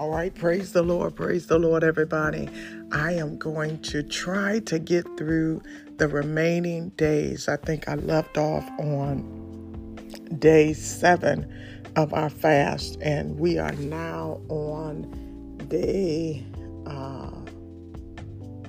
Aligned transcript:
All 0.00 0.08
right, 0.08 0.34
praise 0.34 0.72
the 0.72 0.80
Lord, 0.82 1.14
praise 1.14 1.46
the 1.46 1.58
Lord, 1.58 1.84
everybody. 1.84 2.48
I 2.90 3.12
am 3.12 3.36
going 3.36 3.82
to 3.82 4.02
try 4.02 4.60
to 4.60 4.78
get 4.78 5.04
through 5.18 5.60
the 5.98 6.08
remaining 6.08 6.88
days. 6.96 7.48
I 7.50 7.56
think 7.56 7.86
I 7.86 7.96
left 7.96 8.38
off 8.38 8.66
on 8.78 9.98
day 10.38 10.72
seven 10.72 11.52
of 11.96 12.14
our 12.14 12.30
fast, 12.30 12.96
and 13.02 13.38
we 13.38 13.58
are 13.58 13.72
now 13.72 14.40
on 14.48 15.58
day, 15.68 16.46
uh, 16.86 17.32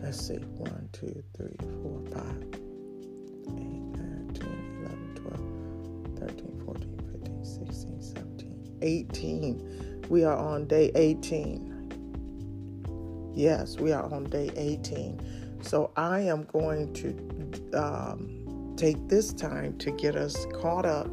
let's 0.03 0.27
see, 0.27 0.35
one, 0.35 0.89
two, 0.91 1.23
three, 1.37 1.55
four, 1.81 2.01
five, 2.13 2.43
eight, 3.55 3.83
nine, 3.95 4.31
10, 4.33 4.49
11, 4.81 5.15
12, 6.17 6.29
13, 6.29 6.61
14, 6.65 6.99
15, 7.23 7.45
16, 7.45 8.01
17, 8.01 8.79
18 8.81 9.80
we 10.11 10.23
are 10.25 10.35
on 10.35 10.67
day 10.67 10.91
18. 10.93 13.31
Yes, 13.33 13.79
we 13.79 13.93
are 13.93 14.03
on 14.13 14.25
day 14.25 14.51
18. 14.57 15.57
So 15.61 15.91
I 15.95 16.19
am 16.19 16.43
going 16.51 16.91
to 16.95 17.15
um, 17.73 18.73
take 18.75 19.07
this 19.07 19.31
time 19.31 19.77
to 19.77 19.89
get 19.91 20.17
us 20.17 20.45
caught 20.59 20.85
up 20.85 21.07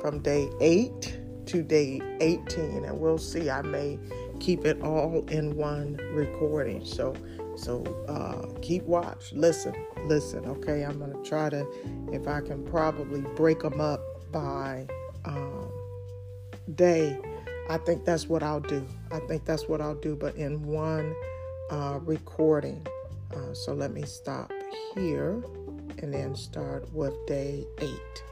from 0.00 0.20
day 0.20 0.48
8 0.62 1.20
to 1.44 1.62
day 1.62 2.00
18 2.20 2.84
and 2.84 3.00
we'll 3.00 3.16
see 3.16 3.48
i 3.48 3.62
may 3.62 3.98
keep 4.38 4.66
it 4.66 4.82
all 4.82 5.24
in 5.28 5.56
one 5.56 5.96
recording 6.12 6.84
so 6.84 7.14
so 7.56 7.82
uh, 8.06 8.46
keep 8.60 8.82
watch 8.82 9.32
listen 9.32 9.72
listen 10.04 10.44
okay 10.44 10.84
i'm 10.84 10.98
gonna 10.98 11.24
try 11.24 11.48
to 11.48 11.66
if 12.12 12.28
i 12.28 12.42
can 12.42 12.62
probably 12.66 13.22
break 13.34 13.60
them 13.60 13.80
up 13.80 14.02
by 14.30 14.86
um, 15.24 15.70
day 16.74 17.18
I 17.70 17.76
think 17.78 18.04
that's 18.04 18.28
what 18.28 18.42
I'll 18.42 18.60
do. 18.60 18.86
I 19.12 19.20
think 19.20 19.44
that's 19.44 19.68
what 19.68 19.80
I'll 19.80 19.94
do, 19.94 20.16
but 20.16 20.36
in 20.36 20.62
one 20.62 21.14
uh, 21.70 21.98
recording. 22.02 22.86
Uh, 23.34 23.52
so 23.52 23.74
let 23.74 23.92
me 23.92 24.04
stop 24.04 24.50
here 24.94 25.42
and 25.98 26.14
then 26.14 26.34
start 26.34 26.90
with 26.94 27.14
day 27.26 27.66
eight. 27.78 28.24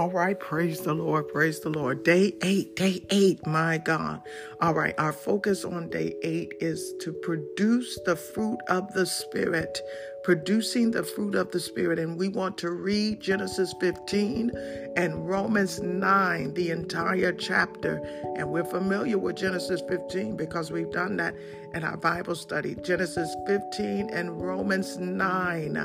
All 0.00 0.08
right, 0.08 0.40
praise 0.40 0.80
the 0.80 0.94
Lord, 0.94 1.28
praise 1.28 1.60
the 1.60 1.68
Lord. 1.68 2.04
Day 2.04 2.32
eight, 2.42 2.74
day 2.74 3.04
eight, 3.10 3.46
my 3.46 3.76
God. 3.76 4.22
All 4.58 4.72
right, 4.72 4.94
our 4.96 5.12
focus 5.12 5.62
on 5.62 5.90
day 5.90 6.14
eight 6.22 6.54
is 6.58 6.94
to 7.02 7.12
produce 7.12 8.00
the 8.06 8.16
fruit 8.16 8.60
of 8.70 8.90
the 8.94 9.04
Spirit 9.04 9.78
producing 10.22 10.90
the 10.90 11.02
fruit 11.02 11.34
of 11.34 11.50
the 11.50 11.60
Spirit. 11.60 11.98
And 11.98 12.18
we 12.18 12.28
want 12.28 12.58
to 12.58 12.70
read 12.70 13.20
Genesis 13.20 13.74
15 13.80 14.50
and 14.96 15.28
Romans 15.28 15.80
9, 15.80 16.54
the 16.54 16.70
entire 16.70 17.32
chapter. 17.32 18.00
And 18.36 18.50
we're 18.50 18.64
familiar 18.64 19.18
with 19.18 19.36
Genesis 19.36 19.80
15 19.88 20.36
because 20.36 20.70
we've 20.70 20.90
done 20.90 21.16
that 21.16 21.34
in 21.74 21.84
our 21.84 21.96
Bible 21.96 22.34
study. 22.34 22.74
Genesis 22.76 23.34
15 23.46 24.10
and 24.10 24.40
Romans 24.42 24.98
9. 24.98 25.76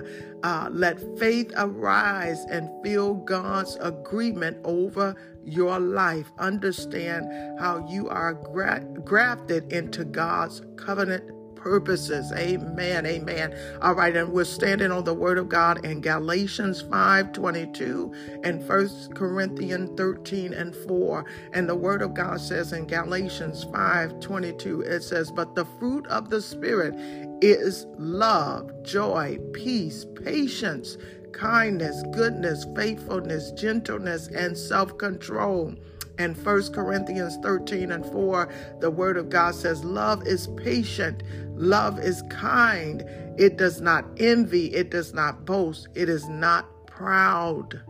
Uh, 0.44 0.70
let 0.72 1.00
faith 1.18 1.52
arise 1.58 2.46
and 2.50 2.70
feel 2.84 3.14
God's 3.14 3.78
agreement 3.82 4.58
over 4.64 5.16
your 5.44 5.80
life. 5.80 6.32
Understand 6.40 7.60
how 7.60 7.88
you 7.90 8.10
are 8.10 8.34
gra- 8.34 8.86
grafted 9.04 9.72
into 9.72 10.04
God's 10.04 10.62
covenant 10.76 11.35
purposes. 11.66 12.32
Amen. 12.34 13.08
Amen. 13.08 13.58
All 13.82 13.96
right, 13.96 14.16
and 14.16 14.32
we're 14.32 14.44
standing 14.44 14.92
on 14.92 15.04
the 15.04 15.16
word 15.16 15.40
of 15.40 15.50
God 15.50 15.84
in 15.84 16.00
Galatians 16.00 16.80
5 16.80 17.34
22 17.34 18.14
and 18.44 18.70
1 18.70 18.90
Corinthians 19.16 19.90
13 19.98 20.54
and 20.54 20.76
4. 20.76 21.26
And 21.54 21.68
the 21.68 21.76
word 21.76 22.04
of 22.04 22.14
God 22.14 22.40
says 22.40 22.72
in 22.72 22.86
Galatians 22.86 23.64
5 23.64 24.20
22, 24.20 24.82
it 24.82 25.02
says, 25.02 25.32
But 25.32 25.56
the 25.56 25.66
fruit 25.80 26.06
of 26.06 26.30
the 26.30 26.40
Spirit 26.40 26.94
is 27.42 27.88
love, 27.98 28.72
joy, 28.84 29.40
peace, 29.52 30.06
patience, 30.24 31.00
kindness, 31.32 32.04
goodness, 32.12 32.68
faithfulness, 32.76 33.50
gentleness, 33.54 34.28
and 34.28 34.56
self 34.56 34.96
control. 35.00 35.74
And 36.18 36.38
1 36.38 36.74
Corinthians 36.74 37.38
13 37.42 37.92
and 37.92 38.06
4, 38.06 38.54
the 38.80 38.92
word 38.92 39.18
of 39.18 39.30
God 39.30 39.56
says, 39.56 39.84
Love 39.84 40.26
is 40.26 40.48
patient, 40.56 41.24
love 41.56 42.00
is 42.00 42.24
kind, 42.30 43.04
it 43.38 43.58
does 43.58 43.82
not 43.82 44.06
envy, 44.18 44.74
it 44.74 44.90
does 44.90 45.14
not 45.14 45.46
boast, 45.46 45.88
it 45.94 46.08
is 46.08 46.28
not 46.30 46.88
proud. 46.88 47.82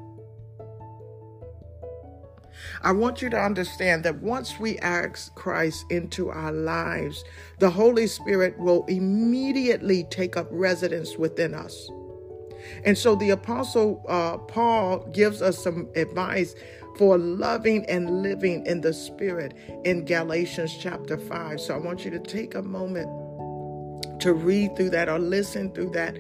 I 2.82 2.92
want 2.92 3.22
you 3.22 3.30
to 3.30 3.40
understand 3.40 4.04
that 4.04 4.22
once 4.22 4.60
we 4.60 4.78
ask 4.80 5.34
Christ 5.36 5.86
into 5.90 6.30
our 6.30 6.52
lives, 6.52 7.24
the 7.60 7.70
Holy 7.70 8.08
Spirit 8.08 8.58
will 8.58 8.86
immediately 8.86 10.04
take 10.06 10.38
up 10.38 10.48
residence 10.52 11.18
within 11.18 11.54
us. 11.54 11.90
And 12.84 12.98
so 12.98 13.16
the 13.16 13.30
Apostle 13.32 14.04
uh, 14.08 14.38
Paul 14.38 15.00
gives 15.12 15.42
us 15.42 15.64
some 15.64 15.90
advice 15.96 16.56
for 16.98 17.18
loving 17.18 17.86
and 17.86 18.22
living 18.22 18.66
in 18.66 18.82
the 18.82 18.94
Spirit 18.94 19.54
in 19.84 20.06
Galatians 20.06 20.78
chapter 20.78 21.18
5. 21.18 21.60
So 21.60 21.76
I 21.76 21.78
want 21.78 22.06
you 22.06 22.12
to 22.12 22.20
take 22.20 22.56
a 22.56 22.62
moment 22.62 23.10
to 24.22 24.34
read 24.34 24.76
through 24.76 24.92
that 24.92 25.10
or 25.10 25.20
listen 25.20 25.72
through 25.72 25.92
that 25.92 26.18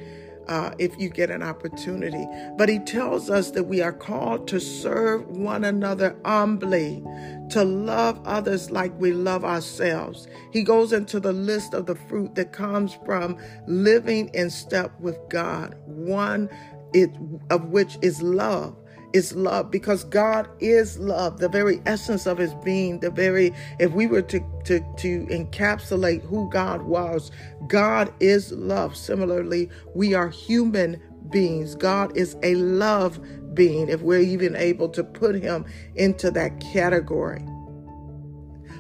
uh, 0.48 0.72
if 0.78 0.98
you 1.00 1.10
get 1.10 1.30
an 1.32 1.42
opportunity. 1.42 2.28
But 2.58 2.70
he 2.70 2.80
tells 2.80 3.30
us 3.30 3.52
that 3.52 3.64
we 3.64 3.82
are 3.82 3.94
called 3.94 4.48
to 4.50 4.60
serve 4.60 5.28
one 5.30 5.64
another 5.64 6.16
humbly, 6.26 7.04
to 7.50 7.64
love 7.64 8.22
others 8.26 8.70
like 8.70 8.94
we 9.00 9.12
love 9.12 9.44
ourselves. 9.44 10.28
He 10.52 10.62
goes 10.62 10.94
into 10.94 11.20
the 11.20 11.34
list 11.34 11.74
of 11.74 11.86
the 11.86 11.96
fruit 11.96 12.36
that 12.36 12.52
comes 12.52 12.98
from 13.06 13.38
living 13.66 14.30
in 14.34 14.50
step 14.50 14.92
with 15.00 15.18
God, 15.30 15.76
one 15.86 16.50
it, 16.94 17.10
of 17.50 17.70
which 17.70 17.98
is 18.02 18.22
love 18.22 18.76
is 19.16 19.34
love 19.34 19.72
because 19.72 20.04
God 20.04 20.50
is 20.60 21.00
love, 21.00 21.40
the 21.40 21.48
very 21.48 21.82
essence 21.86 22.26
of 22.26 22.38
his 22.38 22.54
being, 22.56 23.00
the 23.00 23.10
very 23.10 23.54
if 23.80 23.94
we 23.94 24.08
were 24.08 24.22
to 24.24 24.40
to 24.66 24.80
to 24.98 25.26
encapsulate 25.28 26.22
who 26.24 26.50
God 26.50 26.82
was, 26.82 27.32
God 27.68 28.14
is 28.20 28.52
love. 28.52 28.96
Similarly, 28.98 29.70
we 29.96 30.14
are 30.14 30.28
human 30.28 31.02
beings. 31.30 31.76
God 31.76 32.16
is 32.18 32.36
a 32.44 32.56
love 32.56 33.22
being 33.56 33.88
if 33.88 34.02
we're 34.02 34.20
even 34.20 34.54
able 34.58 34.90
to 34.90 35.04
put 35.04 35.36
him 35.36 35.66
into 35.96 36.30
that 36.32 36.60
category. 36.60 37.46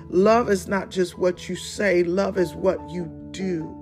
Love 0.09 0.49
is 0.49 0.67
not 0.67 0.91
just 0.91 1.17
what 1.17 1.47
you 1.47 1.55
say, 1.55 2.03
love 2.03 2.37
is 2.37 2.53
what 2.53 2.77
you 2.89 3.09
do. 3.31 3.73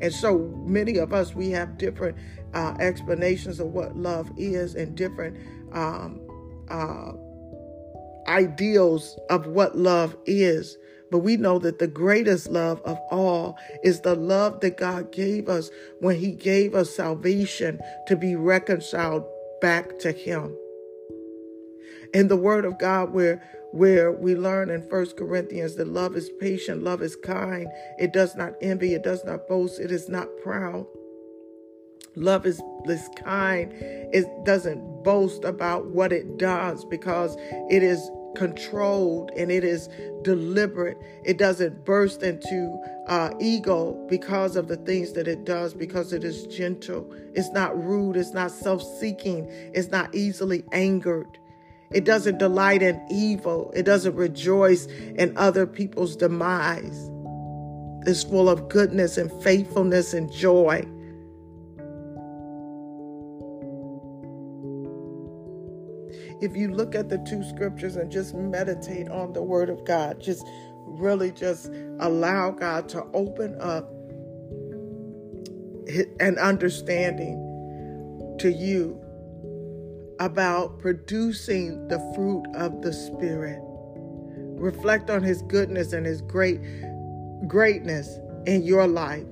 And 0.00 0.12
so 0.12 0.38
many 0.66 0.98
of 0.98 1.14
us, 1.14 1.34
we 1.34 1.50
have 1.50 1.78
different 1.78 2.18
uh, 2.54 2.76
explanations 2.78 3.60
of 3.60 3.68
what 3.68 3.96
love 3.96 4.30
is 4.36 4.74
and 4.74 4.94
different 4.94 5.36
um, 5.74 6.20
uh, 6.68 7.12
ideals 8.26 9.18
of 9.30 9.46
what 9.46 9.76
love 9.76 10.16
is. 10.26 10.78
But 11.10 11.18
we 11.18 11.36
know 11.36 11.58
that 11.60 11.78
the 11.78 11.86
greatest 11.86 12.50
love 12.50 12.80
of 12.84 12.98
all 13.10 13.56
is 13.82 14.00
the 14.00 14.14
love 14.14 14.60
that 14.60 14.78
God 14.78 15.12
gave 15.12 15.48
us 15.48 15.70
when 16.00 16.16
He 16.16 16.32
gave 16.32 16.74
us 16.74 16.94
salvation 16.94 17.80
to 18.08 18.16
be 18.16 18.34
reconciled 18.34 19.24
back 19.60 19.98
to 20.00 20.12
Him. 20.12 20.56
In 22.12 22.28
the 22.28 22.36
Word 22.36 22.64
of 22.64 22.78
God, 22.78 23.12
where 23.12 23.42
where 23.74 24.12
we 24.12 24.36
learn 24.36 24.70
in 24.70 24.88
First 24.88 25.16
Corinthians 25.16 25.74
that 25.74 25.88
love 25.88 26.14
is 26.14 26.30
patient, 26.38 26.84
love 26.84 27.02
is 27.02 27.16
kind, 27.16 27.66
it 27.98 28.12
does 28.12 28.36
not 28.36 28.54
envy, 28.60 28.94
it 28.94 29.02
does 29.02 29.24
not 29.24 29.48
boast, 29.48 29.80
it 29.80 29.90
is 29.90 30.08
not 30.08 30.28
proud. 30.44 30.86
Love 32.16 32.46
is 32.46 32.60
this 32.84 33.08
kind. 33.16 33.72
It 33.72 34.26
doesn't 34.44 35.02
boast 35.02 35.44
about 35.44 35.86
what 35.86 36.12
it 36.12 36.38
does 36.38 36.84
because 36.84 37.36
it 37.70 37.82
is 37.82 38.10
controlled 38.34 39.30
and 39.36 39.50
it 39.50 39.64
is 39.64 39.88
deliberate. 40.22 40.98
It 41.24 41.38
doesn't 41.38 41.84
burst 41.84 42.22
into 42.22 42.78
uh, 43.06 43.30
ego 43.40 43.92
because 44.08 44.56
of 44.56 44.68
the 44.68 44.76
things 44.76 45.12
that 45.12 45.28
it 45.28 45.44
does, 45.44 45.74
because 45.74 46.12
it 46.12 46.24
is 46.24 46.46
gentle. 46.46 47.10
It's 47.34 47.50
not 47.50 47.80
rude. 47.82 48.16
It's 48.16 48.32
not 48.32 48.50
self 48.50 48.82
seeking. 48.98 49.46
It's 49.48 49.88
not 49.88 50.14
easily 50.14 50.64
angered. 50.72 51.38
It 51.90 52.04
doesn't 52.04 52.38
delight 52.38 52.82
in 52.82 53.00
evil. 53.10 53.72
It 53.74 53.84
doesn't 53.84 54.16
rejoice 54.16 54.86
in 54.86 55.36
other 55.36 55.66
people's 55.66 56.16
demise. 56.16 57.10
It's 58.06 58.24
full 58.24 58.48
of 58.48 58.68
goodness 58.68 59.16
and 59.16 59.30
faithfulness 59.42 60.12
and 60.12 60.30
joy. 60.32 60.84
If 66.40 66.56
you 66.56 66.72
look 66.72 66.94
at 66.94 67.08
the 67.08 67.18
two 67.18 67.42
scriptures 67.44 67.96
and 67.96 68.10
just 68.10 68.34
meditate 68.34 69.08
on 69.08 69.32
the 69.32 69.42
word 69.42 69.70
of 69.70 69.84
God, 69.84 70.20
just 70.20 70.46
really 70.86 71.30
just 71.30 71.70
allow 72.00 72.50
God 72.50 72.88
to 72.90 73.04
open 73.14 73.56
up 73.60 73.90
an 76.20 76.38
understanding 76.38 77.40
to 78.38 78.50
you 78.50 79.00
about 80.20 80.78
producing 80.78 81.88
the 81.88 81.98
fruit 82.14 82.44
of 82.54 82.82
the 82.82 82.92
Spirit. 82.92 83.60
Reflect 84.58 85.10
on 85.10 85.22
His 85.22 85.42
goodness 85.42 85.92
and 85.92 86.06
His 86.06 86.22
great 86.22 86.60
greatness 87.46 88.18
in 88.46 88.62
your 88.62 88.86
life 88.86 89.26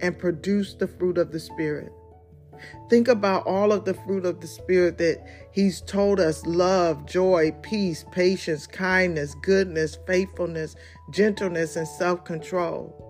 and 0.00 0.18
produce 0.18 0.74
the 0.74 0.86
fruit 0.86 1.18
of 1.18 1.32
the 1.32 1.40
Spirit. 1.40 1.92
Think 2.88 3.08
about 3.08 3.46
all 3.46 3.72
of 3.72 3.84
the 3.84 3.94
fruit 3.94 4.24
of 4.24 4.40
the 4.40 4.46
Spirit 4.46 4.98
that 4.98 5.24
He's 5.52 5.80
told 5.80 6.20
us 6.20 6.44
love, 6.46 7.06
joy, 7.06 7.52
peace, 7.62 8.04
patience, 8.12 8.66
kindness, 8.66 9.34
goodness, 9.42 9.98
faithfulness, 10.06 10.76
gentleness, 11.10 11.76
and 11.76 11.88
self 11.88 12.24
control. 12.24 13.04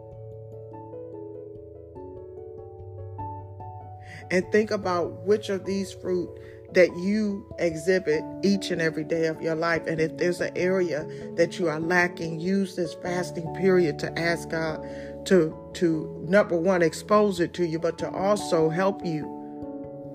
And 4.30 4.50
think 4.52 4.70
about 4.70 5.24
which 5.26 5.48
of 5.48 5.64
these 5.64 5.92
fruit 5.92 6.28
that 6.72 6.94
you 6.96 7.46
exhibit 7.58 8.22
each 8.42 8.70
and 8.70 8.80
every 8.80 9.04
day 9.04 9.26
of 9.26 9.40
your 9.40 9.54
life. 9.54 9.86
And 9.86 10.00
if 10.00 10.16
there's 10.18 10.40
an 10.40 10.52
area 10.54 11.06
that 11.36 11.58
you 11.58 11.68
are 11.68 11.80
lacking, 11.80 12.40
use 12.40 12.76
this 12.76 12.94
fasting 12.94 13.54
period 13.54 13.98
to 14.00 14.18
ask 14.18 14.50
God 14.50 14.86
to 15.26 15.56
to 15.74 16.24
number 16.28 16.56
one 16.56 16.82
expose 16.82 17.40
it 17.40 17.54
to 17.54 17.66
you, 17.66 17.78
but 17.78 17.98
to 17.98 18.10
also 18.10 18.68
help 18.68 19.04
you 19.04 19.37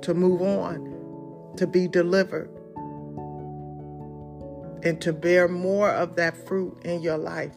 to 0.04 0.14
move 0.14 0.42
on, 0.42 1.54
to 1.58 1.68
be 1.68 1.88
delivered, 1.88 2.50
and 4.84 5.02
to 5.02 5.14
bear 5.14 5.48
more 5.48 5.90
of 5.90 6.16
that 6.16 6.48
fruit 6.48 6.78
in 6.84 7.02
your 7.02 7.18
life. 7.18 7.56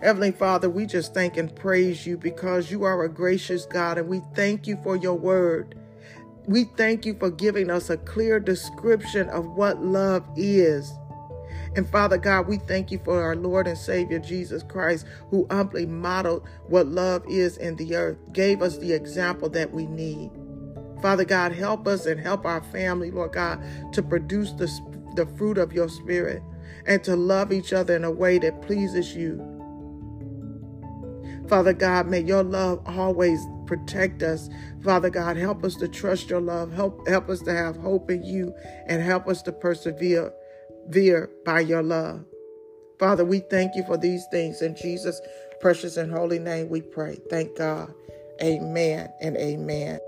Heavenly 0.00 0.32
Father, 0.32 0.70
we 0.70 0.86
just 0.86 1.14
thank 1.14 1.36
and 1.36 1.54
praise 1.54 2.06
you 2.06 2.16
because 2.16 2.70
you 2.70 2.84
are 2.84 3.02
a 3.02 3.08
gracious 3.08 3.66
God, 3.66 3.98
and 3.98 4.08
we 4.08 4.22
thank 4.34 4.66
you 4.66 4.78
for 4.82 4.96
your 4.96 5.14
word. 5.14 5.74
We 6.46 6.64
thank 6.76 7.04
you 7.04 7.14
for 7.14 7.30
giving 7.30 7.70
us 7.70 7.90
a 7.90 7.96
clear 7.96 8.40
description 8.40 9.28
of 9.28 9.46
what 9.46 9.82
love 9.82 10.24
is. 10.36 10.92
And 11.76 11.88
Father 11.88 12.18
God, 12.18 12.48
we 12.48 12.58
thank 12.58 12.90
you 12.90 13.00
for 13.04 13.22
our 13.22 13.36
Lord 13.36 13.66
and 13.66 13.78
Savior 13.78 14.18
Jesus 14.18 14.62
Christ, 14.62 15.06
who 15.30 15.46
humbly 15.50 15.86
modeled 15.86 16.44
what 16.66 16.86
love 16.86 17.24
is 17.28 17.56
in 17.56 17.76
the 17.76 17.94
earth, 17.94 18.18
gave 18.32 18.62
us 18.62 18.78
the 18.78 18.92
example 18.92 19.48
that 19.50 19.72
we 19.72 19.86
need. 19.86 20.30
Father 21.02 21.24
God, 21.24 21.52
help 21.52 21.86
us 21.86 22.06
and 22.06 22.20
help 22.20 22.44
our 22.44 22.62
family, 22.62 23.10
Lord 23.10 23.32
God, 23.32 23.62
to 23.92 24.02
produce 24.02 24.52
the, 24.52 24.66
the 25.16 25.26
fruit 25.36 25.58
of 25.58 25.72
your 25.72 25.88
spirit 25.88 26.42
and 26.86 27.02
to 27.04 27.16
love 27.16 27.52
each 27.52 27.72
other 27.72 27.96
in 27.96 28.04
a 28.04 28.10
way 28.10 28.38
that 28.38 28.62
pleases 28.62 29.14
you. 29.14 29.46
Father 31.48 31.72
God, 31.72 32.06
may 32.06 32.20
your 32.20 32.44
love 32.44 32.80
always 32.86 33.40
protect 33.66 34.22
us. 34.22 34.48
Father 34.82 35.10
God, 35.10 35.36
help 35.36 35.64
us 35.64 35.74
to 35.76 35.88
trust 35.88 36.30
your 36.30 36.40
love. 36.40 36.72
Help, 36.72 37.06
help 37.08 37.28
us 37.28 37.40
to 37.42 37.52
have 37.52 37.76
hope 37.76 38.10
in 38.10 38.22
you 38.22 38.54
and 38.86 39.02
help 39.02 39.26
us 39.26 39.42
to 39.42 39.52
persevere 39.52 40.32
veer 40.88 41.30
by 41.44 41.60
your 41.60 41.82
love. 41.82 42.24
Father, 42.98 43.24
we 43.24 43.40
thank 43.40 43.74
you 43.74 43.82
for 43.84 43.96
these 43.96 44.24
things. 44.30 44.62
In 44.62 44.76
Jesus' 44.76 45.20
precious 45.60 45.96
and 45.96 46.12
holy 46.12 46.38
name 46.38 46.68
we 46.68 46.82
pray. 46.82 47.18
Thank 47.30 47.56
God. 47.56 47.92
Amen 48.42 49.08
and 49.20 49.36
amen. 49.36 49.98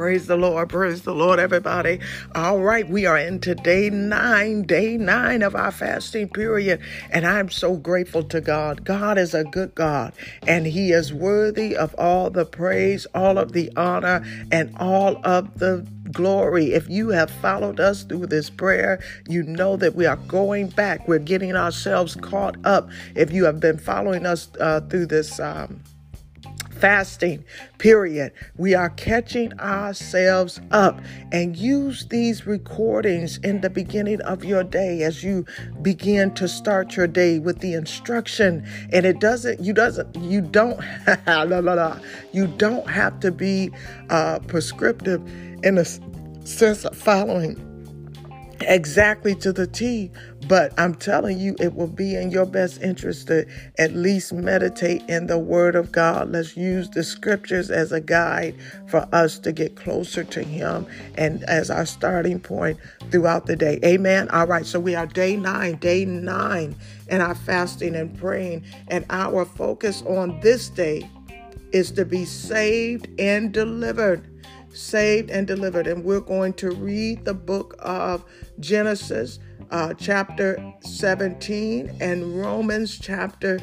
Praise 0.00 0.26
the 0.26 0.36
Lord. 0.36 0.70
Praise 0.70 1.02
the 1.02 1.14
Lord, 1.14 1.38
everybody. 1.38 2.00
All 2.34 2.60
right, 2.60 2.88
we 2.88 3.04
are 3.04 3.18
into 3.18 3.54
day 3.54 3.90
nine, 3.90 4.62
day 4.62 4.96
nine 4.96 5.42
of 5.42 5.54
our 5.54 5.70
fasting 5.70 6.30
period. 6.30 6.80
And 7.10 7.26
I'm 7.26 7.50
so 7.50 7.76
grateful 7.76 8.22
to 8.22 8.40
God. 8.40 8.86
God 8.86 9.18
is 9.18 9.34
a 9.34 9.44
good 9.44 9.74
God, 9.74 10.14
and 10.46 10.66
He 10.66 10.92
is 10.92 11.12
worthy 11.12 11.76
of 11.76 11.94
all 11.98 12.30
the 12.30 12.46
praise, 12.46 13.06
all 13.14 13.36
of 13.36 13.52
the 13.52 13.70
honor, 13.76 14.24
and 14.50 14.74
all 14.78 15.20
of 15.22 15.58
the 15.58 15.86
glory. 16.10 16.72
If 16.72 16.88
you 16.88 17.10
have 17.10 17.30
followed 17.30 17.78
us 17.78 18.02
through 18.02 18.28
this 18.28 18.48
prayer, 18.48 19.00
you 19.28 19.42
know 19.42 19.76
that 19.76 19.96
we 19.96 20.06
are 20.06 20.16
going 20.16 20.68
back. 20.68 21.06
We're 21.08 21.18
getting 21.18 21.54
ourselves 21.54 22.16
caught 22.16 22.56
up. 22.64 22.88
If 23.14 23.32
you 23.32 23.44
have 23.44 23.60
been 23.60 23.76
following 23.76 24.24
us 24.24 24.48
uh, 24.58 24.80
through 24.80 25.06
this, 25.06 25.38
um, 25.38 25.82
fasting 26.80 27.44
period. 27.78 28.32
We 28.56 28.74
are 28.74 28.90
catching 28.90 29.58
ourselves 29.60 30.60
up 30.70 31.00
and 31.30 31.56
use 31.56 32.06
these 32.06 32.46
recordings 32.46 33.38
in 33.38 33.60
the 33.60 33.70
beginning 33.70 34.20
of 34.22 34.44
your 34.44 34.64
day 34.64 35.02
as 35.02 35.22
you 35.22 35.44
begin 35.82 36.34
to 36.34 36.48
start 36.48 36.96
your 36.96 37.06
day 37.06 37.38
with 37.38 37.60
the 37.60 37.74
instruction. 37.74 38.66
And 38.92 39.04
it 39.04 39.20
doesn't, 39.20 39.60
you 39.60 39.72
doesn't, 39.72 40.16
you 40.16 40.40
don't, 40.40 40.80
you 42.32 42.46
don't 42.46 42.90
have 42.90 43.20
to 43.20 43.30
be 43.30 43.70
uh, 44.08 44.38
prescriptive 44.46 45.22
in 45.62 45.74
the 45.74 45.84
sense 46.44 46.84
of 46.84 46.96
following 46.96 47.69
exactly 48.62 49.34
to 49.36 49.52
the 49.52 49.66
T, 49.66 50.10
but 50.48 50.72
I'm 50.78 50.94
telling 50.94 51.38
you, 51.38 51.56
it 51.60 51.74
will 51.74 51.86
be 51.86 52.14
in 52.16 52.30
your 52.30 52.46
best 52.46 52.82
interest 52.82 53.28
to 53.28 53.46
at 53.78 53.92
least 53.92 54.32
meditate 54.32 55.02
in 55.08 55.26
the 55.26 55.38
Word 55.38 55.76
of 55.76 55.92
God. 55.92 56.30
Let's 56.30 56.56
use 56.56 56.90
the 56.90 57.04
scriptures 57.04 57.70
as 57.70 57.92
a 57.92 58.00
guide 58.00 58.54
for 58.88 59.08
us 59.12 59.38
to 59.40 59.52
get 59.52 59.76
closer 59.76 60.24
to 60.24 60.42
Him 60.42 60.86
and 61.16 61.42
as 61.44 61.70
our 61.70 61.86
starting 61.86 62.40
point 62.40 62.78
throughout 63.10 63.46
the 63.46 63.56
day. 63.56 63.78
Amen. 63.84 64.28
All 64.30 64.46
right, 64.46 64.66
so 64.66 64.80
we 64.80 64.94
are 64.94 65.06
day 65.06 65.36
nine, 65.36 65.76
day 65.76 66.04
nine 66.04 66.76
in 67.08 67.20
our 67.20 67.34
fasting 67.34 67.96
and 67.96 68.16
praying, 68.18 68.64
and 68.88 69.04
our 69.10 69.44
focus 69.44 70.02
on 70.06 70.40
this 70.40 70.68
day 70.68 71.08
is 71.72 71.90
to 71.92 72.04
be 72.04 72.24
saved 72.24 73.08
and 73.18 73.52
delivered 73.52 74.29
saved 74.72 75.30
and 75.30 75.46
delivered. 75.46 75.86
And 75.86 76.04
we're 76.04 76.20
going 76.20 76.52
to 76.54 76.70
read 76.70 77.24
the 77.24 77.34
book 77.34 77.74
of 77.78 78.24
Genesis, 78.58 79.38
uh, 79.70 79.94
chapter 79.94 80.58
17, 80.80 81.96
and 82.00 82.40
Romans, 82.40 82.98
chapter 82.98 83.60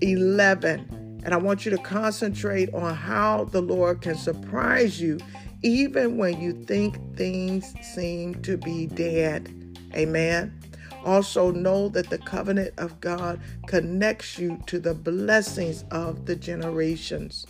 11. 0.00 1.20
And 1.24 1.34
I 1.34 1.36
want 1.36 1.64
you 1.64 1.70
to 1.72 1.78
concentrate 1.78 2.72
on 2.72 2.94
how 2.94 3.44
the 3.44 3.60
Lord 3.60 4.00
can 4.00 4.16
surprise 4.16 5.00
you 5.00 5.18
even 5.62 6.16
when 6.16 6.40
you 6.40 6.52
think 6.64 6.98
things 7.16 7.74
seem 7.82 8.40
to 8.42 8.56
be 8.56 8.86
dead. 8.86 9.54
Amen. 9.94 10.58
Also, 11.04 11.50
know 11.50 11.88
that 11.88 12.10
the 12.10 12.18
covenant 12.18 12.74
of 12.78 13.00
God 13.00 13.40
connects 13.66 14.38
you 14.38 14.62
to 14.66 14.78
the 14.78 14.94
blessings 14.94 15.84
of 15.90 16.26
the 16.26 16.36
generations. 16.36 17.46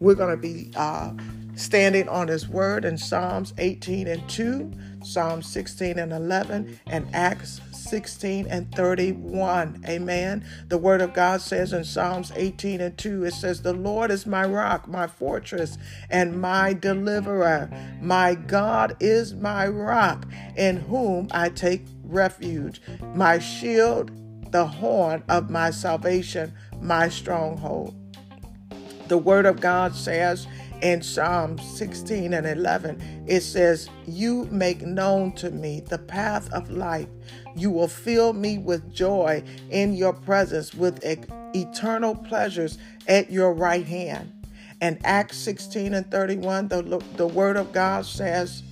We're 0.00 0.14
going 0.14 0.34
to 0.34 0.36
be 0.36 0.72
uh, 0.74 1.12
standing 1.54 2.08
on 2.08 2.28
his 2.28 2.48
word 2.48 2.84
in 2.84 2.96
Psalms 2.98 3.52
18 3.58 4.06
and 4.06 4.28
2, 4.28 4.72
Psalms 5.02 5.46
16 5.46 5.98
and 5.98 6.12
11, 6.12 6.78
and 6.86 7.06
Acts 7.14 7.60
16 7.72 8.46
and 8.46 8.72
31. 8.74 9.84
Amen. 9.86 10.44
The 10.68 10.78
word 10.78 11.00
of 11.00 11.12
God 11.12 11.40
says 11.40 11.72
in 11.72 11.84
Psalms 11.84 12.32
18 12.34 12.80
and 12.80 12.96
2, 12.96 13.24
it 13.24 13.34
says, 13.34 13.62
The 13.62 13.72
Lord 13.72 14.10
is 14.10 14.26
my 14.26 14.44
rock, 14.44 14.88
my 14.88 15.06
fortress, 15.06 15.76
and 16.08 16.40
my 16.40 16.72
deliverer. 16.72 17.70
My 18.00 18.34
God 18.34 18.96
is 19.00 19.34
my 19.34 19.66
rock, 19.66 20.26
in 20.56 20.76
whom 20.76 21.28
I 21.32 21.50
take 21.50 21.84
refuge, 22.02 22.80
my 23.14 23.38
shield, 23.38 24.10
the 24.52 24.66
horn 24.66 25.22
of 25.28 25.50
my 25.50 25.70
salvation, 25.70 26.52
my 26.80 27.08
stronghold. 27.08 27.94
The 29.08 29.18
word 29.18 29.46
of 29.46 29.60
God 29.60 29.94
says 29.94 30.46
in 30.82 31.00
Psalm 31.00 31.58
16 31.58 32.34
and 32.34 32.46
11, 32.46 33.24
it 33.26 33.40
says, 33.42 33.88
You 34.06 34.44
make 34.50 34.82
known 34.82 35.32
to 35.36 35.50
me 35.50 35.80
the 35.80 35.98
path 35.98 36.52
of 36.52 36.70
life. 36.70 37.08
You 37.56 37.70
will 37.70 37.88
fill 37.88 38.32
me 38.32 38.58
with 38.58 38.92
joy 38.92 39.44
in 39.70 39.94
your 39.94 40.12
presence, 40.12 40.74
with 40.74 41.02
eternal 41.54 42.16
pleasures 42.16 42.78
at 43.06 43.30
your 43.30 43.54
right 43.54 43.86
hand. 43.86 44.46
And 44.80 44.98
Acts 45.04 45.38
16 45.38 45.94
and 45.94 46.10
31, 46.10 46.68
the, 46.68 47.04
the 47.16 47.28
word 47.28 47.56
of 47.56 47.72
God 47.72 48.04
says, 48.04 48.64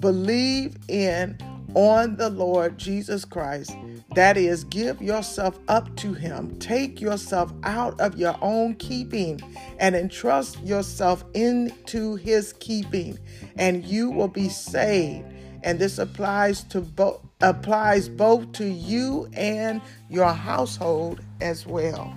Believe 0.00 0.76
in 0.88 1.38
on 1.74 2.16
the 2.16 2.30
Lord 2.30 2.78
Jesus 2.78 3.24
Christ 3.24 3.76
that 4.14 4.36
is, 4.36 4.64
give 4.64 5.02
yourself 5.02 5.58
up 5.68 5.94
to 5.96 6.14
Him. 6.14 6.58
Take 6.58 7.00
yourself 7.00 7.52
out 7.62 8.00
of 8.00 8.18
your 8.18 8.36
own 8.40 8.74
keeping 8.76 9.40
and 9.78 9.94
entrust 9.94 10.60
yourself 10.62 11.24
into 11.34 12.16
His 12.16 12.54
keeping, 12.54 13.18
and 13.56 13.84
you 13.84 14.10
will 14.10 14.28
be 14.28 14.48
saved. 14.48 15.26
And 15.62 15.78
this 15.78 15.98
applies 15.98 16.64
to 16.64 16.80
both 16.80 17.20
applies 17.40 18.08
both 18.08 18.50
to 18.52 18.66
you 18.66 19.28
and 19.34 19.80
your 20.08 20.32
household 20.32 21.20
as 21.40 21.66
well. 21.66 22.16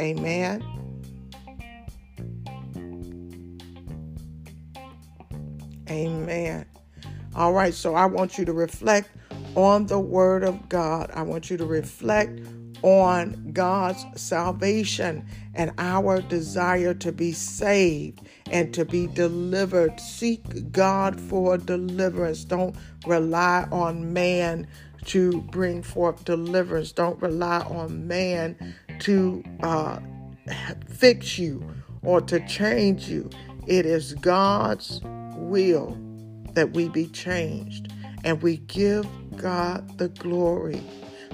Amen. 0.00 0.64
Amen. 5.88 6.69
All 7.34 7.52
right, 7.52 7.72
so 7.72 7.94
I 7.94 8.06
want 8.06 8.38
you 8.38 8.44
to 8.44 8.52
reflect 8.52 9.08
on 9.54 9.86
the 9.86 10.00
Word 10.00 10.42
of 10.42 10.68
God. 10.68 11.10
I 11.14 11.22
want 11.22 11.48
you 11.48 11.56
to 11.58 11.64
reflect 11.64 12.40
on 12.82 13.52
God's 13.52 14.04
salvation 14.20 15.24
and 15.54 15.70
our 15.78 16.22
desire 16.22 16.92
to 16.94 17.12
be 17.12 17.30
saved 17.30 18.22
and 18.50 18.74
to 18.74 18.84
be 18.84 19.06
delivered. 19.06 20.00
Seek 20.00 20.72
God 20.72 21.20
for 21.20 21.56
deliverance. 21.56 22.44
Don't 22.44 22.74
rely 23.06 23.68
on 23.70 24.12
man 24.12 24.66
to 25.06 25.40
bring 25.42 25.82
forth 25.82 26.24
deliverance. 26.24 26.90
Don't 26.90 27.20
rely 27.22 27.60
on 27.60 28.08
man 28.08 28.74
to 29.00 29.44
uh, 29.62 30.00
fix 30.88 31.38
you 31.38 31.62
or 32.02 32.20
to 32.22 32.44
change 32.48 33.08
you. 33.08 33.30
It 33.68 33.86
is 33.86 34.14
God's 34.14 35.00
will 35.36 35.96
that 36.54 36.72
we 36.72 36.88
be 36.88 37.06
changed, 37.08 37.92
and 38.24 38.42
we 38.42 38.58
give 38.58 39.06
God 39.36 39.98
the 39.98 40.08
glory. 40.08 40.82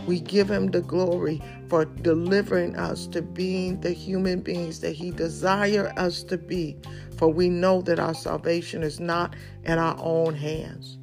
We 0.06 0.20
give 0.20 0.50
Him 0.50 0.68
the 0.68 0.82
glory 0.82 1.42
for 1.68 1.84
delivering 1.84 2.76
us 2.76 3.06
to 3.08 3.22
being 3.22 3.80
the 3.80 3.92
human 3.92 4.40
beings 4.40 4.80
that 4.80 4.92
He 4.92 5.10
desire 5.10 5.92
us 5.96 6.22
to 6.24 6.38
be. 6.38 6.76
For 7.16 7.28
we 7.28 7.48
know 7.48 7.82
that 7.82 7.98
our 7.98 8.14
salvation 8.14 8.82
is 8.82 9.00
not 9.00 9.34
in 9.64 9.78
our 9.78 9.96
own 9.98 10.34
hands. 10.34 10.98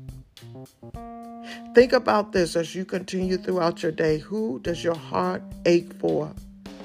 Think 1.73 1.91
about 1.91 2.31
this 2.31 2.55
as 2.55 2.75
you 2.75 2.85
continue 2.85 3.37
throughout 3.37 3.83
your 3.83 3.91
day. 3.91 4.19
Who 4.19 4.59
does 4.59 4.83
your 4.83 4.95
heart 4.95 5.41
ache 5.65 5.93
for? 5.99 6.31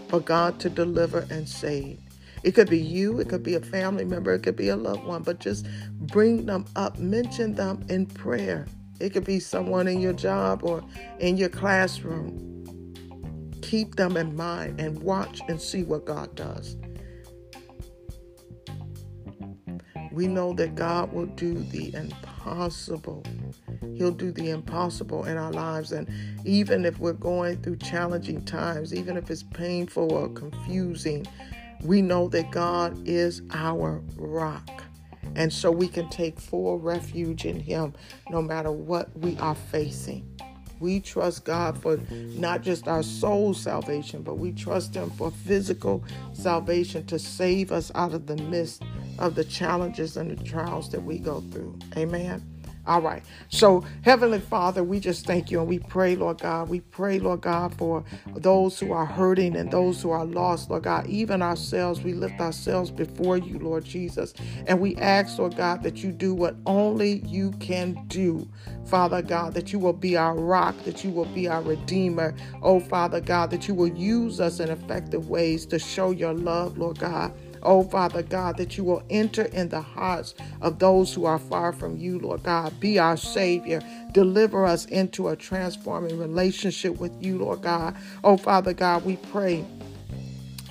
For 0.08 0.20
God 0.20 0.58
to 0.60 0.70
deliver 0.70 1.26
and 1.30 1.48
save. 1.48 2.00
It 2.48 2.54
could 2.54 2.70
be 2.70 2.78
you, 2.78 3.20
it 3.20 3.28
could 3.28 3.42
be 3.42 3.56
a 3.56 3.60
family 3.60 4.06
member, 4.06 4.32
it 4.32 4.42
could 4.42 4.56
be 4.56 4.70
a 4.70 4.76
loved 4.76 5.04
one, 5.04 5.22
but 5.22 5.38
just 5.38 5.66
bring 6.00 6.46
them 6.46 6.64
up, 6.76 6.98
mention 6.98 7.54
them 7.54 7.84
in 7.90 8.06
prayer. 8.06 8.66
It 9.00 9.10
could 9.10 9.26
be 9.26 9.38
someone 9.38 9.86
in 9.86 10.00
your 10.00 10.14
job 10.14 10.64
or 10.64 10.82
in 11.18 11.36
your 11.36 11.50
classroom. 11.50 12.64
Keep 13.60 13.96
them 13.96 14.16
in 14.16 14.34
mind 14.34 14.80
and 14.80 15.02
watch 15.02 15.42
and 15.46 15.60
see 15.60 15.82
what 15.82 16.06
God 16.06 16.34
does. 16.36 16.78
We 20.10 20.26
know 20.26 20.54
that 20.54 20.74
God 20.74 21.12
will 21.12 21.26
do 21.26 21.52
the 21.52 21.92
impossible. 21.92 23.24
He'll 23.94 24.10
do 24.10 24.32
the 24.32 24.48
impossible 24.48 25.24
in 25.24 25.36
our 25.36 25.52
lives. 25.52 25.92
And 25.92 26.08
even 26.46 26.86
if 26.86 26.98
we're 26.98 27.12
going 27.12 27.60
through 27.60 27.76
challenging 27.76 28.42
times, 28.46 28.94
even 28.94 29.18
if 29.18 29.30
it's 29.30 29.42
painful 29.42 30.10
or 30.10 30.30
confusing, 30.30 31.26
we 31.82 32.02
know 32.02 32.28
that 32.28 32.50
God 32.50 32.96
is 33.06 33.42
our 33.52 34.02
rock. 34.16 34.84
And 35.34 35.52
so 35.52 35.70
we 35.70 35.88
can 35.88 36.08
take 36.08 36.38
full 36.38 36.78
refuge 36.78 37.44
in 37.44 37.60
Him 37.60 37.94
no 38.30 38.42
matter 38.42 38.72
what 38.72 39.16
we 39.18 39.36
are 39.38 39.54
facing. 39.54 40.28
We 40.80 41.00
trust 41.00 41.44
God 41.44 41.80
for 41.80 41.98
not 42.10 42.62
just 42.62 42.86
our 42.86 43.02
soul 43.02 43.52
salvation, 43.52 44.22
but 44.22 44.38
we 44.38 44.52
trust 44.52 44.94
Him 44.94 45.10
for 45.10 45.30
physical 45.30 46.04
salvation 46.32 47.04
to 47.06 47.18
save 47.18 47.72
us 47.72 47.90
out 47.94 48.14
of 48.14 48.26
the 48.26 48.36
midst 48.36 48.82
of 49.18 49.34
the 49.34 49.44
challenges 49.44 50.16
and 50.16 50.30
the 50.30 50.42
trials 50.44 50.90
that 50.90 51.02
we 51.02 51.18
go 51.18 51.40
through. 51.52 51.78
Amen. 51.96 52.57
All 52.88 53.02
right. 53.02 53.22
So, 53.50 53.84
Heavenly 54.02 54.40
Father, 54.40 54.82
we 54.82 54.98
just 54.98 55.26
thank 55.26 55.50
you 55.50 55.60
and 55.60 55.68
we 55.68 55.78
pray, 55.78 56.16
Lord 56.16 56.40
God. 56.40 56.70
We 56.70 56.80
pray, 56.80 57.18
Lord 57.18 57.42
God, 57.42 57.74
for 57.74 58.02
those 58.34 58.80
who 58.80 58.92
are 58.92 59.04
hurting 59.04 59.56
and 59.56 59.70
those 59.70 60.00
who 60.00 60.10
are 60.10 60.24
lost, 60.24 60.70
Lord 60.70 60.84
God. 60.84 61.06
Even 61.06 61.42
ourselves, 61.42 62.00
we 62.00 62.14
lift 62.14 62.40
ourselves 62.40 62.90
before 62.90 63.36
you, 63.36 63.58
Lord 63.58 63.84
Jesus. 63.84 64.32
And 64.66 64.80
we 64.80 64.96
ask, 64.96 65.38
Lord 65.38 65.54
God, 65.56 65.82
that 65.82 65.98
you 65.98 66.12
do 66.12 66.34
what 66.34 66.56
only 66.64 67.20
you 67.26 67.52
can 67.60 68.02
do, 68.08 68.48
Father 68.86 69.20
God, 69.20 69.52
that 69.52 69.70
you 69.70 69.78
will 69.78 69.92
be 69.92 70.16
our 70.16 70.34
rock, 70.34 70.74
that 70.84 71.04
you 71.04 71.10
will 71.10 71.26
be 71.26 71.46
our 71.46 71.60
redeemer. 71.60 72.34
Oh, 72.62 72.80
Father 72.80 73.20
God, 73.20 73.50
that 73.50 73.68
you 73.68 73.74
will 73.74 73.88
use 73.88 74.40
us 74.40 74.60
in 74.60 74.70
effective 74.70 75.28
ways 75.28 75.66
to 75.66 75.78
show 75.78 76.10
your 76.10 76.32
love, 76.32 76.78
Lord 76.78 76.98
God. 76.98 77.34
Oh, 77.62 77.82
Father 77.82 78.22
God, 78.22 78.56
that 78.56 78.76
you 78.76 78.84
will 78.84 79.02
enter 79.10 79.44
in 79.44 79.68
the 79.68 79.80
hearts 79.80 80.34
of 80.60 80.78
those 80.78 81.14
who 81.14 81.24
are 81.24 81.38
far 81.38 81.72
from 81.72 81.96
you, 81.96 82.18
Lord 82.18 82.42
God. 82.42 82.78
Be 82.80 82.98
our 82.98 83.16
Savior. 83.16 83.82
Deliver 84.12 84.64
us 84.64 84.84
into 84.86 85.28
a 85.28 85.36
transforming 85.36 86.18
relationship 86.18 86.98
with 86.98 87.12
you, 87.22 87.38
Lord 87.38 87.62
God. 87.62 87.96
Oh, 88.24 88.36
Father 88.36 88.72
God, 88.72 89.04
we 89.04 89.16
pray 89.16 89.64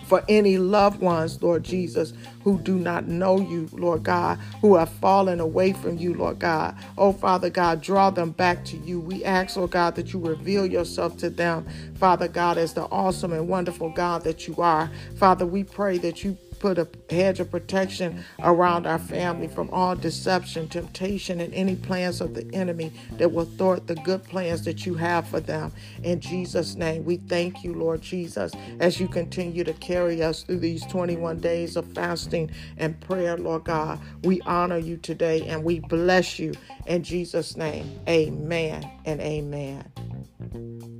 for 0.08 0.24
any 0.30 0.58
loved 0.58 1.02
ones, 1.02 1.42
Lord 1.44 1.64
Jesus, 1.64 2.14
who 2.44 2.60
do 2.60 2.80
not 2.80 3.08
know 3.08 3.40
you, 3.40 3.70
Lord 3.74 4.04
God, 4.04 4.40
who 4.62 4.76
have 4.76 4.90
fallen 4.90 5.40
away 5.42 5.74
from 5.74 5.98
you, 5.98 6.14
Lord 6.14 6.40
God. 6.40 6.76
Oh, 6.98 7.12
Father 7.12 7.50
God, 7.50 7.82
draw 7.82 8.10
them 8.10 8.32
back 8.32 8.64
to 8.66 8.78
you. 8.78 9.02
We 9.02 9.26
ask, 9.26 9.58
oh 9.58 9.68
God, 9.68 9.96
that 9.96 10.14
you 10.14 10.20
reveal 10.20 10.66
yourself 10.66 11.18
to 11.18 11.30
them, 11.30 11.68
Father 11.96 12.30
God, 12.30 12.58
as 12.58 12.74
the 12.74 12.86
awesome 12.86 13.34
and 13.34 13.50
wonderful 13.50 13.90
God 13.90 14.24
that 14.24 14.48
you 14.48 14.56
are. 14.58 14.90
Father, 15.18 15.46
we 15.46 15.66
pray 15.66 15.98
that 15.98 16.24
you 16.24 16.38
put 16.60 16.78
a 16.78 16.88
hedge 17.10 17.40
of 17.40 17.52
protection 17.52 18.24
around 18.40 18.86
our 18.88 19.00
family 19.00 19.48
from 19.48 19.70
all 19.72 19.96
deception, 19.96 20.68
temptation, 20.68 21.40
and 21.40 21.54
any 21.54 21.76
plans 21.76 22.22
of 22.22 22.34
the 22.34 22.48
enemy 22.54 22.92
that 23.14 23.32
will 23.32 23.46
thwart 23.46 23.88
the 23.88 23.96
good 23.96 24.24
plans 24.24 24.64
that 24.66 24.86
you 24.86 24.96
have 24.96 25.28
for 25.28 25.40
them. 25.40 25.72
In 26.04 26.20
Jesus' 26.20 26.76
name, 26.76 27.06
we 27.06 27.18
thank 27.18 27.64
you, 27.64 27.74
Lord 27.74 28.02
Jesus, 28.02 28.52
as 28.80 29.00
you 29.00 29.08
continue 29.08 29.64
to 29.64 29.74
carry 29.74 30.24
us 30.24 30.44
through 30.44 30.60
these 30.60 30.86
21 30.88 31.40
days 31.40 31.76
of 31.76 31.92
fasting 31.94 32.52
and 32.78 33.00
prayer, 33.02 33.38
Lord 33.38 33.64
God. 33.64 34.00
We 34.24 34.42
honor 34.42 34.78
you 34.78 34.98
today 34.98 35.48
and 35.48 35.64
we 35.64 35.80
bless 35.80 36.40
you. 36.40 36.54
In 36.86 37.04
Jesus' 37.04 37.56
name, 37.56 38.00
amen 38.08 38.90
and 39.06 39.22
amen. 39.22 40.97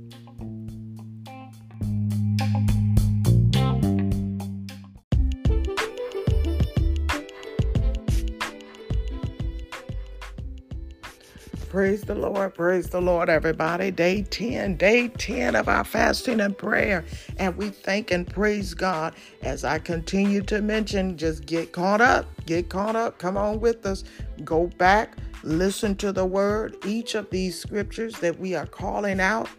Praise 11.68 12.00
the 12.00 12.14
Lord. 12.14 12.54
Praise 12.54 12.88
the 12.88 13.00
Lord, 13.00 13.28
everybody. 13.28 13.90
Day 13.90 14.22
10, 14.22 14.76
day 14.76 15.08
10 15.08 15.54
of 15.54 15.68
our 15.68 15.84
fasting 15.84 16.40
and 16.40 16.56
prayer. 16.56 17.04
And 17.36 17.54
we 17.58 17.68
thank 17.68 18.10
and 18.10 18.26
praise 18.26 18.72
God 18.72 19.14
as 19.42 19.64
I 19.64 19.78
continue 19.78 20.40
to 20.44 20.62
mention. 20.62 21.18
Just 21.18 21.44
get 21.44 21.72
caught 21.72 22.00
up. 22.00 22.26
Get 22.46 22.70
caught 22.70 22.96
up. 22.96 23.18
Come 23.18 23.36
on 23.36 23.60
with 23.60 23.84
us. 23.84 24.04
Go 24.44 24.68
back. 24.78 25.18
Listen 25.42 25.94
to 25.96 26.10
the 26.10 26.24
word. 26.24 26.74
Each 26.86 27.14
of 27.14 27.28
these 27.28 27.60
scriptures 27.60 28.18
that 28.20 28.38
we 28.38 28.54
are 28.54 28.66
calling 28.66 29.20
out. 29.20 29.50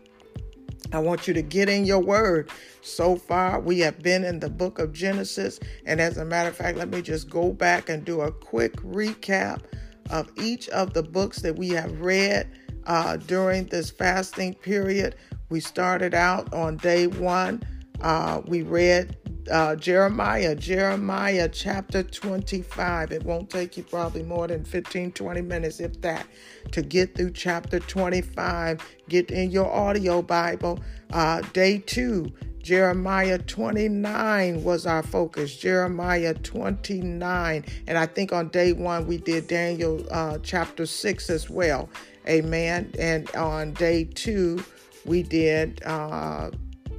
I 0.92 0.98
want 0.98 1.28
you 1.28 1.36
to 1.36 1.44
get 1.44 1.70
in 1.70 1.86
your 1.86 2.00
word. 2.00 2.50
So 2.82 3.18
far, 3.18 3.60
we 3.60 3.82
have 3.82 4.02
been 4.02 4.24
in 4.24 4.40
the 4.40 4.50
book 4.50 4.80
of 4.80 4.94
Genesis. 4.94 5.60
And 5.86 6.02
as 6.02 6.18
a 6.18 6.26
matter 6.26 6.50
of 6.50 6.56
fact, 6.56 6.76
let 6.76 6.90
me 6.90 7.04
just 7.04 7.30
go 7.30 7.54
back 7.54 7.88
and 7.88 8.04
do 8.04 8.22
a 8.22 8.32
quick 8.32 8.78
recap 8.78 9.62
of 10.10 10.30
each 10.38 10.70
of 10.70 10.94
the 10.94 11.04
books 11.04 11.42
that 11.42 11.56
we 11.56 11.70
have 11.70 12.00
read 12.00 12.50
uh, 12.86 13.18
during 13.18 13.66
this 13.66 13.90
fasting 13.90 14.54
period. 14.54 15.16
We 15.50 15.60
started 15.60 16.14
out 16.14 16.54
on 16.54 16.78
day 16.78 17.08
one. 17.08 17.64
Uh, 18.02 18.42
we 18.46 18.62
read 18.62 19.18
uh, 19.52 19.76
Jeremiah, 19.76 20.56
Jeremiah 20.56 21.50
chapter 21.50 22.04
25. 22.04 23.12
It 23.12 23.24
won't 23.24 23.50
take 23.50 23.78
you 23.78 23.84
probably 23.84 24.24
more 24.24 24.48
than 24.48 24.64
15, 24.64 25.12
20 25.12 25.42
minutes, 25.42 25.80
if 25.80 26.00
that, 26.02 26.28
to 26.72 26.82
get 26.82 27.16
through 27.16 27.32
chapter 27.32 27.80
25. 27.80 28.80
Get 29.10 29.32
in 29.32 29.52
your 29.52 29.72
audio 29.72 30.22
Bible. 30.22 30.80
Uh, 31.12 31.42
day 31.54 31.80
two, 31.80 32.32
Jeremiah 32.62 33.38
29 33.38 34.64
was 34.64 34.86
our 34.86 35.04
focus. 35.04 35.56
Jeremiah 35.56 36.34
29. 36.34 37.66
And 37.88 37.98
I 37.98 38.06
think 38.06 38.34
on 38.34 38.50
day 38.50 38.74
one 38.74 39.08
we 39.08 39.18
did 39.18 39.48
Daniel 39.48 40.06
uh, 40.12 40.38
chapter 40.44 40.86
6 40.86 41.30
as 41.30 41.50
well. 41.50 41.90
Amen. 42.28 42.92
And 43.00 43.34
on 43.36 43.74
day 43.74 44.04
two 44.04 44.64
we 45.06 45.24
did 45.24 45.82
uh, 45.86 46.52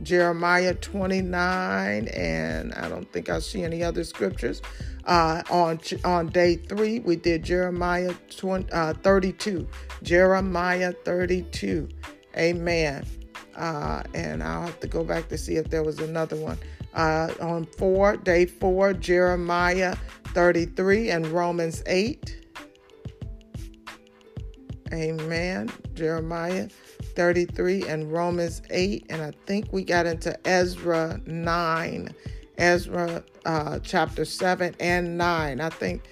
Jeremiah 0.02 0.74
29. 0.74 2.08
And 2.08 2.74
I 2.74 2.88
don't 2.88 3.10
think 3.12 3.28
I 3.28 3.38
see 3.38 3.62
any 3.62 3.82
other 3.82 4.04
scriptures. 4.04 4.62
Uh, 5.04 5.42
on 5.50 5.80
on 6.04 6.28
day 6.28 6.56
three, 6.56 7.00
we 7.00 7.16
did 7.16 7.42
Jeremiah 7.42 8.14
20, 8.36 8.70
uh, 8.70 8.94
32. 8.94 9.66
Jeremiah 10.02 10.92
32. 11.04 11.88
Amen. 12.36 13.04
Uh, 13.57 14.02
and 14.14 14.42
I'll 14.42 14.66
have 14.66 14.80
to 14.80 14.87
go 14.87 15.04
back 15.04 15.28
to 15.28 15.38
see 15.38 15.57
if 15.57 15.71
there 15.71 15.83
was 15.83 15.99
another 15.99 16.37
one. 16.37 16.59
Uh, 16.95 17.33
on 17.40 17.66
four, 17.66 18.16
day 18.16 18.47
four, 18.47 18.92
Jeremiah 18.92 19.97
33 20.28 21.11
and 21.11 21.26
Romans 21.28 21.83
8. 21.87 22.37
Amen. 24.92 25.71
Jeremiah 25.95 26.69
33 27.14 27.87
and 27.87 28.12
Romans 28.12 28.62
8. 28.71 29.07
And 29.09 29.23
I 29.23 29.33
think 29.47 29.73
we 29.73 29.85
got 29.85 30.07
into 30.07 30.37
Ezra 30.47 31.21
9. 31.26 32.14
Ezra 32.59 33.25
uh, 33.47 33.78
chapter 33.83 34.25
7 34.25 34.75
and 34.80 35.16
9. 35.16 35.61
I 35.61 35.69
think 35.71 36.02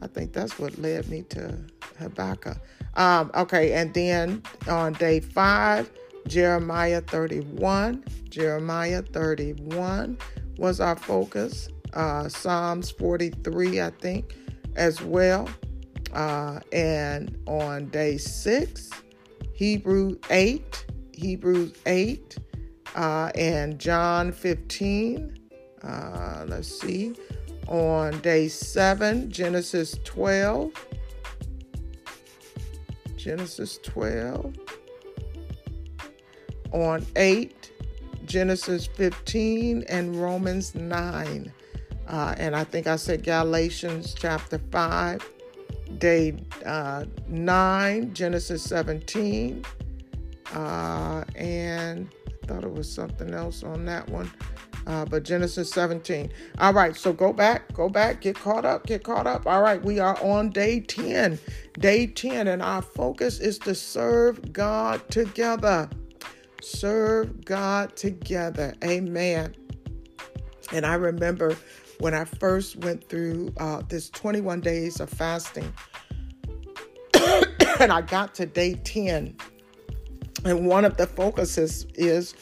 I 0.00 0.06
think 0.06 0.32
that's 0.32 0.58
what 0.58 0.78
led 0.78 1.08
me 1.08 1.22
to 1.30 1.58
Habakkuk. 1.98 2.58
Um, 2.94 3.30
okay, 3.34 3.74
and 3.74 3.92
then 3.94 4.42
on 4.68 4.92
day 4.94 5.20
five, 5.20 5.90
Jeremiah 6.28 7.00
31. 7.00 8.04
Jeremiah 8.28 9.02
31 9.02 10.18
was 10.58 10.80
our 10.80 10.96
focus. 10.96 11.68
Uh, 11.94 12.28
Psalms 12.28 12.90
43, 12.90 13.80
I 13.80 13.90
think, 13.90 14.36
as 14.76 15.00
well. 15.02 15.48
Uh, 16.12 16.60
and 16.72 17.36
on 17.46 17.88
day 17.88 18.16
six, 18.16 18.90
Hebrew 19.54 20.16
8, 20.30 20.86
Hebrews 21.12 21.72
8, 21.86 22.38
uh, 22.94 23.30
and 23.34 23.78
John 23.78 24.32
15. 24.32 25.38
Uh, 25.82 26.44
let's 26.46 26.68
see. 26.68 27.14
On 27.68 28.18
day 28.20 28.48
seven, 28.48 29.30
Genesis 29.30 29.98
12. 30.04 30.72
Genesis 33.16 33.78
12. 33.82 34.54
On 36.72 37.04
8, 37.16 37.72
Genesis 38.24 38.86
15 38.86 39.84
and 39.88 40.20
Romans 40.20 40.74
9. 40.74 41.52
Uh, 42.06 42.34
and 42.38 42.56
I 42.56 42.64
think 42.64 42.86
I 42.86 42.96
said 42.96 43.22
Galatians 43.22 44.14
chapter 44.18 44.58
5, 44.70 45.26
day 45.98 46.36
uh, 46.64 47.04
9, 47.26 48.14
Genesis 48.14 48.62
17. 48.62 49.64
Uh, 50.54 51.24
and 51.34 52.08
I 52.26 52.46
thought 52.46 52.64
it 52.64 52.72
was 52.72 52.90
something 52.90 53.34
else 53.34 53.62
on 53.62 53.84
that 53.86 54.08
one. 54.08 54.30
Uh, 54.86 55.04
but 55.04 55.22
Genesis 55.22 55.70
17. 55.70 56.32
All 56.58 56.72
right, 56.72 56.96
so 56.96 57.12
go 57.12 57.30
back, 57.30 57.70
go 57.74 57.90
back, 57.90 58.22
get 58.22 58.36
caught 58.36 58.64
up, 58.64 58.86
get 58.86 59.04
caught 59.04 59.26
up. 59.26 59.46
All 59.46 59.60
right, 59.60 59.82
we 59.82 59.98
are 59.98 60.18
on 60.22 60.48
day 60.48 60.80
10. 60.80 61.38
Day 61.78 62.06
10, 62.06 62.48
and 62.48 62.62
our 62.62 62.80
focus 62.80 63.38
is 63.38 63.58
to 63.60 63.74
serve 63.74 64.50
God 64.50 65.06
together. 65.10 65.90
Serve 66.62 67.44
God 67.44 67.96
together. 67.96 68.74
Amen. 68.84 69.54
And 70.72 70.84
I 70.84 70.94
remember 70.94 71.56
when 72.00 72.14
I 72.14 72.24
first 72.24 72.76
went 72.76 73.08
through 73.08 73.52
uh, 73.58 73.82
this 73.88 74.10
21 74.10 74.60
days 74.60 75.00
of 75.00 75.08
fasting, 75.08 75.72
and 77.80 77.92
I 77.92 78.02
got 78.02 78.34
to 78.36 78.46
day 78.46 78.74
10. 78.74 79.36
And 80.44 80.66
one 80.66 80.84
of 80.84 80.96
the 80.96 81.06
focuses 81.06 81.86
is 81.94 82.34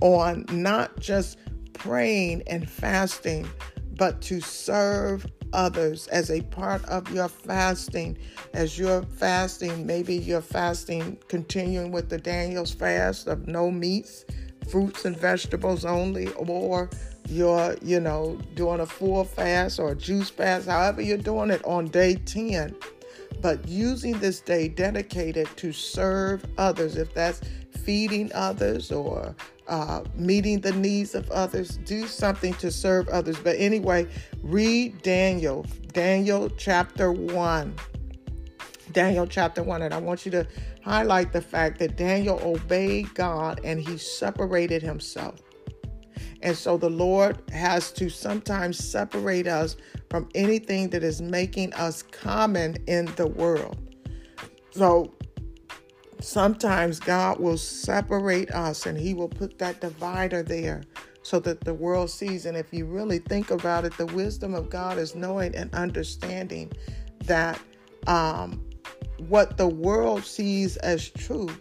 on 0.00 0.46
not 0.50 0.98
just 0.98 1.38
praying 1.72 2.42
and 2.46 2.68
fasting, 2.68 3.48
but 3.96 4.20
to 4.22 4.40
serve 4.40 5.26
others 5.52 6.06
as 6.08 6.30
a 6.30 6.40
part 6.42 6.84
of 6.86 7.12
your 7.12 7.28
fasting. 7.28 8.18
As 8.54 8.78
you're 8.78 9.02
fasting, 9.02 9.86
maybe 9.86 10.16
you're 10.16 10.40
fasting, 10.40 11.18
continuing 11.28 11.92
with 11.92 12.08
the 12.08 12.18
Daniel's 12.18 12.72
fast 12.72 13.26
of 13.26 13.46
no 13.48 13.70
meats, 13.70 14.24
fruits 14.70 15.04
and 15.04 15.16
vegetables 15.16 15.84
only, 15.84 16.28
or 16.34 16.90
you're, 17.28 17.76
you 17.82 18.00
know, 18.00 18.38
doing 18.54 18.80
a 18.80 18.86
full 18.86 19.24
fast 19.24 19.78
or 19.78 19.92
a 19.92 19.96
juice 19.96 20.30
fast, 20.30 20.68
however 20.68 21.00
you're 21.02 21.16
doing 21.18 21.50
it 21.50 21.64
on 21.64 21.86
day 21.86 22.14
10. 22.14 22.74
But 23.40 23.66
using 23.66 24.18
this 24.20 24.40
day 24.40 24.68
dedicated 24.68 25.48
to 25.56 25.72
serve 25.72 26.44
others, 26.58 26.96
if 26.96 27.12
that's 27.14 27.40
feeding 27.84 28.30
others 28.34 28.90
or 28.90 29.34
uh, 29.68 30.02
meeting 30.14 30.60
the 30.60 30.72
needs 30.72 31.14
of 31.14 31.30
others, 31.30 31.78
do 31.78 32.06
something 32.06 32.54
to 32.54 32.70
serve 32.70 33.08
others. 33.08 33.38
But 33.38 33.56
anyway, 33.58 34.06
read 34.42 35.02
Daniel, 35.02 35.66
Daniel 35.92 36.50
chapter 36.50 37.12
1. 37.12 37.74
Daniel 38.92 39.26
chapter 39.26 39.62
1. 39.62 39.82
And 39.82 39.94
I 39.94 39.98
want 39.98 40.26
you 40.26 40.32
to 40.32 40.46
highlight 40.82 41.32
the 41.32 41.40
fact 41.40 41.78
that 41.78 41.96
Daniel 41.96 42.40
obeyed 42.42 43.14
God 43.14 43.60
and 43.64 43.80
he 43.80 43.96
separated 43.96 44.82
himself. 44.82 45.40
And 46.42 46.56
so 46.56 46.76
the 46.76 46.90
Lord 46.90 47.40
has 47.52 47.92
to 47.92 48.10
sometimes 48.10 48.82
separate 48.82 49.46
us 49.46 49.76
from 50.10 50.28
anything 50.34 50.90
that 50.90 51.04
is 51.04 51.22
making 51.22 51.72
us 51.74 52.02
common 52.02 52.76
in 52.88 53.06
the 53.16 53.28
world. 53.28 53.78
So 54.72 55.12
sometimes 56.22 57.00
God 57.00 57.38
will 57.40 57.58
separate 57.58 58.50
us 58.50 58.86
and 58.86 58.96
He 58.98 59.14
will 59.14 59.28
put 59.28 59.58
that 59.58 59.80
divider 59.80 60.42
there 60.42 60.82
so 61.22 61.38
that 61.40 61.60
the 61.62 61.74
world 61.74 62.10
sees. 62.10 62.46
And 62.46 62.56
if 62.56 62.72
you 62.72 62.86
really 62.86 63.18
think 63.18 63.50
about 63.50 63.84
it, 63.84 63.96
the 63.96 64.06
wisdom 64.06 64.54
of 64.54 64.70
God 64.70 64.98
is 64.98 65.14
knowing 65.14 65.54
and 65.54 65.72
understanding 65.74 66.72
that 67.24 67.60
um, 68.06 68.64
what 69.28 69.56
the 69.56 69.68
world 69.68 70.24
sees 70.24 70.76
as 70.78 71.08
truth 71.10 71.60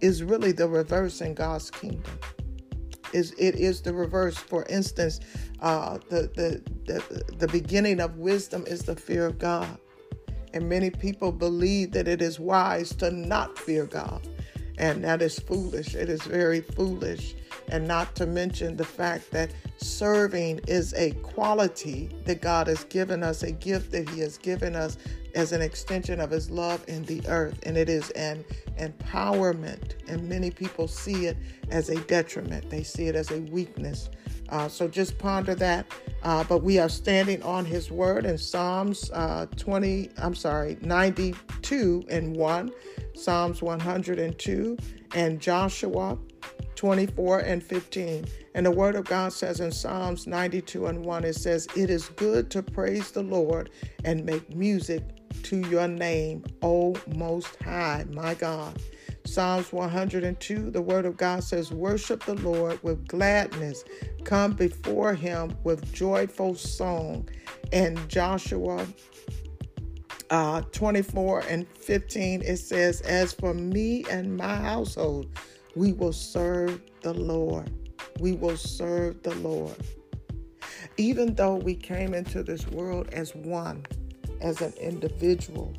is 0.00 0.22
really 0.22 0.52
the 0.52 0.68
reverse 0.68 1.20
in 1.20 1.34
God's 1.34 1.70
kingdom. 1.70 2.18
Is 3.12 3.32
it 3.38 3.54
is 3.54 3.80
the 3.80 3.94
reverse. 3.94 4.36
For 4.36 4.64
instance, 4.66 5.20
uh, 5.60 5.98
the, 6.10 6.22
the 6.34 6.62
the 6.84 7.34
the 7.36 7.46
beginning 7.48 8.00
of 8.00 8.18
wisdom 8.18 8.64
is 8.66 8.82
the 8.82 8.96
fear 8.96 9.26
of 9.26 9.38
God. 9.38 9.78
And 10.54 10.68
many 10.68 10.88
people 10.88 11.32
believe 11.32 11.90
that 11.92 12.06
it 12.06 12.22
is 12.22 12.38
wise 12.38 12.94
to 12.96 13.10
not 13.10 13.58
fear 13.58 13.86
God. 13.86 14.26
And 14.78 15.02
that 15.02 15.20
is 15.20 15.38
foolish. 15.38 15.96
It 15.96 16.08
is 16.08 16.22
very 16.22 16.60
foolish. 16.60 17.34
And 17.68 17.88
not 17.88 18.14
to 18.16 18.26
mention 18.26 18.76
the 18.76 18.84
fact 18.84 19.32
that 19.32 19.50
serving 19.78 20.60
is 20.68 20.94
a 20.94 21.10
quality 21.22 22.08
that 22.24 22.40
God 22.40 22.68
has 22.68 22.84
given 22.84 23.24
us, 23.24 23.42
a 23.42 23.50
gift 23.50 23.90
that 23.92 24.08
He 24.08 24.20
has 24.20 24.38
given 24.38 24.76
us 24.76 24.96
as 25.34 25.50
an 25.50 25.60
extension 25.60 26.20
of 26.20 26.30
His 26.30 26.50
love 26.50 26.84
in 26.86 27.02
the 27.04 27.20
earth. 27.26 27.58
And 27.64 27.76
it 27.76 27.88
is 27.88 28.10
an 28.10 28.44
empowerment. 28.78 29.94
And 30.06 30.28
many 30.28 30.52
people 30.52 30.86
see 30.86 31.26
it 31.26 31.36
as 31.70 31.88
a 31.88 32.00
detriment, 32.02 32.70
they 32.70 32.84
see 32.84 33.08
it 33.08 33.16
as 33.16 33.32
a 33.32 33.40
weakness. 33.40 34.08
Uh, 34.48 34.68
so 34.68 34.88
just 34.88 35.18
ponder 35.18 35.54
that. 35.54 35.86
Uh, 36.22 36.44
but 36.44 36.62
we 36.62 36.78
are 36.78 36.88
standing 36.88 37.42
on 37.42 37.64
his 37.64 37.90
word 37.90 38.24
in 38.24 38.38
Psalms 38.38 39.10
uh, 39.12 39.46
20, 39.56 40.10
I'm 40.18 40.34
sorry, 40.34 40.78
92 40.80 42.04
and 42.08 42.36
1, 42.36 42.72
Psalms 43.14 43.62
102, 43.62 44.76
and 45.14 45.40
Joshua 45.40 46.18
24 46.76 47.40
and 47.40 47.62
15. 47.62 48.24
And 48.54 48.66
the 48.66 48.70
word 48.70 48.94
of 48.94 49.04
God 49.04 49.32
says 49.32 49.60
in 49.60 49.72
Psalms 49.72 50.26
92 50.26 50.86
and 50.86 51.04
1, 51.04 51.24
it 51.24 51.34
says, 51.34 51.66
It 51.76 51.90
is 51.90 52.08
good 52.10 52.50
to 52.50 52.62
praise 52.62 53.10
the 53.10 53.22
Lord 53.22 53.70
and 54.04 54.24
make 54.24 54.54
music 54.54 55.02
to 55.44 55.58
your 55.68 55.88
name, 55.88 56.44
O 56.62 56.94
Most 57.16 57.56
High, 57.62 58.04
my 58.10 58.34
God. 58.34 58.80
Psalms 59.26 59.72
102, 59.72 60.70
the 60.70 60.82
word 60.82 61.06
of 61.06 61.16
God 61.16 61.42
says, 61.42 61.72
Worship 61.72 62.24
the 62.24 62.34
Lord 62.34 62.82
with 62.82 63.08
gladness, 63.08 63.84
come 64.24 64.52
before 64.52 65.14
him 65.14 65.56
with 65.64 65.92
joyful 65.92 66.54
song. 66.54 67.28
And 67.72 68.08
Joshua 68.08 68.86
uh, 70.30 70.62
24 70.72 71.44
and 71.48 71.66
15, 71.68 72.42
it 72.42 72.56
says, 72.56 73.00
As 73.02 73.32
for 73.32 73.54
me 73.54 74.04
and 74.10 74.36
my 74.36 74.56
household, 74.56 75.26
we 75.74 75.92
will 75.92 76.12
serve 76.12 76.80
the 77.02 77.14
Lord. 77.14 77.72
We 78.20 78.32
will 78.32 78.56
serve 78.56 79.22
the 79.22 79.34
Lord. 79.36 79.76
Even 80.96 81.34
though 81.34 81.56
we 81.56 81.74
came 81.74 82.14
into 82.14 82.42
this 82.42 82.66
world 82.68 83.08
as 83.12 83.34
one, 83.34 83.86
as 84.40 84.60
an 84.60 84.72
individual, 84.74 85.74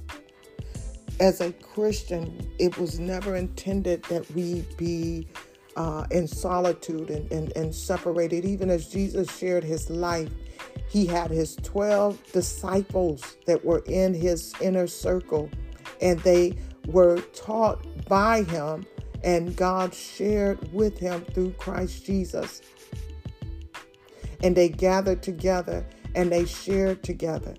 as 1.19 1.41
a 1.41 1.51
Christian, 1.53 2.51
it 2.59 2.77
was 2.77 2.99
never 2.99 3.35
intended 3.35 4.03
that 4.05 4.29
we 4.31 4.65
be 4.77 5.27
uh, 5.75 6.05
in 6.11 6.27
solitude 6.27 7.09
and, 7.09 7.31
and, 7.31 7.55
and 7.55 7.73
separated. 7.73 8.45
Even 8.45 8.69
as 8.69 8.87
Jesus 8.87 9.35
shared 9.37 9.63
his 9.63 9.89
life, 9.89 10.29
he 10.89 11.05
had 11.05 11.31
his 11.31 11.55
12 11.57 12.31
disciples 12.31 13.37
that 13.45 13.63
were 13.63 13.83
in 13.85 14.13
his 14.13 14.53
inner 14.61 14.87
circle, 14.87 15.49
and 16.01 16.19
they 16.21 16.57
were 16.87 17.19
taught 17.33 17.85
by 18.07 18.43
him, 18.43 18.85
and 19.23 19.55
God 19.55 19.93
shared 19.93 20.71
with 20.71 20.97
him 20.97 21.25
through 21.33 21.51
Christ 21.53 22.05
Jesus. 22.05 22.61
And 24.43 24.55
they 24.55 24.69
gathered 24.69 25.23
together 25.23 25.85
and 26.13 26.31
they 26.31 26.45
shared 26.45 27.03
together. 27.03 27.55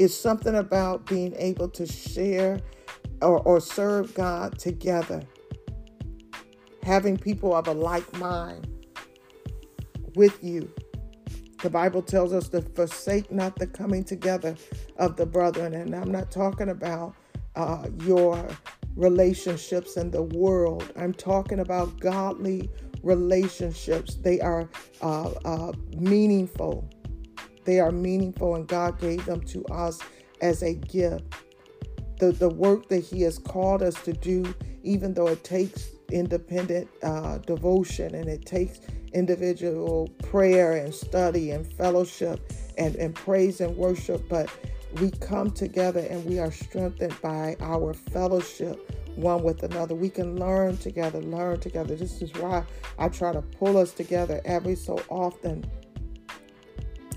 It's 0.00 0.16
something 0.16 0.54
about 0.54 1.04
being 1.04 1.34
able 1.36 1.68
to 1.68 1.86
share 1.86 2.58
or, 3.20 3.40
or 3.40 3.60
serve 3.60 4.14
God 4.14 4.58
together. 4.58 5.22
Having 6.82 7.18
people 7.18 7.54
of 7.54 7.68
a 7.68 7.72
like 7.72 8.10
mind 8.14 8.66
with 10.14 10.42
you. 10.42 10.72
The 11.62 11.68
Bible 11.68 12.00
tells 12.00 12.32
us 12.32 12.48
to 12.48 12.62
forsake 12.62 13.30
not 13.30 13.56
the 13.56 13.66
coming 13.66 14.02
together 14.02 14.56
of 14.96 15.16
the 15.16 15.26
brethren. 15.26 15.74
And 15.74 15.94
I'm 15.94 16.10
not 16.10 16.30
talking 16.30 16.70
about 16.70 17.14
uh, 17.54 17.88
your 18.04 18.48
relationships 18.96 19.98
in 19.98 20.10
the 20.10 20.22
world, 20.22 20.90
I'm 20.96 21.12
talking 21.12 21.60
about 21.60 22.00
godly 22.00 22.70
relationships. 23.02 24.14
They 24.14 24.40
are 24.40 24.66
uh, 25.02 25.30
uh, 25.44 25.72
meaningful, 25.98 26.88
they 27.64 27.80
are 27.80 27.92
meaningful, 27.92 28.56
and 28.56 28.68
God 28.68 28.98
gave 29.00 29.24
them 29.26 29.42
to 29.46 29.64
us 29.66 30.00
as 30.42 30.62
a 30.62 30.74
gift. 30.74 31.24
the, 32.18 32.32
the 32.32 32.48
work 32.48 32.88
that 32.88 33.00
He 33.00 33.22
has 33.22 33.38
called 33.38 33.82
us 33.82 33.94
to 34.04 34.12
do, 34.12 34.54
even 34.82 35.14
though 35.14 35.28
it 35.28 35.44
takes 35.44 35.90
independent 36.12 36.88
uh, 37.02 37.38
devotion 37.38 38.14
and 38.14 38.28
it 38.28 38.46
takes 38.46 38.80
individual 39.14 40.08
prayer 40.24 40.76
and 40.76 40.94
study 40.94 41.52
and 41.52 41.72
fellowship 41.74 42.52
and, 42.78 42.96
and 42.96 43.14
praise 43.14 43.60
and 43.60 43.76
worship, 43.76 44.28
but 44.28 44.50
we 45.00 45.10
come 45.12 45.50
together 45.50 46.00
and 46.10 46.24
we 46.26 46.38
are 46.38 46.52
strengthened 46.52 47.16
by 47.22 47.56
our 47.60 47.94
fellowship 47.94 48.92
one 49.16 49.42
with 49.42 49.62
another. 49.64 49.94
We 49.94 50.10
can 50.10 50.38
learn 50.38 50.76
together, 50.78 51.20
learn 51.22 51.60
together. 51.60 51.96
This 51.96 52.22
is 52.22 52.32
why 52.34 52.64
I 52.98 53.08
try 53.08 53.32
to 53.32 53.42
pull 53.42 53.76
us 53.78 53.92
together 53.92 54.40
every 54.44 54.76
so 54.76 55.00
often 55.10 55.64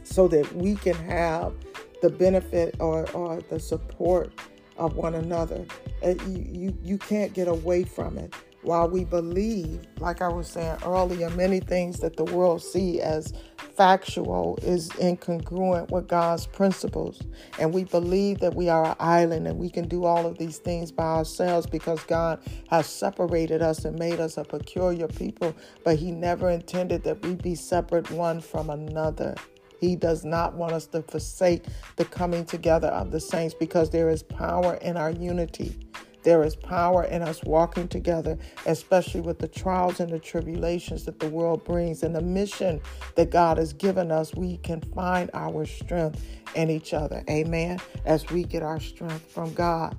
so 0.03 0.27
that 0.29 0.53
we 0.55 0.75
can 0.75 0.95
have 0.95 1.53
the 2.01 2.09
benefit 2.09 2.75
or, 2.79 3.09
or 3.11 3.41
the 3.49 3.59
support 3.59 4.31
of 4.77 4.95
one 4.95 5.15
another. 5.15 5.65
You, 6.03 6.17
you, 6.27 6.77
you 6.83 6.97
can't 6.97 7.33
get 7.33 7.47
away 7.47 7.83
from 7.83 8.17
it. 8.17 8.33
While 8.63 8.89
we 8.89 9.03
believe, 9.03 9.81
like 9.99 10.21
I 10.21 10.29
was 10.29 10.47
saying 10.47 10.77
earlier, 10.85 11.29
many 11.31 11.59
things 11.59 11.99
that 11.99 12.15
the 12.15 12.23
world 12.23 12.61
see 12.61 13.01
as 13.01 13.33
factual 13.75 14.57
is 14.61 14.89
incongruent 14.91 15.91
with 15.91 16.07
God's 16.07 16.47
principles. 16.47 17.21
And 17.59 17.73
we 17.73 17.83
believe 17.83 18.39
that 18.39 18.55
we 18.55 18.69
are 18.69 18.85
an 18.91 18.95
island 18.99 19.47
and 19.47 19.57
we 19.57 19.69
can 19.69 19.87
do 19.87 20.05
all 20.05 20.25
of 20.25 20.37
these 20.37 20.59
things 20.59 20.91
by 20.91 21.03
ourselves 21.03 21.67
because 21.67 22.03
God 22.03 22.39
has 22.69 22.87
separated 22.87 23.61
us 23.61 23.83
and 23.83 23.99
made 23.99 24.19
us 24.21 24.37
a 24.37 24.45
peculiar 24.45 25.07
people, 25.07 25.55
but 25.83 25.97
He 25.97 26.11
never 26.11 26.49
intended 26.49 27.03
that 27.03 27.25
we 27.25 27.35
be 27.35 27.55
separate 27.55 28.09
one 28.11 28.39
from 28.39 28.69
another. 28.69 29.35
He 29.83 29.97
does 29.97 30.23
not 30.23 30.53
want 30.53 30.71
us 30.71 30.85
to 30.87 31.01
forsake 31.01 31.65
the 31.97 32.05
coming 32.05 32.45
together 32.45 32.87
of 32.87 33.11
the 33.11 33.19
saints 33.19 33.53
because 33.53 33.89
there 33.89 34.09
is 34.09 34.23
power 34.23 34.75
in 34.75 34.95
our 34.95 35.11
unity. 35.11 35.77
There 36.23 36.41
is 36.43 36.55
power 36.55 37.03
in 37.03 37.21
us 37.21 37.43
walking 37.43 37.89
together, 37.89 38.37
especially 38.65 39.19
with 39.19 39.39
the 39.39 39.49
trials 39.49 39.99
and 39.99 40.09
the 40.09 40.19
tribulations 40.19 41.03
that 41.03 41.19
the 41.19 41.27
world 41.27 41.65
brings 41.65 42.01
and 42.01 42.15
the 42.15 42.21
mission 42.21 42.79
that 43.15 43.29
God 43.29 43.57
has 43.57 43.73
given 43.73 44.09
us. 44.09 44.33
We 44.33 44.55
can 44.59 44.79
find 44.95 45.29
our 45.33 45.65
strength 45.65 46.25
in 46.55 46.69
each 46.69 46.93
other. 46.93 47.21
Amen. 47.29 47.81
As 48.05 48.25
we 48.29 48.45
get 48.45 48.63
our 48.63 48.79
strength 48.79 49.29
from 49.33 49.53
God. 49.53 49.97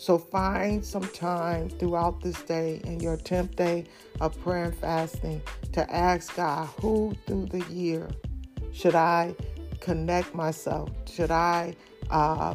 So 0.00 0.16
find 0.16 0.82
some 0.82 1.06
time 1.08 1.68
throughout 1.68 2.22
this 2.22 2.40
day 2.44 2.80
in 2.84 3.00
your 3.00 3.18
10th 3.18 3.54
day 3.56 3.84
of 4.22 4.40
prayer 4.40 4.64
and 4.64 4.74
fasting 4.74 5.42
to 5.72 5.94
ask 5.94 6.34
God, 6.36 6.70
who 6.80 7.14
through 7.26 7.48
the 7.48 7.62
year 7.70 8.08
should 8.72 8.94
I 8.94 9.34
connect 9.80 10.34
myself? 10.34 10.88
Should 11.04 11.30
I 11.30 11.74
uh, 12.08 12.54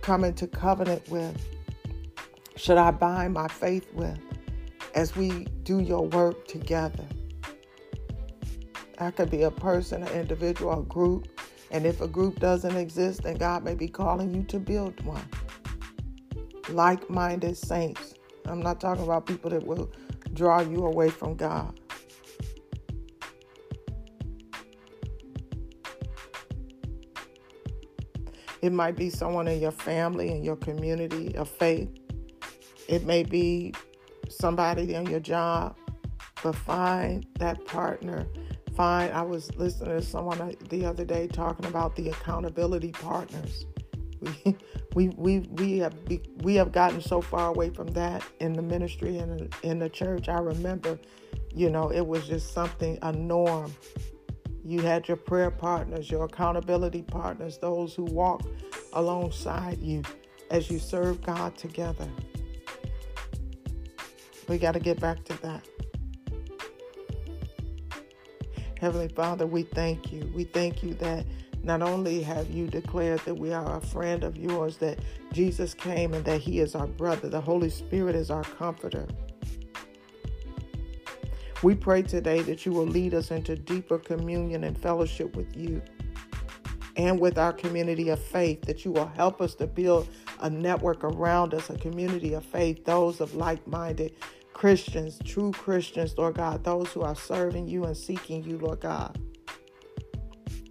come 0.00 0.22
into 0.22 0.46
covenant 0.46 1.08
with? 1.08 1.44
Should 2.54 2.78
I 2.78 2.92
bind 2.92 3.34
my 3.34 3.48
faith 3.48 3.92
with 3.92 4.20
as 4.94 5.16
we 5.16 5.46
do 5.64 5.80
your 5.80 6.06
work 6.06 6.46
together? 6.46 7.08
That 9.00 9.16
could 9.16 9.28
be 9.32 9.42
a 9.42 9.50
person, 9.50 10.04
an 10.04 10.20
individual, 10.20 10.78
a 10.78 10.84
group. 10.84 11.26
And 11.72 11.84
if 11.84 12.00
a 12.00 12.06
group 12.06 12.38
doesn't 12.38 12.76
exist, 12.76 13.24
then 13.24 13.38
God 13.38 13.64
may 13.64 13.74
be 13.74 13.88
calling 13.88 14.32
you 14.32 14.44
to 14.44 14.60
build 14.60 15.04
one 15.04 15.26
like 16.68 17.08
minded 17.08 17.56
saints. 17.56 18.14
I'm 18.46 18.60
not 18.60 18.80
talking 18.80 19.04
about 19.04 19.26
people 19.26 19.50
that 19.50 19.64
will 19.64 19.90
draw 20.34 20.60
you 20.60 20.84
away 20.84 21.10
from 21.10 21.34
God. 21.34 21.78
It 28.62 28.72
might 28.72 28.94
be 28.94 29.08
someone 29.08 29.48
in 29.48 29.60
your 29.60 29.70
family, 29.72 30.30
in 30.30 30.44
your 30.44 30.56
community 30.56 31.34
of 31.36 31.48
faith. 31.48 31.88
It 32.88 33.06
may 33.06 33.22
be 33.22 33.72
somebody 34.28 34.94
in 34.94 35.06
your 35.06 35.20
job, 35.20 35.76
but 36.42 36.54
find 36.54 37.26
that 37.38 37.64
partner. 37.64 38.26
Find, 38.76 39.12
I 39.12 39.22
was 39.22 39.54
listening 39.56 39.98
to 39.98 40.02
someone 40.02 40.54
the 40.68 40.84
other 40.84 41.04
day 41.04 41.26
talking 41.26 41.66
about 41.66 41.96
the 41.96 42.10
accountability 42.10 42.92
partners. 42.92 43.64
We, 44.20 44.56
we 44.94 45.08
we 45.10 45.38
we 45.50 45.78
have 45.78 45.94
we 46.42 46.54
have 46.56 46.72
gotten 46.72 47.00
so 47.00 47.20
far 47.20 47.48
away 47.48 47.70
from 47.70 47.88
that 47.88 48.22
in 48.40 48.52
the 48.52 48.62
ministry 48.62 49.18
and 49.18 49.54
in 49.62 49.78
the 49.78 49.88
church. 49.88 50.28
I 50.28 50.38
remember, 50.38 50.98
you 51.54 51.70
know, 51.70 51.90
it 51.90 52.06
was 52.06 52.26
just 52.26 52.52
something 52.52 52.98
a 53.02 53.12
norm. 53.12 53.74
You 54.64 54.80
had 54.80 55.08
your 55.08 55.16
prayer 55.16 55.50
partners, 55.50 56.10
your 56.10 56.24
accountability 56.24 57.02
partners, 57.02 57.58
those 57.58 57.94
who 57.94 58.04
walk 58.04 58.42
alongside 58.92 59.78
you 59.78 60.02
as 60.50 60.70
you 60.70 60.78
serve 60.78 61.22
God 61.22 61.56
together. 61.56 62.08
We 64.48 64.58
got 64.58 64.72
to 64.72 64.80
get 64.80 65.00
back 65.00 65.24
to 65.24 65.42
that. 65.42 65.64
Heavenly 68.80 69.08
Father, 69.08 69.46
we 69.46 69.62
thank 69.62 70.10
you. 70.10 70.30
We 70.34 70.44
thank 70.44 70.82
you 70.82 70.94
that 70.94 71.26
not 71.62 71.82
only 71.82 72.22
have 72.22 72.50
you 72.50 72.66
declared 72.66 73.20
that 73.20 73.34
we 73.34 73.52
are 73.52 73.76
a 73.76 73.80
friend 73.80 74.24
of 74.24 74.36
yours, 74.36 74.78
that 74.78 74.98
Jesus 75.32 75.74
came 75.74 76.14
and 76.14 76.24
that 76.24 76.40
he 76.40 76.60
is 76.60 76.74
our 76.74 76.86
brother, 76.86 77.28
the 77.28 77.40
Holy 77.40 77.68
Spirit 77.68 78.16
is 78.16 78.30
our 78.30 78.44
comforter. 78.44 79.06
We 81.62 81.74
pray 81.74 82.02
today 82.02 82.40
that 82.42 82.64
you 82.64 82.72
will 82.72 82.86
lead 82.86 83.12
us 83.12 83.30
into 83.30 83.54
deeper 83.54 83.98
communion 83.98 84.64
and 84.64 84.78
fellowship 84.78 85.36
with 85.36 85.54
you 85.54 85.82
and 86.96 87.20
with 87.20 87.36
our 87.36 87.52
community 87.52 88.08
of 88.08 88.18
faith, 88.18 88.62
that 88.62 88.84
you 88.84 88.92
will 88.92 89.08
help 89.08 89.42
us 89.42 89.54
to 89.56 89.66
build 89.66 90.08
a 90.40 90.48
network 90.48 91.04
around 91.04 91.52
us, 91.52 91.68
a 91.68 91.76
community 91.76 92.32
of 92.32 92.44
faith, 92.44 92.84
those 92.86 93.20
of 93.20 93.34
like 93.34 93.66
minded 93.66 94.14
Christians, 94.54 95.18
true 95.24 95.52
Christians, 95.52 96.16
Lord 96.16 96.36
God, 96.36 96.64
those 96.64 96.88
who 96.88 97.02
are 97.02 97.14
serving 97.14 97.68
you 97.68 97.84
and 97.84 97.96
seeking 97.96 98.42
you, 98.42 98.58
Lord 98.58 98.80
God 98.80 99.18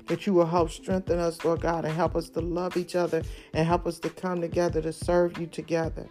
that 0.09 0.25
you 0.25 0.33
will 0.33 0.47
help 0.47 0.71
strengthen 0.71 1.19
us, 1.19 1.45
Lord 1.45 1.61
God, 1.61 1.85
and 1.85 1.93
help 1.93 2.15
us 2.15 2.29
to 2.29 2.41
love 2.41 2.75
each 2.75 2.95
other 2.95 3.21
and 3.53 3.65
help 3.65 3.85
us 3.85 3.99
to 3.99 4.09
come 4.09 4.41
together 4.41 4.81
to 4.81 4.91
serve 4.91 5.37
you 5.37 5.45
together. 5.45 6.07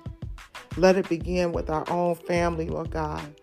Let 0.76 0.96
it 0.96 1.08
begin 1.08 1.52
with 1.52 1.68
our 1.68 1.84
own 1.90 2.14
family, 2.14 2.68
Lord 2.68 2.90
God. 2.90 3.34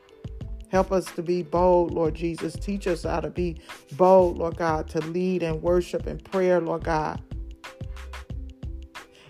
Help 0.70 0.94
us 0.94 1.06
to 1.12 1.22
be 1.22 1.44
bold, 1.44 1.94
Lord 1.94 2.16
Jesus. 2.16 2.54
Teach 2.54 2.88
us 2.88 3.04
how 3.04 3.20
to 3.20 3.30
be 3.30 3.60
bold, 3.94 4.38
Lord 4.38 4.58
God, 4.58 4.88
to 4.90 5.00
lead 5.02 5.44
and 5.44 5.62
worship 5.62 6.08
and 6.08 6.24
prayer, 6.24 6.62
Lord 6.62 6.86
God, 6.86 7.22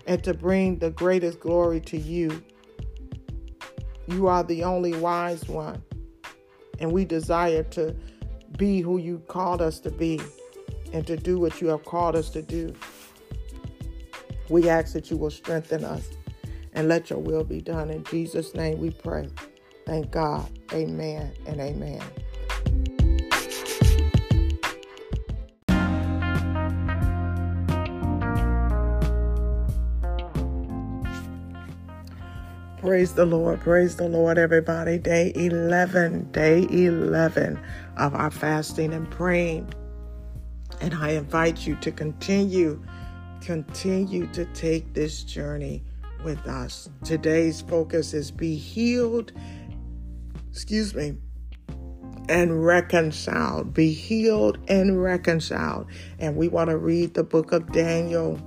and 0.06 0.22
to 0.22 0.32
bring 0.32 0.78
the 0.78 0.90
greatest 0.90 1.40
glory 1.40 1.80
to 1.82 1.98
you. 1.98 2.40
You 4.06 4.28
are 4.28 4.44
the 4.44 4.62
only 4.62 4.96
wise 4.96 5.48
one, 5.48 5.82
and 6.78 6.92
we 6.92 7.04
desire 7.04 7.64
to 7.64 7.96
be 8.56 8.80
who 8.80 8.98
you 8.98 9.18
called 9.26 9.60
us 9.60 9.80
to 9.80 9.90
be 9.90 10.20
and 10.96 11.06
to 11.06 11.14
do 11.14 11.38
what 11.38 11.60
you 11.60 11.68
have 11.68 11.84
called 11.84 12.16
us 12.16 12.30
to 12.30 12.40
do. 12.40 12.74
We 14.48 14.70
ask 14.70 14.94
that 14.94 15.10
you 15.10 15.18
will 15.18 15.30
strengthen 15.30 15.84
us 15.84 16.08
and 16.72 16.88
let 16.88 17.10
your 17.10 17.18
will 17.18 17.44
be 17.44 17.60
done. 17.60 17.90
In 17.90 18.02
Jesus' 18.04 18.54
name 18.54 18.78
we 18.78 18.90
pray. 18.90 19.28
Thank 19.84 20.10
God. 20.10 20.48
Amen 20.72 21.32
and 21.46 21.60
amen. 21.60 22.02
Praise 32.78 33.12
the 33.12 33.26
Lord. 33.26 33.60
Praise 33.60 33.96
the 33.96 34.08
Lord, 34.08 34.38
everybody. 34.38 34.96
Day 34.96 35.32
11, 35.34 36.30
day 36.32 36.66
11 36.70 37.60
of 37.98 38.14
our 38.14 38.30
fasting 38.30 38.94
and 38.94 39.10
praying. 39.10 39.70
And 40.80 40.94
I 40.94 41.10
invite 41.10 41.66
you 41.66 41.76
to 41.76 41.90
continue, 41.90 42.82
continue 43.40 44.26
to 44.28 44.44
take 44.46 44.92
this 44.92 45.22
journey 45.22 45.82
with 46.24 46.46
us. 46.46 46.88
Today's 47.04 47.60
focus 47.60 48.14
is 48.14 48.30
be 48.30 48.56
healed, 48.56 49.32
excuse 50.50 50.94
me, 50.94 51.16
and 52.28 52.64
reconciled. 52.64 53.72
Be 53.72 53.92
healed 53.92 54.58
and 54.68 55.02
reconciled. 55.02 55.86
And 56.18 56.36
we 56.36 56.48
want 56.48 56.70
to 56.70 56.76
read 56.76 57.14
the 57.14 57.24
book 57.24 57.52
of 57.52 57.72
Daniel, 57.72 58.38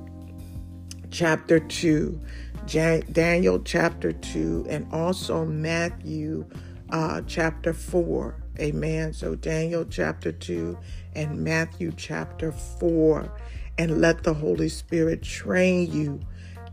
chapter 1.12 1.60
2. 1.60 2.20
Daniel 2.68 3.60
chapter 3.62 4.12
2, 4.12 4.68
and 4.70 4.88
also 4.94 5.44
Matthew 5.44 6.46
uh, 6.92 7.22
chapter 7.26 7.74
4. 7.74 8.36
Amen. 8.60 9.14
So, 9.14 9.36
Daniel 9.36 9.86
chapter 9.86 10.32
2 10.32 10.78
and 11.20 11.44
Matthew 11.44 11.92
chapter 11.98 12.54
4. 12.54 13.30
And 13.78 14.00
let 14.00 14.24
the 14.24 14.34
Holy 14.34 14.70
Spirit 14.70 15.22
train 15.22 15.92
you 15.92 16.22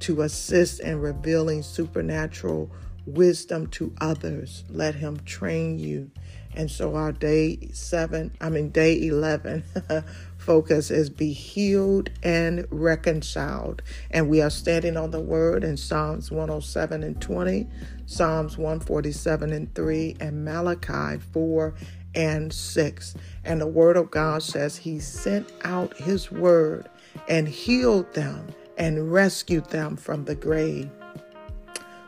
to 0.00 0.22
assist 0.22 0.78
in 0.78 1.00
revealing 1.00 1.62
supernatural 1.62 2.70
wisdom 3.06 3.66
to 3.68 3.92
others. 4.00 4.64
Let 4.70 4.94
him 4.94 5.18
train 5.24 5.80
you. 5.80 6.12
And 6.54 6.70
so 6.70 6.94
our 6.94 7.12
day 7.12 7.68
seven, 7.72 8.34
I 8.40 8.48
mean, 8.48 8.70
day 8.70 9.06
11 9.06 9.64
focus 10.38 10.90
is 10.90 11.10
be 11.10 11.32
healed 11.32 12.08
and 12.22 12.66
reconciled. 12.70 13.82
And 14.10 14.28
we 14.28 14.40
are 14.40 14.50
standing 14.50 14.96
on 14.96 15.10
the 15.10 15.20
word 15.20 15.64
in 15.64 15.76
Psalms 15.76 16.30
107 16.30 17.02
and 17.02 17.20
20, 17.20 17.68
Psalms 18.06 18.56
147 18.56 19.52
and 19.52 19.74
3, 19.74 20.16
and 20.20 20.44
Malachi 20.44 21.20
4 21.32 21.74
and 22.16 22.52
6. 22.52 23.14
And 23.44 23.60
the 23.60 23.66
word 23.66 23.96
of 23.96 24.10
God 24.10 24.42
says 24.42 24.76
he 24.76 24.98
sent 24.98 25.52
out 25.62 25.96
his 25.96 26.32
word 26.32 26.88
and 27.28 27.46
healed 27.46 28.12
them 28.14 28.48
and 28.76 29.12
rescued 29.12 29.66
them 29.66 29.96
from 29.96 30.24
the 30.24 30.34
grave. 30.34 30.90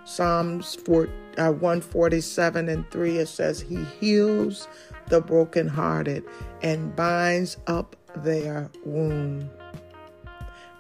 Psalms 0.05 0.75
4, 0.75 1.09
uh, 1.37 1.53
147 1.53 2.69
and 2.69 2.91
3, 2.91 3.19
it 3.19 3.29
says, 3.29 3.61
He 3.61 3.85
heals 4.01 4.67
the 5.09 5.21
brokenhearted 5.21 6.25
and 6.63 6.97
binds 6.97 7.59
up 7.67 7.95
their 8.17 8.71
wound. 8.85 9.51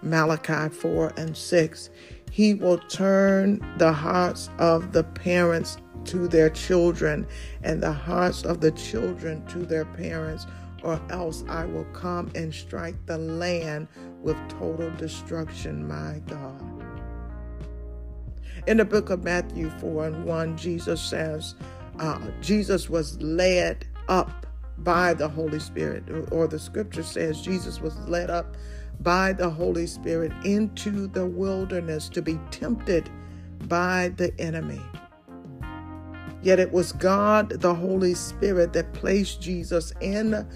Malachi 0.02 0.74
4 0.74 1.12
and 1.16 1.36
6, 1.36 1.90
He 2.30 2.54
will 2.54 2.78
turn 2.78 3.62
the 3.78 3.92
hearts 3.92 4.48
of 4.58 4.92
the 4.92 5.04
parents 5.04 5.76
to 6.06 6.28
their 6.28 6.50
children 6.50 7.26
and 7.62 7.82
the 7.82 7.92
hearts 7.92 8.42
of 8.42 8.60
the 8.60 8.72
children 8.72 9.44
to 9.46 9.60
their 9.60 9.84
parents, 9.84 10.46
or 10.82 11.00
else 11.10 11.44
I 11.48 11.64
will 11.64 11.86
come 11.86 12.30
and 12.34 12.54
strike 12.54 12.94
the 13.06 13.18
land 13.18 13.88
with 14.22 14.36
total 14.48 14.90
destruction, 14.96 15.86
my 15.86 16.20
God. 16.26 16.62
In 18.66 18.76
the 18.76 18.84
book 18.84 19.10
of 19.10 19.24
Matthew 19.24 19.70
4 19.80 20.06
and 20.06 20.24
1, 20.24 20.56
Jesus 20.56 21.00
says, 21.00 21.54
uh, 21.98 22.20
Jesus 22.40 22.88
was 22.88 23.20
led 23.20 23.86
up 24.08 24.46
by 24.78 25.14
the 25.14 25.28
Holy 25.28 25.58
Spirit, 25.58 26.04
or 26.30 26.46
the 26.46 26.58
scripture 26.58 27.02
says 27.02 27.40
Jesus 27.40 27.80
was 27.80 27.96
led 28.08 28.30
up 28.30 28.56
by 29.00 29.32
the 29.32 29.48
Holy 29.48 29.86
Spirit 29.86 30.32
into 30.44 31.06
the 31.08 31.26
wilderness 31.26 32.08
to 32.10 32.22
be 32.22 32.38
tempted 32.50 33.10
by 33.66 34.12
the 34.16 34.32
enemy. 34.40 34.80
Yet 36.42 36.60
it 36.60 36.72
was 36.72 36.92
God, 36.92 37.50
the 37.50 37.74
Holy 37.74 38.14
Spirit, 38.14 38.72
that 38.74 38.92
placed 38.92 39.40
Jesus 39.42 39.92
in 40.00 40.46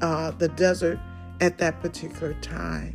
uh, 0.00 0.30
the 0.32 0.48
desert 0.48 0.98
at 1.40 1.58
that 1.58 1.80
particular 1.80 2.34
time. 2.34 2.94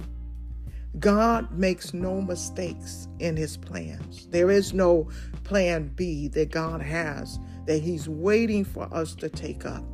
God 1.00 1.52
makes 1.58 1.93
no 1.93 2.21
mistakes 2.21 3.08
in 3.19 3.38
his 3.38 3.56
plans. 3.56 4.28
There 4.28 4.52
is 4.52 4.74
no 4.74 5.08
plan 5.43 5.91
B 5.95 6.28
that 6.30 6.52
God 6.52 6.82
has 6.82 7.39
that 7.65 7.82
he's 7.82 8.10
waiting 8.10 8.65
for 8.65 8.93
us 8.93 9.15
to 9.15 9.30
take 9.30 9.65
up. 9.65 9.86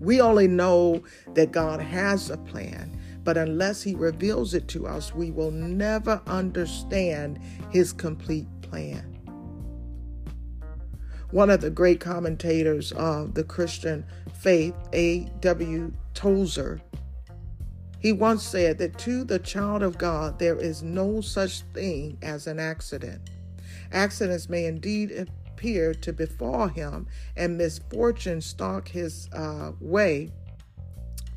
We 0.00 0.20
only 0.20 0.48
know 0.48 1.02
that 1.34 1.52
God 1.52 1.80
has 1.80 2.30
a 2.30 2.36
plan, 2.38 2.98
but 3.24 3.36
unless 3.36 3.82
he 3.82 3.94
reveals 3.94 4.54
it 4.54 4.68
to 4.68 4.86
us, 4.86 5.14
we 5.14 5.30
will 5.30 5.50
never 5.50 6.22
understand 6.26 7.38
his 7.70 7.92
complete 7.92 8.46
plan. 8.62 9.13
One 11.34 11.50
of 11.50 11.60
the 11.60 11.68
great 11.68 11.98
commentators 11.98 12.92
of 12.92 13.34
the 13.34 13.42
Christian 13.42 14.06
faith, 14.38 14.76
A.W. 14.92 15.92
Tozer, 16.14 16.80
he 17.98 18.12
once 18.12 18.44
said 18.44 18.78
that 18.78 18.96
to 18.98 19.24
the 19.24 19.40
child 19.40 19.82
of 19.82 19.98
God, 19.98 20.38
there 20.38 20.54
is 20.54 20.84
no 20.84 21.20
such 21.20 21.62
thing 21.74 22.18
as 22.22 22.46
an 22.46 22.60
accident. 22.60 23.30
Accidents 23.90 24.48
may 24.48 24.66
indeed 24.66 25.10
appear 25.10 25.92
to 25.92 26.12
befall 26.12 26.68
him, 26.68 27.08
and 27.36 27.58
misfortune 27.58 28.40
stalk 28.40 28.86
his 28.86 29.28
uh, 29.32 29.72
way, 29.80 30.30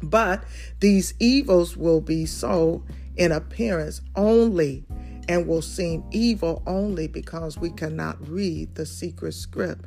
but 0.04 0.44
these 0.80 1.16
evils 1.18 1.76
will 1.76 2.02
be 2.02 2.28
so 2.28 2.86
in 3.16 3.32
appearance 3.32 4.02
only 4.16 4.86
and 5.28 5.48
will 5.48 5.62
seem 5.62 6.04
evil 6.12 6.64
only 6.68 7.08
because 7.08 7.58
we 7.58 7.70
cannot 7.70 8.28
read 8.28 8.76
the 8.76 8.86
secret 8.86 9.34
script 9.34 9.86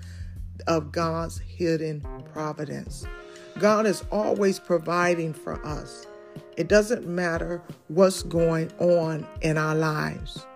of 0.67 0.93
God's 0.93 1.39
hidden 1.39 2.05
providence. 2.33 3.07
God 3.59 3.87
is 3.87 4.05
always 4.11 4.59
providing 4.59 5.33
for 5.33 5.65
us. 5.67 6.07
It 6.57 6.69
doesn't 6.69 7.07
matter 7.07 7.63
what's 7.89 8.23
going 8.23 8.71
on 8.79 9.27
in 9.41 9.57
our 9.57 9.75
lives. 9.75 10.47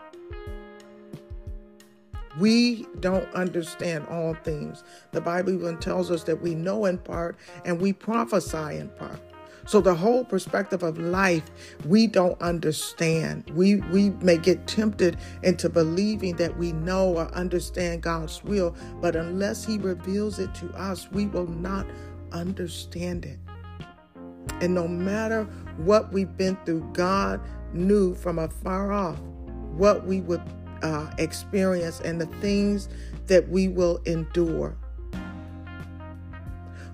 We 2.38 2.86
don't 3.00 3.32
understand 3.32 4.06
all 4.08 4.34
things. 4.34 4.82
The 5.12 5.20
Bible 5.20 5.52
even 5.52 5.78
tells 5.78 6.10
us 6.10 6.24
that 6.24 6.42
we 6.42 6.54
know 6.54 6.84
in 6.86 6.98
part 6.98 7.36
and 7.64 7.80
we 7.80 7.92
prophesy 7.92 8.76
in 8.76 8.88
part. 8.90 9.20
So 9.66 9.80
the 9.80 9.94
whole 9.94 10.24
perspective 10.24 10.82
of 10.82 10.98
life 10.98 11.50
we 11.86 12.06
don't 12.06 12.40
understand. 12.40 13.50
We 13.54 13.76
we 13.76 14.10
may 14.10 14.38
get 14.38 14.66
tempted 14.66 15.16
into 15.42 15.68
believing 15.68 16.36
that 16.36 16.56
we 16.56 16.72
know 16.72 17.16
or 17.16 17.34
understand 17.34 18.02
God's 18.02 18.42
will, 18.44 18.76
but 19.00 19.16
unless 19.16 19.64
he 19.64 19.78
reveals 19.78 20.38
it 20.38 20.54
to 20.56 20.68
us, 20.70 21.10
we 21.10 21.26
will 21.26 21.46
not 21.46 21.86
understand 22.32 23.24
it. 23.24 23.38
And 24.60 24.74
no 24.74 24.86
matter 24.86 25.44
what 25.78 26.12
we've 26.12 26.36
been 26.36 26.56
through, 26.64 26.88
God 26.92 27.40
knew 27.72 28.14
from 28.14 28.38
afar 28.38 28.92
off 28.92 29.18
what 29.76 30.06
we 30.06 30.20
would 30.20 30.42
uh, 30.82 31.10
experience 31.18 32.00
and 32.00 32.20
the 32.20 32.26
things 32.40 32.88
that 33.26 33.48
we 33.48 33.68
will 33.68 34.00
endure. 34.04 34.76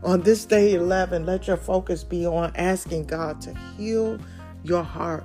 On 0.02 0.22
this 0.22 0.46
day 0.46 0.72
11, 0.72 1.26
let 1.26 1.46
your 1.46 1.58
focus 1.58 2.04
be 2.04 2.26
on 2.26 2.52
asking 2.56 3.04
God 3.04 3.38
to 3.42 3.54
heal 3.76 4.18
your 4.62 4.82
heart, 4.82 5.24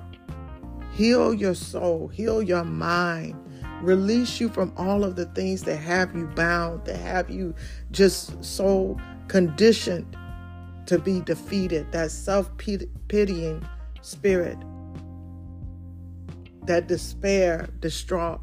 heal 0.92 1.32
your 1.32 1.54
soul, 1.54 2.08
heal 2.08 2.42
your 2.42 2.62
mind, 2.62 3.36
release 3.80 4.38
you 4.38 4.50
from 4.50 4.74
all 4.76 5.02
of 5.02 5.16
the 5.16 5.24
things 5.26 5.62
that 5.62 5.76
have 5.76 6.14
you 6.14 6.26
bound, 6.26 6.84
that 6.84 6.98
have 6.98 7.30
you 7.30 7.54
just 7.90 8.44
so 8.44 8.98
conditioned 9.28 10.14
to 10.84 10.98
be 10.98 11.20
defeated, 11.22 11.90
that 11.92 12.10
self 12.10 12.50
pitying 12.58 13.66
spirit, 14.02 14.58
that 16.66 16.86
despair, 16.86 17.66
distraught. 17.80 18.42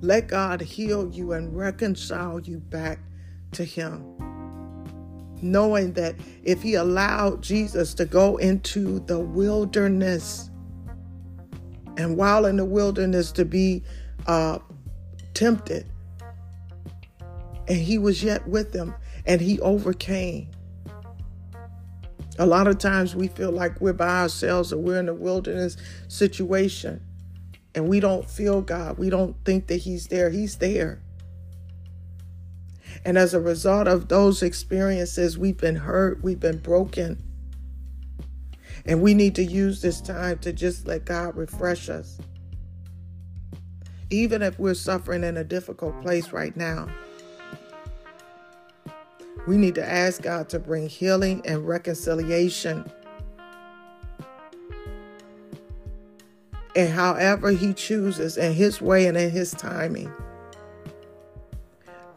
Let 0.00 0.28
God 0.28 0.62
heal 0.62 1.10
you 1.12 1.32
and 1.32 1.54
reconcile 1.54 2.40
you 2.40 2.60
back 2.60 2.98
to 3.52 3.64
Him. 3.64 4.04
Knowing 5.42 5.92
that 5.94 6.16
if 6.42 6.62
He 6.62 6.74
allowed 6.74 7.42
Jesus 7.42 7.94
to 7.94 8.04
go 8.04 8.36
into 8.36 9.00
the 9.00 9.18
wilderness, 9.18 10.50
and 11.96 12.16
while 12.16 12.46
in 12.46 12.56
the 12.56 12.64
wilderness 12.64 13.32
to 13.32 13.44
be 13.44 13.82
uh, 14.26 14.58
tempted, 15.34 15.90
and 17.68 17.78
He 17.78 17.98
was 17.98 18.22
yet 18.22 18.46
with 18.48 18.72
them, 18.72 18.94
and 19.26 19.40
He 19.40 19.60
overcame. 19.60 20.48
A 22.38 22.46
lot 22.46 22.66
of 22.66 22.78
times 22.78 23.14
we 23.14 23.28
feel 23.28 23.52
like 23.52 23.80
we're 23.80 23.92
by 23.92 24.22
ourselves 24.22 24.72
or 24.72 24.78
we're 24.78 24.98
in 24.98 25.08
a 25.10 25.14
wilderness 25.14 25.76
situation 26.08 27.02
and 27.74 27.88
we 27.88 28.00
don't 28.00 28.28
feel 28.28 28.62
God. 28.62 28.98
We 28.98 29.10
don't 29.10 29.36
think 29.44 29.66
that 29.68 29.76
He's 29.76 30.08
there. 30.08 30.30
He's 30.30 30.56
there. 30.56 31.02
And 33.04 33.16
as 33.16 33.32
a 33.32 33.40
result 33.40 33.88
of 33.88 34.08
those 34.08 34.42
experiences, 34.42 35.38
we've 35.38 35.56
been 35.56 35.76
hurt, 35.76 36.22
we've 36.22 36.40
been 36.40 36.58
broken. 36.58 37.22
And 38.84 39.02
we 39.02 39.14
need 39.14 39.34
to 39.36 39.44
use 39.44 39.80
this 39.80 40.00
time 40.00 40.38
to 40.38 40.52
just 40.52 40.86
let 40.86 41.04
God 41.04 41.36
refresh 41.36 41.88
us. 41.88 42.18
Even 44.10 44.42
if 44.42 44.58
we're 44.58 44.74
suffering 44.74 45.24
in 45.24 45.36
a 45.36 45.44
difficult 45.44 46.00
place 46.02 46.32
right 46.32 46.56
now, 46.56 46.88
we 49.46 49.56
need 49.56 49.74
to 49.76 49.84
ask 49.84 50.22
God 50.22 50.48
to 50.50 50.58
bring 50.58 50.88
healing 50.88 51.42
and 51.44 51.66
reconciliation. 51.66 52.90
And 56.76 56.92
however 56.92 57.50
He 57.50 57.72
chooses, 57.72 58.36
in 58.36 58.52
His 58.52 58.80
way 58.80 59.06
and 59.06 59.16
in 59.16 59.30
His 59.30 59.52
timing. 59.52 60.12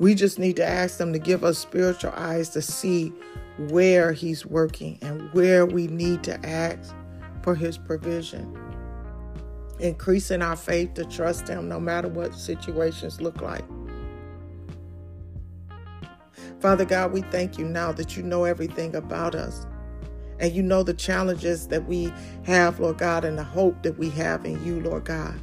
We 0.03 0.15
just 0.15 0.37
need 0.37 0.57
to 0.57 0.67
ask 0.67 0.97
them 0.97 1.13
to 1.13 1.17
give 1.17 1.45
us 1.45 1.57
spiritual 1.57 2.11
eyes 2.13 2.49
to 2.49 2.61
see 2.61 3.13
where 3.69 4.11
He's 4.11 4.45
working 4.45 4.99
and 5.01 5.31
where 5.31 5.65
we 5.65 5.87
need 5.87 6.23
to 6.23 6.45
ask 6.45 6.93
for 7.41 7.55
His 7.55 7.77
provision. 7.77 8.53
Increasing 9.79 10.41
our 10.41 10.57
faith 10.57 10.95
to 10.95 11.05
trust 11.05 11.47
Him 11.47 11.69
no 11.69 11.79
matter 11.79 12.09
what 12.09 12.35
situations 12.35 13.21
look 13.21 13.39
like. 13.41 13.63
Father 16.59 16.83
God, 16.83 17.13
we 17.13 17.21
thank 17.21 17.57
you 17.57 17.63
now 17.63 17.93
that 17.93 18.17
you 18.17 18.23
know 18.23 18.43
everything 18.43 18.97
about 18.97 19.35
us. 19.35 19.65
And 20.37 20.51
you 20.51 20.63
know 20.63 20.83
the 20.83 20.93
challenges 20.93 21.69
that 21.69 21.87
we 21.87 22.11
have, 22.43 22.77
Lord 22.77 22.97
God, 22.97 23.23
and 23.23 23.37
the 23.37 23.45
hope 23.45 23.83
that 23.83 23.97
we 23.97 24.09
have 24.09 24.43
in 24.43 24.61
you, 24.65 24.81
Lord 24.81 25.05
God. 25.05 25.39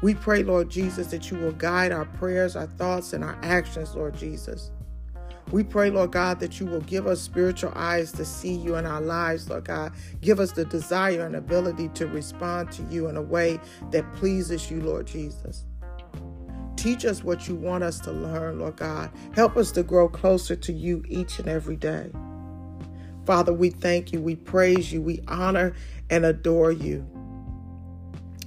We 0.00 0.14
pray, 0.14 0.44
Lord 0.44 0.70
Jesus, 0.70 1.08
that 1.08 1.30
you 1.30 1.38
will 1.38 1.52
guide 1.52 1.90
our 1.90 2.04
prayers, 2.04 2.54
our 2.54 2.66
thoughts, 2.66 3.12
and 3.12 3.24
our 3.24 3.38
actions, 3.42 3.94
Lord 3.94 4.16
Jesus. 4.16 4.70
We 5.50 5.64
pray, 5.64 5.90
Lord 5.90 6.12
God, 6.12 6.40
that 6.40 6.60
you 6.60 6.66
will 6.66 6.82
give 6.82 7.06
us 7.06 7.20
spiritual 7.20 7.72
eyes 7.74 8.12
to 8.12 8.24
see 8.24 8.52
you 8.52 8.76
in 8.76 8.84
our 8.84 9.00
lives, 9.00 9.48
Lord 9.48 9.64
God. 9.64 9.92
Give 10.20 10.40
us 10.40 10.52
the 10.52 10.64
desire 10.66 11.24
and 11.24 11.34
ability 11.34 11.88
to 11.94 12.06
respond 12.06 12.70
to 12.72 12.82
you 12.84 13.08
in 13.08 13.16
a 13.16 13.22
way 13.22 13.58
that 13.90 14.12
pleases 14.14 14.70
you, 14.70 14.80
Lord 14.82 15.06
Jesus. 15.06 15.64
Teach 16.76 17.04
us 17.04 17.24
what 17.24 17.48
you 17.48 17.56
want 17.56 17.82
us 17.82 17.98
to 18.00 18.12
learn, 18.12 18.60
Lord 18.60 18.76
God. 18.76 19.10
Help 19.34 19.56
us 19.56 19.72
to 19.72 19.82
grow 19.82 20.08
closer 20.08 20.54
to 20.54 20.72
you 20.72 21.02
each 21.08 21.38
and 21.38 21.48
every 21.48 21.76
day. 21.76 22.10
Father, 23.24 23.52
we 23.52 23.70
thank 23.70 24.12
you, 24.12 24.20
we 24.20 24.36
praise 24.36 24.92
you, 24.92 25.02
we 25.02 25.20
honor 25.28 25.74
and 26.08 26.24
adore 26.24 26.72
you. 26.72 27.06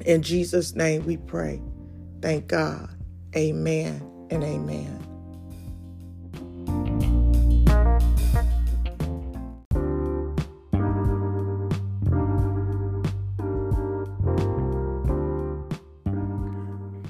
In 0.05 0.21
Jesus' 0.21 0.75
name 0.75 1.05
we 1.05 1.17
pray. 1.17 1.61
Thank 2.21 2.47
God. 2.47 2.89
Amen 3.35 4.01
and 4.29 4.43
amen. 4.43 4.97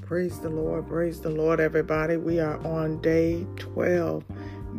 Praise 0.02 0.40
the 0.40 0.50
Lord. 0.50 0.88
Praise 0.88 1.22
the 1.22 1.30
Lord, 1.30 1.62
everybody. 1.62 2.18
We 2.18 2.40
are 2.40 2.58
on 2.68 3.02
day 3.02 3.48
12. 3.58 4.26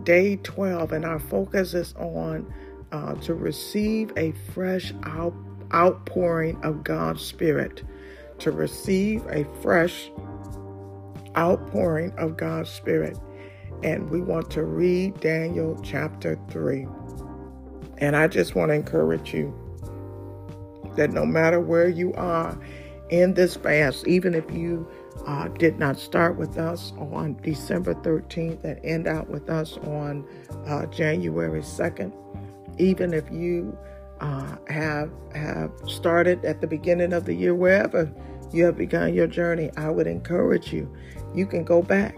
Day 0.04 0.36
12, 0.36 0.92
and 0.92 1.04
our 1.04 1.18
focus 1.18 1.74
is 1.74 1.94
on 1.94 2.52
uh, 2.92 3.14
to 3.14 3.34
receive 3.34 4.12
a 4.16 4.32
fresh 4.52 4.92
out, 5.04 5.34
outpouring 5.72 6.62
of 6.62 6.84
God's 6.84 7.22
Spirit. 7.22 7.82
To 8.42 8.50
receive 8.50 9.24
a 9.26 9.46
fresh 9.62 10.10
outpouring 11.36 12.12
of 12.18 12.36
God's 12.36 12.70
Spirit. 12.70 13.16
And 13.84 14.10
we 14.10 14.20
want 14.20 14.50
to 14.50 14.64
read 14.64 15.20
Daniel 15.20 15.80
chapter 15.84 16.36
3. 16.50 16.88
And 17.98 18.16
I 18.16 18.26
just 18.26 18.56
want 18.56 18.70
to 18.70 18.74
encourage 18.74 19.32
you 19.32 19.54
that 20.96 21.12
no 21.12 21.24
matter 21.24 21.60
where 21.60 21.88
you 21.88 22.12
are 22.14 22.58
in 23.10 23.34
this 23.34 23.54
fast, 23.54 24.08
even 24.08 24.34
if 24.34 24.50
you 24.50 24.88
uh, 25.24 25.46
did 25.46 25.78
not 25.78 25.96
start 25.96 26.36
with 26.36 26.58
us 26.58 26.92
on 26.98 27.36
December 27.42 27.94
13th 27.94 28.64
and 28.64 28.84
end 28.84 29.06
out 29.06 29.28
with 29.28 29.48
us 29.50 29.76
on 29.84 30.26
uh, 30.66 30.86
January 30.86 31.60
2nd. 31.60 32.12
Even 32.78 33.14
if 33.14 33.30
you 33.30 33.78
uh, 34.20 34.56
have 34.68 35.10
have 35.34 35.70
started 35.86 36.44
at 36.44 36.60
the 36.60 36.66
beginning 36.66 37.12
of 37.12 37.24
the 37.24 37.34
year, 37.34 37.54
wherever 37.54 38.12
you 38.54 38.64
have 38.64 38.76
begun 38.76 39.14
your 39.14 39.26
journey, 39.26 39.70
I 39.76 39.90
would 39.90 40.06
encourage 40.06 40.72
you. 40.72 40.92
You 41.34 41.46
can 41.46 41.64
go 41.64 41.82
back. 41.82 42.16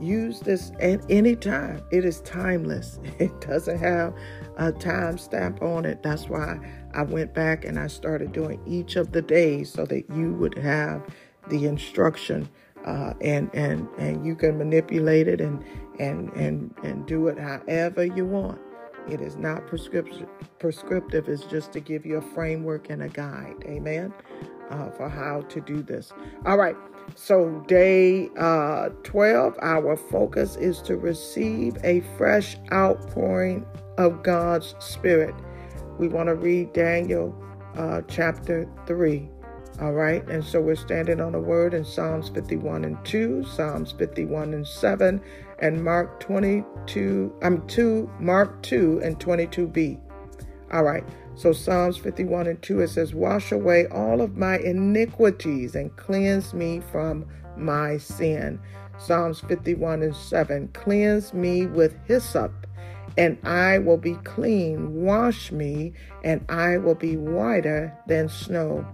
Use 0.00 0.40
this 0.40 0.70
at 0.80 1.00
any 1.10 1.34
time. 1.34 1.82
It 1.90 2.04
is 2.04 2.20
timeless. 2.20 3.00
It 3.18 3.40
doesn't 3.40 3.78
have 3.78 4.14
a 4.56 4.72
time 4.72 5.18
stamp 5.18 5.62
on 5.62 5.84
it. 5.84 6.02
That's 6.02 6.28
why 6.28 6.58
I 6.94 7.02
went 7.02 7.34
back 7.34 7.64
and 7.64 7.78
I 7.78 7.88
started 7.88 8.32
doing 8.32 8.60
each 8.66 8.96
of 8.96 9.12
the 9.12 9.22
days 9.22 9.72
so 9.72 9.84
that 9.86 10.08
you 10.14 10.34
would 10.34 10.56
have 10.58 11.02
the 11.48 11.66
instruction 11.66 12.48
uh, 12.84 13.14
and 13.20 13.50
and 13.54 13.88
and 13.98 14.24
you 14.24 14.34
can 14.34 14.56
manipulate 14.56 15.28
it 15.28 15.40
and 15.40 15.64
and 15.98 16.32
and 16.34 16.74
and 16.82 17.06
do 17.06 17.28
it 17.28 17.38
however 17.38 18.04
you 18.04 18.24
want. 18.24 18.60
It 19.08 19.20
is 19.20 19.36
not 19.36 19.66
prescriptive. 19.66 20.28
Prescriptive 20.58 21.28
is 21.28 21.42
just 21.44 21.72
to 21.72 21.80
give 21.80 22.04
you 22.04 22.18
a 22.18 22.22
framework 22.22 22.90
and 22.90 23.02
a 23.02 23.08
guide. 23.08 23.56
Amen. 23.64 24.12
Uh, 24.70 24.90
for 24.90 25.08
how 25.08 25.40
to 25.48 25.60
do 25.62 25.82
this. 25.82 26.12
All 26.44 26.58
right. 26.58 26.76
So 27.14 27.64
day 27.66 28.28
uh, 28.38 28.90
12, 29.02 29.56
our 29.62 29.96
focus 29.96 30.56
is 30.56 30.82
to 30.82 30.96
receive 30.96 31.76
a 31.84 32.00
fresh 32.18 32.56
outpouring 32.70 33.64
of 33.96 34.22
God's 34.22 34.74
Spirit. 34.78 35.34
We 35.98 36.08
want 36.08 36.28
to 36.28 36.34
read 36.34 36.74
Daniel 36.74 37.34
uh, 37.76 38.02
chapter 38.08 38.68
3. 38.86 39.28
All 39.80 39.92
right, 39.92 40.28
and 40.28 40.44
so 40.44 40.60
we're 40.60 40.74
standing 40.74 41.20
on 41.20 41.32
the 41.32 41.40
word 41.40 41.72
in 41.72 41.84
Psalms 41.84 42.28
51 42.30 42.84
and 42.84 43.04
2, 43.04 43.44
Psalms 43.44 43.92
51 43.92 44.52
and 44.52 44.66
7, 44.66 45.20
and 45.60 45.84
Mark 45.84 46.18
22, 46.18 47.32
I'm 47.42 47.64
2, 47.68 48.10
Mark 48.18 48.60
2 48.62 49.00
and 49.04 49.20
22b. 49.20 50.00
All 50.72 50.82
right, 50.82 51.04
so 51.38 51.52
Psalms 51.52 51.96
51 51.96 52.48
and 52.48 52.60
2, 52.62 52.80
it 52.80 52.88
says, 52.88 53.14
Wash 53.14 53.52
away 53.52 53.86
all 53.92 54.20
of 54.20 54.36
my 54.36 54.58
iniquities 54.58 55.76
and 55.76 55.94
cleanse 55.96 56.52
me 56.52 56.82
from 56.90 57.24
my 57.56 57.96
sin. 57.96 58.58
Psalms 58.98 59.38
51 59.42 60.02
and 60.02 60.16
7, 60.16 60.66
Cleanse 60.74 61.32
me 61.32 61.66
with 61.66 61.94
hyssop, 62.06 62.66
and 63.16 63.38
I 63.44 63.78
will 63.78 63.98
be 63.98 64.16
clean. 64.24 65.04
Wash 65.04 65.52
me, 65.52 65.92
and 66.24 66.44
I 66.48 66.76
will 66.78 66.96
be 66.96 67.16
whiter 67.16 67.96
than 68.08 68.28
snow 68.28 68.84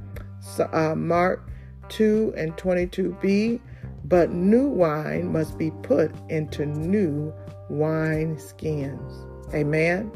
uh, 0.58 0.94
Mark 0.94 1.48
2 1.88 2.34
and 2.36 2.54
22b, 2.58 3.58
but 4.04 4.32
new 4.32 4.68
wine 4.68 5.32
must 5.32 5.56
be 5.56 5.70
put 5.82 6.12
into 6.28 6.66
new 6.66 7.32
wine 7.70 8.38
skins. 8.38 9.26
Amen. 9.54 10.12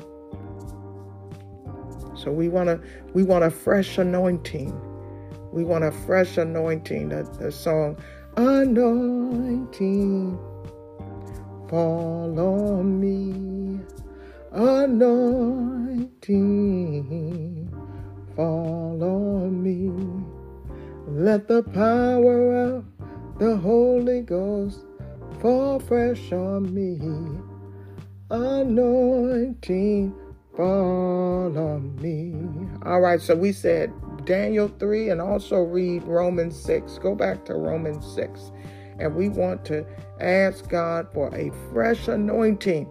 So 2.19 2.31
we 2.33 2.49
want 2.49 2.67
to 2.69 2.81
we 3.15 3.23
want 3.23 3.45
a 3.45 3.51
fresh 3.51 3.99
anointing. 3.99 4.73
We 5.53 5.63
want 5.65 5.85
a 5.85 5.93
fresh 5.93 6.37
anointing. 6.37 7.11
The, 7.11 7.23
the 7.39 7.53
song 7.53 7.97
anointing 8.37 10.37
fall 11.69 12.41
on 12.41 13.01
me. 13.01 13.81
Anointing 14.51 16.09
fall 18.35 18.99
on 19.03 19.63
me. 19.63 19.93
Let 21.07 21.47
the 21.47 21.63
power 21.63 22.55
of 22.55 22.85
the 23.39 23.57
Holy 23.57 24.23
Ghost 24.23 24.81
fall 25.41 25.79
fresh 25.79 26.33
on 26.33 26.75
me. 26.75 26.99
Anointing 28.31 30.13
fall 30.59 31.57
on 31.57 31.95
me. 32.03 32.35
All 32.85 33.01
right, 33.01 33.21
so 33.21 33.37
we 33.37 33.53
said 33.53 33.93
Daniel 34.25 34.67
3 34.67 35.11
and 35.11 35.21
also 35.21 35.59
read 35.59 36.03
Romans 36.03 36.61
6. 36.61 36.99
Go 36.99 37.15
back 37.15 37.45
to 37.45 37.55
Romans 37.55 38.05
6. 38.17 38.51
And 38.99 39.15
we 39.15 39.29
want 39.29 39.65
to 39.67 39.87
ask 40.21 40.69
God 40.69 41.07
for 41.15 41.33
a 41.33 41.53
fresh 41.73 42.09
anointing, 42.09 42.89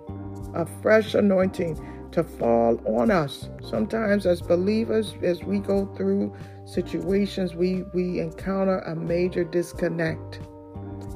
a 0.55 0.65
fresh 0.81 1.13
anointing 1.13 2.09
to 2.13 2.23
fall 2.23 2.81
on 2.87 3.11
us. 3.11 3.49
Sometimes, 3.61 4.25
as 4.25 4.41
believers, 4.41 5.15
as 5.21 5.43
we 5.43 5.59
go 5.59 5.93
through 5.97 6.33
situations, 6.63 7.53
we, 7.53 7.83
we 7.93 8.21
encounter 8.21 8.79
a 8.79 8.95
major 8.95 9.43
disconnect. 9.43 10.39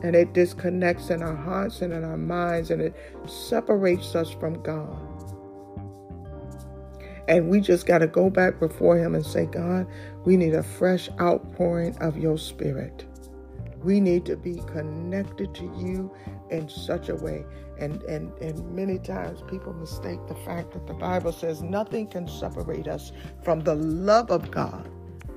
And 0.04 0.18
it 0.18 0.34
disconnects 0.34 1.12
in 1.12 1.24
our 1.24 1.36
hearts 1.36 1.82
and 1.82 1.94
in 1.94 2.04
our 2.04 2.18
minds, 2.18 2.72
and 2.72 2.82
it 2.82 2.94
separates 3.26 4.16
us 4.16 4.32
from 4.32 4.62
God. 4.62 5.11
And 7.28 7.50
we 7.50 7.62
just 7.62 7.86
got 7.86 8.00
to 8.00 8.08
go 8.08 8.30
back 8.30 8.60
before 8.60 8.98
Him 8.98 9.16
and 9.16 9.26
say, 9.26 9.46
God, 9.46 9.88
we 10.26 10.38
need 10.38 10.54
a 10.54 10.64
fresh 10.64 11.10
outpouring 11.20 11.98
of 11.98 12.18
your 12.18 12.38
spirit. 12.38 13.06
We 13.84 14.00
need 14.00 14.26
to 14.26 14.38
be 14.38 14.62
connected 14.68 15.54
to 15.56 15.64
you 15.64 16.12
in 16.50 16.70
such 16.70 17.10
a 17.10 17.16
way. 17.16 17.46
And, 17.80 18.04
and, 18.04 18.32
and 18.40 18.76
many 18.76 19.00
times 19.00 19.42
people 19.48 19.74
mistake 19.74 20.20
the 20.28 20.36
fact 20.36 20.72
that 20.74 20.86
the 20.86 20.94
Bible 20.94 21.32
says 21.32 21.64
nothing 21.64 22.08
can 22.08 22.28
separate 22.28 22.88
us 22.88 23.12
from 23.44 23.62
the 23.62 23.76
love 23.76 24.30
of 24.30 24.52
God. 24.52 24.90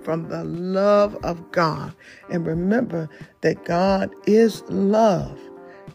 From 0.03 0.29
the 0.29 0.45
love 0.45 1.17
of 1.25 1.51
God. 1.53 1.95
And 2.31 2.47
remember 2.47 3.09
that 3.41 3.65
God 3.65 4.15
is 4.27 4.63
love. 4.69 5.39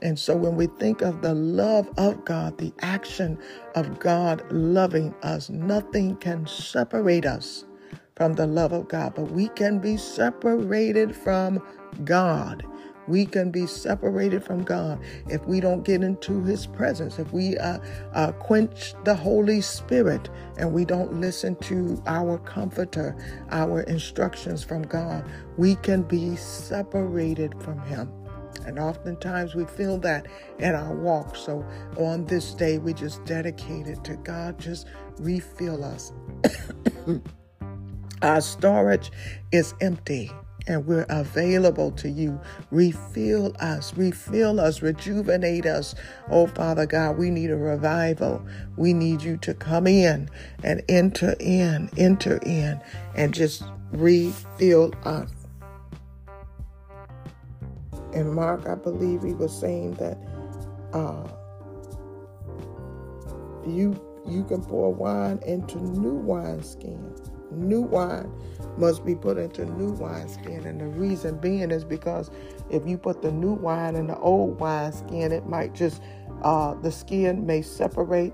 And 0.01 0.17
so 0.19 0.35
when 0.35 0.55
we 0.55 0.67
think 0.67 1.01
of 1.01 1.21
the 1.21 1.33
love 1.33 1.89
of 1.97 2.25
God, 2.25 2.57
the 2.57 2.73
action 2.81 3.37
of 3.75 3.99
God 3.99 4.43
loving 4.51 5.13
us, 5.23 5.49
nothing 5.49 6.15
can 6.17 6.47
separate 6.47 7.25
us 7.25 7.65
from 8.15 8.33
the 8.33 8.47
love 8.47 8.73
of 8.73 8.87
God. 8.87 9.15
But 9.15 9.31
we 9.31 9.49
can 9.49 9.79
be 9.79 9.97
separated 9.97 11.15
from 11.15 11.61
God. 12.05 12.65
We 13.07 13.25
can 13.25 13.51
be 13.51 13.65
separated 13.65 14.43
from 14.43 14.63
God 14.63 14.99
if 15.29 15.45
we 15.47 15.59
don't 15.61 15.83
get 15.83 16.03
into 16.03 16.43
His 16.43 16.67
presence, 16.67 17.19
if 17.19 17.33
we 17.33 17.57
uh, 17.57 17.79
uh, 18.13 18.33
quench 18.33 18.93
the 19.03 19.15
Holy 19.15 19.61
Spirit 19.61 20.29
and 20.57 20.71
we 20.73 20.85
don't 20.85 21.19
listen 21.19 21.55
to 21.57 22.01
our 22.05 22.37
comforter, 22.39 23.17
our 23.49 23.81
instructions 23.81 24.63
from 24.63 24.83
God. 24.83 25.25
We 25.57 25.75
can 25.77 26.03
be 26.03 26.35
separated 26.35 27.59
from 27.63 27.79
Him. 27.81 28.11
And 28.65 28.79
oftentimes 28.79 29.55
we 29.55 29.65
feel 29.65 29.97
that 29.99 30.27
in 30.59 30.75
our 30.75 30.93
walk. 30.93 31.35
So 31.35 31.65
on 31.97 32.25
this 32.25 32.53
day, 32.53 32.77
we 32.77 32.93
just 32.93 33.23
dedicate 33.25 33.87
it 33.87 34.03
to 34.05 34.15
God. 34.17 34.59
Just 34.59 34.87
refill 35.19 35.83
us. 35.83 36.11
our 38.21 38.41
storage 38.41 39.11
is 39.51 39.73
empty 39.81 40.31
and 40.69 40.85
we're 40.85 41.05
available 41.09 41.91
to 41.91 42.09
you. 42.09 42.39
Refill 42.71 43.55
us, 43.59 43.95
refill 43.97 44.59
us, 44.59 44.81
rejuvenate 44.81 45.65
us. 45.65 45.95
Oh, 46.29 46.47
Father 46.47 46.85
God, 46.85 47.17
we 47.17 47.31
need 47.31 47.49
a 47.49 47.57
revival. 47.57 48.45
We 48.77 48.93
need 48.93 49.21
you 49.21 49.37
to 49.37 49.53
come 49.53 49.87
in 49.87 50.29
and 50.63 50.83
enter 50.87 51.35
in, 51.39 51.89
enter 51.97 52.37
in, 52.45 52.79
and 53.15 53.33
just 53.33 53.63
refill 53.91 54.93
us. 55.03 55.38
And 58.19 58.33
Mark, 58.33 58.67
I 58.67 58.75
believe 58.75 59.23
he 59.23 59.33
was 59.33 59.57
saying 59.57 59.93
that 59.93 60.17
uh, 60.91 61.25
you 63.65 63.97
you 64.27 64.43
can 64.43 64.61
pour 64.61 64.93
wine 64.93 65.39
into 65.45 65.77
new 65.77 66.15
wineskin. 66.15 67.15
New 67.49 67.79
wine 67.79 68.29
must 68.77 69.05
be 69.05 69.15
put 69.15 69.37
into 69.37 69.63
new 69.65 69.93
wineskin. 69.93 70.65
And 70.65 70.81
the 70.81 70.87
reason 70.87 71.37
being 71.37 71.71
is 71.71 71.85
because 71.85 72.29
if 72.69 72.85
you 72.85 72.97
put 72.97 73.21
the 73.21 73.31
new 73.31 73.53
wine 73.53 73.95
in 73.95 74.07
the 74.07 74.17
old 74.19 74.59
wine 74.59 74.91
skin, 74.91 75.31
it 75.31 75.47
might 75.47 75.73
just, 75.73 76.01
uh, 76.41 76.73
the 76.73 76.91
skin 76.91 77.45
may 77.45 77.61
separate. 77.61 78.33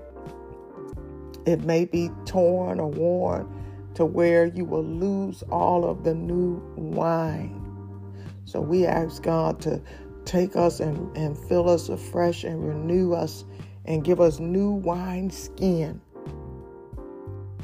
It 1.46 1.62
may 1.62 1.84
be 1.84 2.10
torn 2.24 2.80
or 2.80 2.88
worn 2.88 3.48
to 3.94 4.04
where 4.04 4.46
you 4.46 4.64
will 4.64 4.84
lose 4.84 5.44
all 5.44 5.88
of 5.88 6.02
the 6.02 6.12
new 6.12 6.60
wine. 6.76 7.65
So 8.46 8.60
we 8.60 8.86
ask 8.86 9.24
God 9.24 9.60
to 9.62 9.82
take 10.24 10.54
us 10.54 10.78
and, 10.78 11.14
and 11.16 11.36
fill 11.36 11.68
us 11.68 11.88
afresh 11.88 12.44
and 12.44 12.66
renew 12.66 13.12
us 13.12 13.44
and 13.84 14.04
give 14.04 14.20
us 14.20 14.38
new 14.38 14.70
wine 14.70 15.30
skin. 15.30 16.00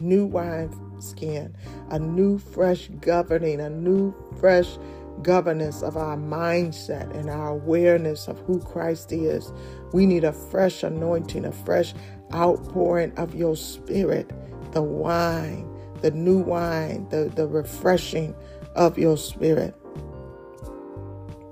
New 0.01 0.27
wine 0.27 1.01
skin, 1.01 1.57
a 1.91 2.01
new 2.01 2.37
fresh 2.37 2.89
governing, 3.01 3.61
a 3.61 3.71
new 3.71 4.13
fresh 4.41 4.77
governance 5.23 5.83
of 5.83 5.97
our 5.97 6.17
mindset 6.17 7.15
and 7.17 7.31
our 7.31 7.51
awareness 7.51 8.27
of 8.27 8.41
who 8.41 8.59
Christ 8.59 9.13
is. 9.13 9.53
We 9.93 10.05
need 10.05 10.25
a 10.25 10.33
fresh 10.33 10.83
anointing, 10.83 11.45
a 11.45 11.53
fresh 11.53 11.95
outpouring 12.35 13.13
of 13.17 13.37
your 13.37 13.55
spirit, 13.55 14.33
the 14.73 14.83
wine, 14.83 15.69
the 16.01 16.11
new 16.11 16.39
wine, 16.39 17.09
the, 17.11 17.31
the 17.33 17.47
refreshing 17.47 18.35
of 18.75 18.99
your 18.99 19.17
spirit. 19.17 19.77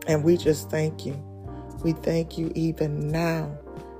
And 0.06 0.24
we 0.24 0.36
just 0.36 0.70
thank 0.70 1.04
you. 1.06 1.22
We 1.82 1.92
thank 1.92 2.36
you 2.36 2.52
even 2.54 3.08
now. 3.08 3.56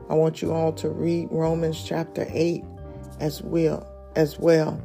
I 0.09 0.15
want 0.15 0.43
you 0.43 0.53
all 0.53 0.73
to 0.75 0.89
read 0.89 1.29
Romans 1.31 1.83
chapter 1.83 2.27
8 2.29 2.65
as 3.21 3.43
well 3.43 3.87
as 4.17 4.39
well. 4.39 4.83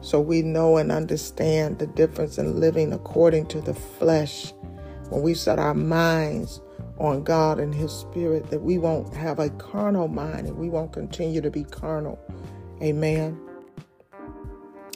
So 0.00 0.20
we 0.20 0.42
know 0.42 0.76
and 0.76 0.92
understand 0.92 1.78
the 1.78 1.86
difference 1.86 2.38
in 2.38 2.60
living 2.60 2.92
according 2.92 3.46
to 3.46 3.60
the 3.60 3.74
flesh. 3.74 4.52
When 5.10 5.22
we 5.22 5.34
set 5.34 5.58
our 5.58 5.74
minds 5.74 6.60
on 6.98 7.24
God 7.24 7.58
and 7.58 7.74
His 7.74 7.92
Spirit, 7.92 8.50
that 8.50 8.60
we 8.60 8.78
won't 8.78 9.14
have 9.14 9.38
a 9.38 9.50
carnal 9.50 10.08
mind 10.08 10.46
and 10.46 10.56
we 10.56 10.68
won't 10.68 10.92
continue 10.92 11.40
to 11.40 11.50
be 11.50 11.64
carnal. 11.64 12.18
Amen. 12.82 13.40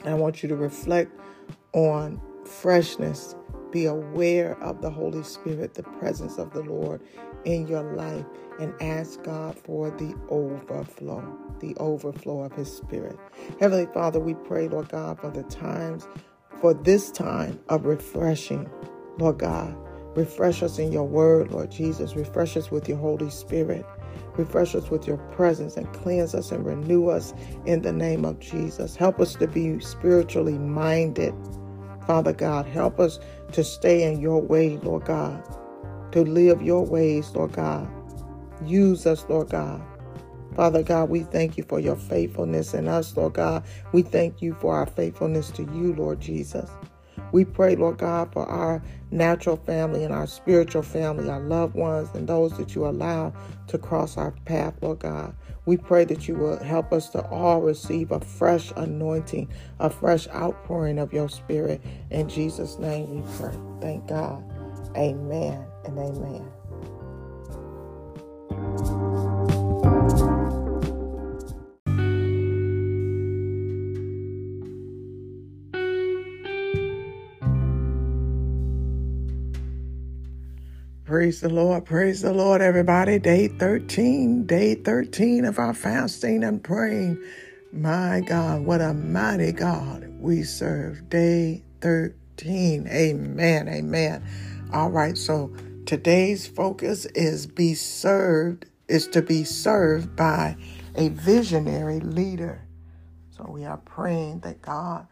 I 0.05 0.13
want 0.13 0.43
you 0.43 0.49
to 0.49 0.55
reflect 0.55 1.11
on 1.73 2.21
freshness. 2.49 3.35
Be 3.71 3.85
aware 3.85 4.57
of 4.63 4.81
the 4.81 4.89
Holy 4.89 5.23
Spirit, 5.23 5.75
the 5.75 5.83
presence 5.83 6.37
of 6.37 6.53
the 6.53 6.63
Lord 6.63 7.01
in 7.45 7.67
your 7.67 7.83
life, 7.83 8.25
and 8.59 8.73
ask 8.81 9.21
God 9.23 9.57
for 9.57 9.91
the 9.91 10.15
overflow, 10.29 11.23
the 11.59 11.75
overflow 11.77 12.41
of 12.43 12.53
His 12.53 12.75
Spirit. 12.75 13.17
Heavenly 13.59 13.87
Father, 13.93 14.19
we 14.19 14.33
pray, 14.33 14.67
Lord 14.67 14.89
God, 14.89 15.19
for 15.19 15.29
the 15.29 15.43
times, 15.43 16.07
for 16.59 16.73
this 16.73 17.11
time 17.11 17.59
of 17.69 17.85
refreshing, 17.85 18.69
Lord 19.19 19.37
God. 19.37 19.75
Refresh 20.15 20.63
us 20.63 20.79
in 20.79 20.91
your 20.91 21.07
word, 21.07 21.51
Lord 21.51 21.69
Jesus. 21.71 22.15
Refresh 22.15 22.57
us 22.57 22.71
with 22.71 22.89
your 22.89 22.97
Holy 22.97 23.29
Spirit. 23.29 23.85
Refresh 24.35 24.73
us 24.73 24.89
with 24.89 25.05
your 25.05 25.17
presence 25.17 25.77
and 25.77 25.91
cleanse 25.93 26.33
us 26.33 26.51
and 26.51 26.65
renew 26.65 27.09
us 27.09 27.33
in 27.65 27.83
the 27.83 27.93
name 27.93 28.25
of 28.25 28.39
Jesus. 28.39 28.95
Help 28.95 29.19
us 29.19 29.35
to 29.35 29.47
be 29.47 29.79
spiritually 29.79 30.57
minded 30.57 31.33
Father 32.09 32.33
God, 32.33 32.65
help 32.65 32.99
us 32.99 33.19
to 33.51 33.63
stay 33.63 34.11
in 34.11 34.19
your 34.19 34.41
way, 34.41 34.77
Lord 34.77 35.05
God, 35.05 35.43
to 36.11 36.23
live 36.23 36.59
your 36.59 36.83
ways, 36.83 37.29
Lord 37.35 37.51
God. 37.51 37.87
Use 38.65 39.05
us, 39.05 39.27
Lord 39.29 39.49
God. 39.49 39.79
Father 40.55 40.81
God, 40.81 41.11
we 41.11 41.19
thank 41.21 41.55
you 41.55 41.63
for 41.65 41.79
your 41.79 41.95
faithfulness 41.95 42.73
in 42.73 42.87
us, 42.87 43.15
Lord 43.15 43.33
God. 43.33 43.63
We 43.91 44.01
thank 44.01 44.41
you 44.41 44.55
for 44.55 44.73
our 44.75 44.87
faithfulness 44.87 45.51
to 45.51 45.61
you, 45.65 45.93
Lord 45.93 46.19
Jesus. 46.19 46.71
We 47.31 47.45
pray, 47.45 47.75
Lord 47.75 47.97
God, 47.97 48.31
for 48.33 48.45
our 48.45 48.81
natural 49.11 49.57
family 49.57 50.03
and 50.03 50.13
our 50.13 50.27
spiritual 50.27 50.83
family, 50.83 51.29
our 51.29 51.39
loved 51.41 51.75
ones, 51.75 52.09
and 52.13 52.27
those 52.27 52.57
that 52.57 52.75
you 52.75 52.85
allow 52.87 53.33
to 53.67 53.77
cross 53.77 54.17
our 54.17 54.31
path, 54.45 54.75
Lord 54.81 54.99
God. 54.99 55.35
We 55.65 55.77
pray 55.77 56.05
that 56.05 56.27
you 56.27 56.35
will 56.35 56.63
help 56.63 56.93
us 56.93 57.09
to 57.11 57.21
all 57.27 57.61
receive 57.61 58.11
a 58.11 58.19
fresh 58.19 58.71
anointing, 58.75 59.49
a 59.79 59.89
fresh 59.89 60.27
outpouring 60.29 60.99
of 60.99 61.13
your 61.13 61.29
spirit. 61.29 61.81
In 62.09 62.29
Jesus' 62.29 62.79
name 62.79 63.15
we 63.15 63.37
pray. 63.37 63.55
Thank 63.81 64.07
God. 64.07 64.43
Amen 64.97 65.65
and 65.85 65.97
amen. 65.99 66.58
Praise 81.09 81.41
the 81.41 81.49
Lord. 81.49 81.85
Praise 81.85 82.21
the 82.21 82.31
Lord, 82.31 82.61
everybody. 82.61 83.17
Day 83.17 83.47
13, 83.47 84.45
day 84.45 84.75
13 84.75 85.43
of 85.43 85.57
our 85.57 85.73
fasting 85.73 86.43
and 86.43 86.63
praying. 86.63 87.19
My 87.73 88.21
God, 88.27 88.61
what 88.61 88.79
a 88.79 88.93
mighty 88.93 89.51
God 89.51 90.07
we 90.19 90.43
serve. 90.43 91.09
Day 91.09 91.63
13. 91.81 92.87
Amen. 92.87 93.67
Amen. 93.67 94.23
All 94.71 94.91
right, 94.91 95.17
so 95.17 95.51
today's 95.87 96.45
focus 96.45 97.05
is 97.15 97.47
be 97.47 97.73
served, 97.73 98.67
is 98.87 99.07
to 99.07 99.23
be 99.23 99.43
served 99.43 100.15
by 100.15 100.55
a 100.93 101.09
visionary 101.09 102.01
leader. 102.01 102.67
So 103.31 103.47
we 103.49 103.65
are 103.65 103.77
praying 103.77 104.41
that 104.41 104.61
God 104.61 105.07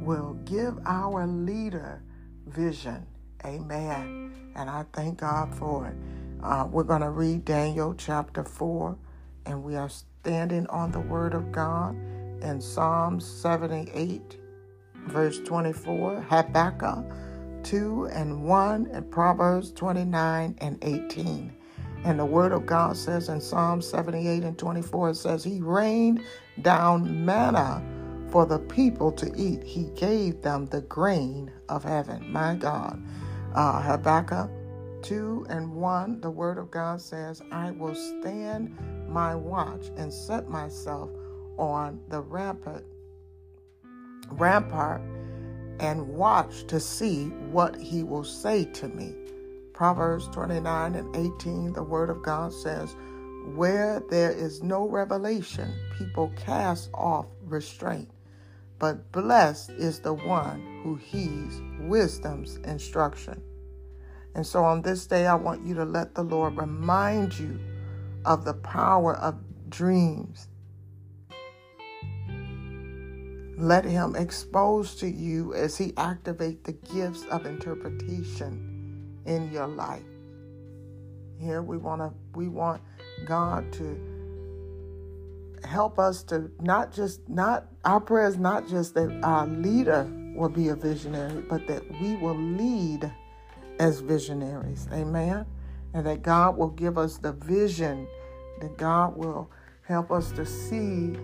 will 0.00 0.34
give 0.44 0.76
our 0.84 1.24
leader 1.24 2.02
vision. 2.48 3.06
Amen 3.44 4.25
and 4.56 4.70
I 4.70 4.84
thank 4.92 5.18
God 5.20 5.54
for 5.54 5.86
it. 5.86 5.94
Uh, 6.42 6.66
we're 6.70 6.82
going 6.84 7.02
to 7.02 7.10
read 7.10 7.44
Daniel 7.44 7.94
chapter 7.94 8.42
4, 8.42 8.96
and 9.44 9.62
we 9.62 9.76
are 9.76 9.88
standing 9.88 10.66
on 10.68 10.90
the 10.90 11.00
Word 11.00 11.34
of 11.34 11.52
God 11.52 11.94
in 12.42 12.60
Psalms 12.60 13.24
78, 13.26 14.38
verse 15.06 15.40
24, 15.40 16.22
Habakkuk 16.22 17.04
2 17.64 18.08
and 18.12 18.44
1, 18.44 18.88
and 18.92 19.10
Proverbs 19.10 19.72
29 19.72 20.56
and 20.58 20.78
18. 20.82 21.52
And 22.04 22.18
the 22.18 22.24
Word 22.24 22.52
of 22.52 22.66
God 22.66 22.96
says 22.96 23.28
in 23.28 23.40
Psalm 23.40 23.82
78 23.82 24.44
and 24.44 24.58
24, 24.58 25.10
it 25.10 25.14
says, 25.16 25.44
He 25.44 25.60
rained 25.60 26.22
down 26.62 27.24
manna 27.24 27.82
for 28.30 28.46
the 28.46 28.58
people 28.58 29.12
to 29.12 29.32
eat. 29.36 29.62
He 29.62 29.84
gave 29.96 30.42
them 30.42 30.66
the 30.66 30.82
grain 30.82 31.50
of 31.68 31.82
heaven. 31.82 32.30
My 32.32 32.54
God 32.54 33.02
uh, 33.56 33.80
Habakkuk 33.80 34.50
2 35.02 35.46
and 35.48 35.72
1, 35.74 36.20
the 36.20 36.30
Word 36.30 36.58
of 36.58 36.70
God 36.70 37.00
says, 37.00 37.42
I 37.50 37.70
will 37.72 37.94
stand 37.94 38.76
my 39.08 39.34
watch 39.34 39.86
and 39.96 40.12
set 40.12 40.48
myself 40.48 41.10
on 41.58 42.00
the 42.08 42.20
rampart, 42.20 42.84
rampart 44.32 45.00
and 45.80 46.08
watch 46.08 46.66
to 46.66 46.80
see 46.80 47.26
what 47.50 47.76
he 47.76 48.02
will 48.02 48.24
say 48.24 48.64
to 48.64 48.88
me. 48.88 49.14
Proverbs 49.72 50.28
29 50.28 50.94
and 50.94 51.16
18, 51.16 51.72
the 51.72 51.82
Word 51.82 52.10
of 52.10 52.22
God 52.22 52.52
says, 52.52 52.94
Where 53.54 54.02
there 54.10 54.32
is 54.32 54.62
no 54.62 54.88
revelation, 54.88 55.72
people 55.98 56.32
cast 56.36 56.90
off 56.94 57.26
restraint. 57.44 58.10
But 58.78 59.10
blessed 59.12 59.70
is 59.70 60.00
the 60.00 60.12
one 60.12 60.80
who 60.82 60.96
heeds 60.96 61.60
wisdom's 61.80 62.56
instruction. 62.58 63.42
And 64.34 64.46
so 64.46 64.64
on 64.64 64.82
this 64.82 65.06
day, 65.06 65.26
I 65.26 65.34
want 65.34 65.66
you 65.66 65.74
to 65.76 65.84
let 65.84 66.14
the 66.14 66.22
Lord 66.22 66.58
remind 66.58 67.38
you 67.38 67.58
of 68.26 68.44
the 68.44 68.54
power 68.54 69.16
of 69.16 69.36
dreams. 69.70 70.48
Let 73.58 73.86
him 73.86 74.14
expose 74.14 74.96
to 74.96 75.08
you 75.08 75.54
as 75.54 75.78
he 75.78 75.94
activate 75.96 76.64
the 76.64 76.72
gifts 76.72 77.24
of 77.30 77.46
interpretation 77.46 79.22
in 79.24 79.50
your 79.50 79.66
life. 79.66 80.02
Here 81.38 81.62
we 81.62 81.78
want 81.78 82.02
to 82.02 82.12
we 82.34 82.48
want 82.48 82.82
God 83.24 83.72
to 83.74 84.15
help 85.66 85.98
us 85.98 86.22
to 86.24 86.50
not 86.60 86.92
just 86.92 87.28
not 87.28 87.66
our 87.84 88.00
prayers 88.00 88.36
not 88.38 88.68
just 88.68 88.94
that 88.94 89.10
our 89.22 89.46
leader 89.46 90.08
will 90.36 90.48
be 90.48 90.68
a 90.68 90.76
visionary, 90.76 91.42
but 91.48 91.66
that 91.66 91.82
we 92.00 92.16
will 92.16 92.36
lead 92.36 93.10
as 93.78 94.00
visionaries. 94.00 94.86
Amen. 94.92 95.46
And 95.94 96.06
that 96.06 96.22
God 96.22 96.56
will 96.56 96.68
give 96.68 96.98
us 96.98 97.18
the 97.18 97.32
vision, 97.32 98.06
that 98.60 98.76
God 98.76 99.16
will 99.16 99.50
help 99.82 100.10
us 100.10 100.30
to 100.32 100.44
see 100.44 101.16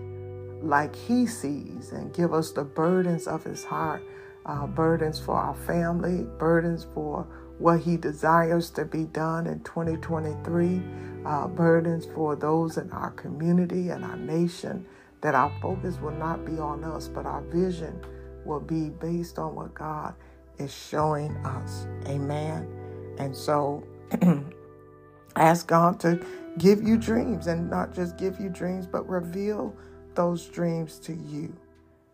like 0.61 0.95
He 0.95 1.27
sees 1.27 1.91
and 1.91 2.13
give 2.13 2.33
us 2.33 2.51
the 2.51 2.63
burdens 2.63 3.27
of 3.27 3.43
His 3.43 3.63
heart, 3.63 4.03
uh, 4.45 4.65
burdens 4.65 5.19
for 5.19 5.35
our 5.35 5.55
family, 5.55 6.25
burdens 6.39 6.87
for 6.93 7.27
what 7.59 7.79
He 7.81 7.97
desires 7.97 8.69
to 8.71 8.85
be 8.85 9.05
done 9.05 9.47
in 9.47 9.61
2023, 9.61 10.81
uh, 11.25 11.47
burdens 11.47 12.07
for 12.13 12.35
those 12.35 12.77
in 12.77 12.91
our 12.91 13.11
community 13.11 13.89
and 13.89 14.03
our 14.03 14.17
nation, 14.17 14.85
that 15.21 15.35
our 15.35 15.51
focus 15.61 15.99
will 15.99 16.11
not 16.11 16.45
be 16.45 16.59
on 16.59 16.83
us, 16.83 17.07
but 17.07 17.25
our 17.25 17.41
vision 17.43 17.99
will 18.45 18.59
be 18.59 18.89
based 18.89 19.39
on 19.39 19.55
what 19.55 19.73
God 19.73 20.13
is 20.57 20.73
showing 20.73 21.35
us. 21.45 21.87
Amen. 22.07 22.67
And 23.17 23.35
so 23.35 23.83
ask 25.35 25.67
God 25.67 25.99
to 26.01 26.23
give 26.57 26.81
you 26.81 26.97
dreams 26.97 27.47
and 27.47 27.69
not 27.69 27.93
just 27.93 28.17
give 28.17 28.39
you 28.39 28.49
dreams, 28.49 28.85
but 28.85 29.07
reveal 29.07 29.75
those 30.15 30.45
dreams 30.47 30.99
to 30.99 31.13
you 31.13 31.55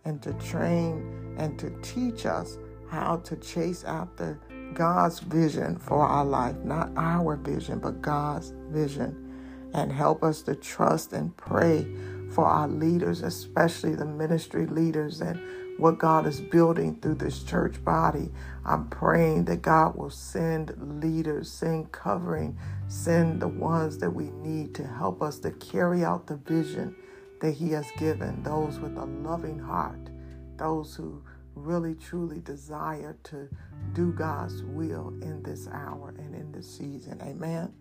and 0.06 0.22
to 0.22 0.34
train 0.34 1.36
and 1.38 1.58
to 1.60 1.70
teach 1.82 2.26
us 2.26 2.58
how 2.90 3.18
to 3.18 3.36
chase 3.38 3.84
after 3.84 4.40
God's 4.74 5.20
vision 5.20 5.78
for 5.78 6.04
our 6.06 6.26
life, 6.26 6.56
not 6.64 6.92
our 6.98 7.36
vision, 7.36 7.80
but 7.80 8.02
God's 8.02 8.54
vision, 8.70 9.72
and 9.74 9.92
help 9.92 10.24
us 10.24 10.42
to 10.44 10.56
trust 10.56 11.14
and 11.14 11.36
pray 11.38 11.88
for 12.32 12.46
our 12.46 12.68
leaders, 12.68 13.22
especially 13.22 13.96
the 13.96 14.06
ministry 14.06 14.66
leaders 14.68 15.22
and 15.22 15.40
what 15.80 15.98
God 15.98 16.28
is 16.28 16.42
building 16.42 16.98
through 17.02 17.16
this 17.16 17.44
church 17.44 17.84
body. 17.84 18.30
I'm 18.66 18.88
praying 18.90 19.46
that 19.46 19.62
God 19.62 19.96
will 19.96 20.10
send 20.10 21.02
leaders, 21.02 21.52
send 21.52 21.92
covering, 21.92 22.58
send 22.88 23.42
the 23.42 23.48
ones 23.48 23.98
that 24.00 24.12
we 24.12 24.30
need 24.32 24.76
to 24.76 24.86
help 24.86 25.22
us 25.22 25.40
to 25.40 25.52
carry 25.52 26.04
out 26.04 26.28
the 26.28 26.36
vision 26.38 26.96
that 27.42 27.52
He 27.54 27.72
has 27.72 27.88
given, 27.98 28.44
those 28.44 28.80
with 28.80 28.98
a 28.98 29.06
loving 29.06 29.60
heart, 29.60 30.10
those 30.58 30.96
who 30.96 31.24
really 31.64 31.96
truly 31.96 32.40
desire 32.40 33.18
to 33.26 33.48
do 33.94 34.12
God's 34.14 34.64
will 34.64 35.10
in 35.22 35.44
this 35.44 35.68
hour 35.68 36.14
and 36.18 36.36
in 36.36 36.52
this 36.52 36.70
season. 36.70 37.22
Amen. 37.22 37.74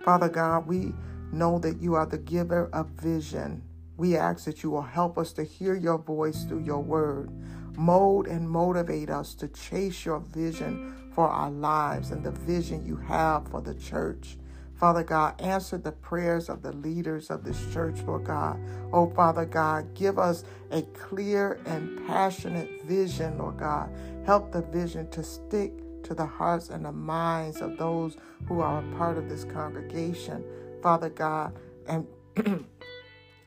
Father 0.00 0.28
God, 0.28 0.66
we 0.66 0.92
know 1.32 1.58
that 1.58 1.80
you 1.80 1.94
are 1.94 2.06
the 2.06 2.18
giver 2.18 2.68
of 2.72 2.88
vision. 2.90 3.62
We 3.96 4.16
ask 4.16 4.44
that 4.44 4.62
you 4.62 4.70
will 4.70 4.82
help 4.82 5.18
us 5.18 5.32
to 5.34 5.44
hear 5.44 5.74
your 5.74 5.98
voice 5.98 6.44
through 6.44 6.64
your 6.64 6.82
word. 6.82 7.30
Mold 7.76 8.26
and 8.26 8.48
motivate 8.48 9.10
us 9.10 9.34
to 9.34 9.48
chase 9.48 10.04
your 10.04 10.20
vision 10.20 11.10
for 11.12 11.28
our 11.28 11.50
lives 11.50 12.10
and 12.10 12.24
the 12.24 12.30
vision 12.30 12.86
you 12.86 12.96
have 12.96 13.48
for 13.48 13.60
the 13.60 13.74
church. 13.74 14.36
Father 14.78 15.04
God, 15.04 15.40
answer 15.40 15.78
the 15.78 15.92
prayers 15.92 16.48
of 16.48 16.62
the 16.62 16.72
leaders 16.72 17.30
of 17.30 17.44
this 17.44 17.60
church, 17.72 18.00
Lord 18.06 18.24
God. 18.24 18.60
Oh, 18.92 19.10
Father 19.10 19.46
God, 19.46 19.94
give 19.94 20.18
us 20.18 20.44
a 20.70 20.82
clear 20.82 21.60
and 21.66 22.06
passionate 22.06 22.82
vision, 22.84 23.38
Lord 23.38 23.58
God. 23.58 23.90
Help 24.26 24.52
the 24.52 24.62
vision 24.62 25.10
to 25.10 25.24
stick 25.24 25.72
to 26.04 26.14
the 26.14 26.26
hearts 26.26 26.70
and 26.70 26.84
the 26.84 26.92
minds 26.92 27.60
of 27.60 27.78
those 27.78 28.16
who 28.48 28.60
are 28.60 28.80
a 28.80 28.96
part 28.96 29.18
of 29.18 29.28
this 29.28 29.44
congregation, 29.44 30.44
Father 30.82 31.10
God, 31.10 31.54
and 31.88 32.06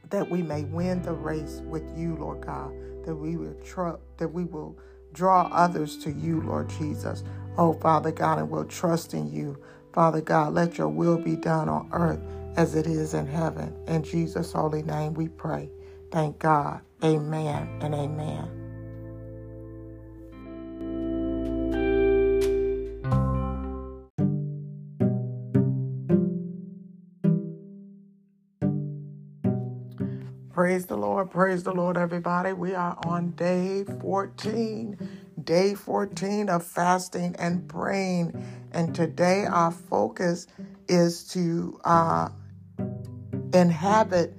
that 0.10 0.30
we 0.30 0.42
may 0.44 0.64
win 0.66 1.02
the 1.04 1.14
race 1.14 1.62
with 1.66 1.84
you, 1.98 2.16
Lord 2.18 2.46
God, 2.46 2.74
that 3.06 3.16
we 3.16 3.38
will 3.38 3.56
tr- 3.66 4.00
that 4.18 4.30
we 4.30 4.46
will 4.46 4.78
draw 5.14 5.50
others 5.54 5.98
to 6.00 6.12
you, 6.12 6.42
Lord 6.42 6.70
Jesus. 6.70 7.24
Oh, 7.58 7.74
Father 7.74 8.12
God, 8.12 8.40
and 8.40 8.50
we'll 8.50 8.66
trust 8.66 9.14
in 9.14 9.32
you. 9.32 9.58
Father 9.94 10.22
God, 10.22 10.54
let 10.54 10.78
your 10.78 10.90
will 10.90 11.18
be 11.18 11.36
done 11.36 11.70
on 11.70 11.90
earth 11.94 12.22
as 12.58 12.76
it 12.76 12.88
is 12.88 13.14
in 13.16 13.28
heaven. 13.28 13.76
In 13.88 14.04
Jesus' 14.04 14.54
holy 14.54 14.84
name 14.84 15.14
we 15.16 15.30
pray. 15.30 15.70
Thank 16.12 16.40
God. 16.40 16.82
Amen 17.04 17.70
and 17.82 17.96
amen. 17.96 18.50
Praise 30.54 30.88
the 30.88 30.98
Lord. 30.98 31.32
Praise 31.32 31.64
the 31.64 31.74
Lord, 31.74 31.98
everybody. 31.98 32.54
We 32.54 32.76
are 32.76 32.98
on 33.06 33.32
day 33.32 33.86
14, 34.02 34.98
day 35.46 35.76
14 35.76 36.50
of 36.50 36.64
fasting 36.64 37.36
and 37.40 37.68
praying. 37.68 38.34
And 38.72 38.96
today 38.96 39.46
our 39.46 39.72
focus 39.72 40.48
is 40.88 41.28
to 41.30 41.80
uh, 41.84 42.30
inhabit 43.54 44.34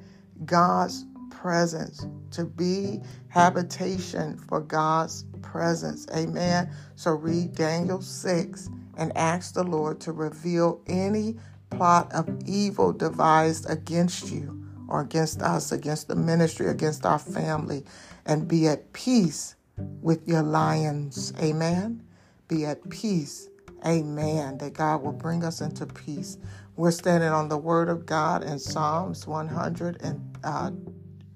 God's 0.45 1.05
presence, 1.31 2.07
to 2.31 2.45
be 2.45 3.01
habitation 3.29 4.39
for 4.39 4.61
God's 4.61 5.25
presence. 5.43 6.07
Amen. 6.15 6.71
So 6.97 7.13
read 7.13 7.55
Daniel 7.55 8.01
6 8.01 8.71
and 8.97 9.17
ask 9.17 9.55
the 9.55 9.65
Lord 9.65 10.01
to 10.01 10.13
reveal 10.13 10.81
any 10.87 11.37
plot 11.71 12.13
of 12.13 12.29
evil 12.47 12.93
devised 12.93 13.69
against 13.69 14.31
you 14.31 14.63
or 14.89 15.01
against 15.01 15.41
us, 15.41 15.73
against 15.73 16.09
the 16.09 16.15
ministry, 16.15 16.69
against 16.69 17.07
our 17.07 17.19
family, 17.19 17.85
and 18.27 18.47
be 18.47 18.69
at 18.69 18.93
peace 18.93 19.57
with 19.77 20.27
your 20.29 20.43
lions. 20.43 21.33
Amen. 21.41 22.03
Be 22.49 22.65
at 22.65 22.89
peace. 22.91 23.49
Amen. 23.87 24.59
That 24.59 24.75
God 24.75 25.03
will 25.03 25.13
bring 25.13 25.45
us 25.45 25.61
into 25.61 25.87
peace. 25.87 26.39
We're 26.77 26.91
standing 26.91 27.31
on 27.31 27.49
the 27.49 27.59
word 27.59 27.89
of 27.89 28.07
God 28.07 28.45
in 28.45 28.59
Psalms 28.59 29.27
100 29.27 30.03
and 30.03 30.39
uh, 30.45 30.71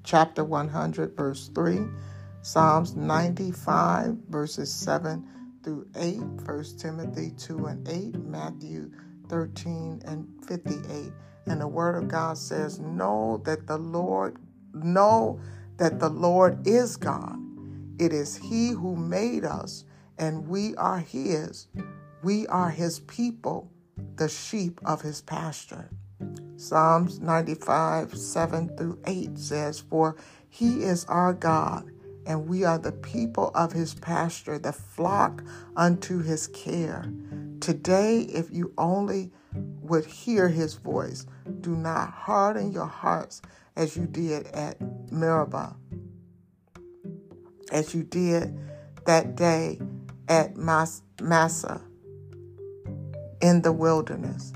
chapter 0.05 0.45
100, 0.45 1.17
verse 1.17 1.51
3, 1.55 1.81
Psalms 2.43 2.95
95, 2.95 4.17
verses 4.29 4.73
7 4.73 5.27
through 5.63 5.87
8, 5.97 6.17
1 6.19 6.65
Timothy 6.79 7.33
2 7.37 7.67
and 7.67 7.89
8, 7.89 8.15
Matthew 8.25 8.91
13 9.29 10.03
and 10.07 10.29
58. 10.47 11.13
And 11.47 11.61
the 11.61 11.69
word 11.69 11.97
of 11.97 12.09
God 12.09 12.39
says, 12.39 12.79
Know 12.79 13.43
that 13.45 13.67
the 13.67 13.79
Lord, 13.79 14.39
know 14.73 15.41
that 15.77 15.99
the 15.99 16.09
Lord 16.09 16.67
is 16.67 16.97
God. 16.97 17.39
It 17.99 18.13
is 18.13 18.37
He 18.37 18.71
who 18.71 18.97
made 18.97 19.45
us, 19.45 19.85
and 20.19 20.49
we 20.49 20.75
are 20.77 20.99
His. 20.99 21.69
We 22.23 22.47
are 22.49 22.71
His 22.71 23.01
people, 23.01 23.71
the 24.17 24.29
sheep 24.29 24.81
of 24.85 25.03
His 25.03 25.23
pasture. 25.23 25.91
Psalms 26.57 27.21
95, 27.21 28.17
7 28.17 28.77
through 28.77 28.99
8 29.07 29.39
says, 29.39 29.81
For 29.81 30.17
He 30.49 30.83
is 30.83 31.05
our 31.07 31.35
God, 31.35 31.91
and 32.27 32.49
we 32.49 32.65
are 32.65 32.79
the 32.79 32.93
people 32.93 33.51
of 33.55 33.73
His 33.73 33.95
pasture, 33.95 34.59
the 34.59 34.73
flock 34.73 35.43
unto 35.77 36.23
His 36.23 36.47
care. 36.49 37.13
Today, 37.61 38.21
if 38.21 38.51
you 38.51 38.73
only 38.77 39.33
would 39.89 40.05
hear 40.05 40.49
his 40.49 40.75
voice. 40.75 41.27
Do 41.61 41.77
not 41.77 42.11
harden 42.11 42.73
your 42.73 42.87
hearts 42.87 43.43
as 43.77 43.97
you 43.97 44.07
did 44.07 44.47
at 44.49 44.81
Meribah, 45.11 45.77
as 47.73 47.95
you 47.95 48.03
did 48.03 48.59
that 49.07 49.37
day 49.37 49.81
at 50.29 50.57
Mas- 50.57 51.03
Massah 51.21 51.83
in 53.41 53.63
the 53.63 53.73
wilderness. 53.73 54.53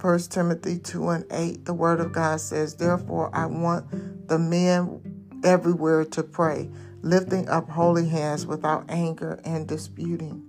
1 0.00 0.18
Timothy 0.30 0.78
2 0.78 1.08
and 1.08 1.24
8, 1.30 1.64
the 1.64 1.74
word 1.74 2.00
of 2.00 2.12
God 2.12 2.40
says, 2.40 2.74
Therefore, 2.74 3.30
I 3.34 3.46
want 3.46 4.28
the 4.28 4.38
men 4.38 5.00
everywhere 5.44 6.04
to 6.04 6.22
pray, 6.22 6.70
lifting 7.02 7.48
up 7.48 7.70
holy 7.70 8.08
hands 8.08 8.46
without 8.46 8.84
anger 8.88 9.40
and 9.44 9.66
disputing. 9.66 10.42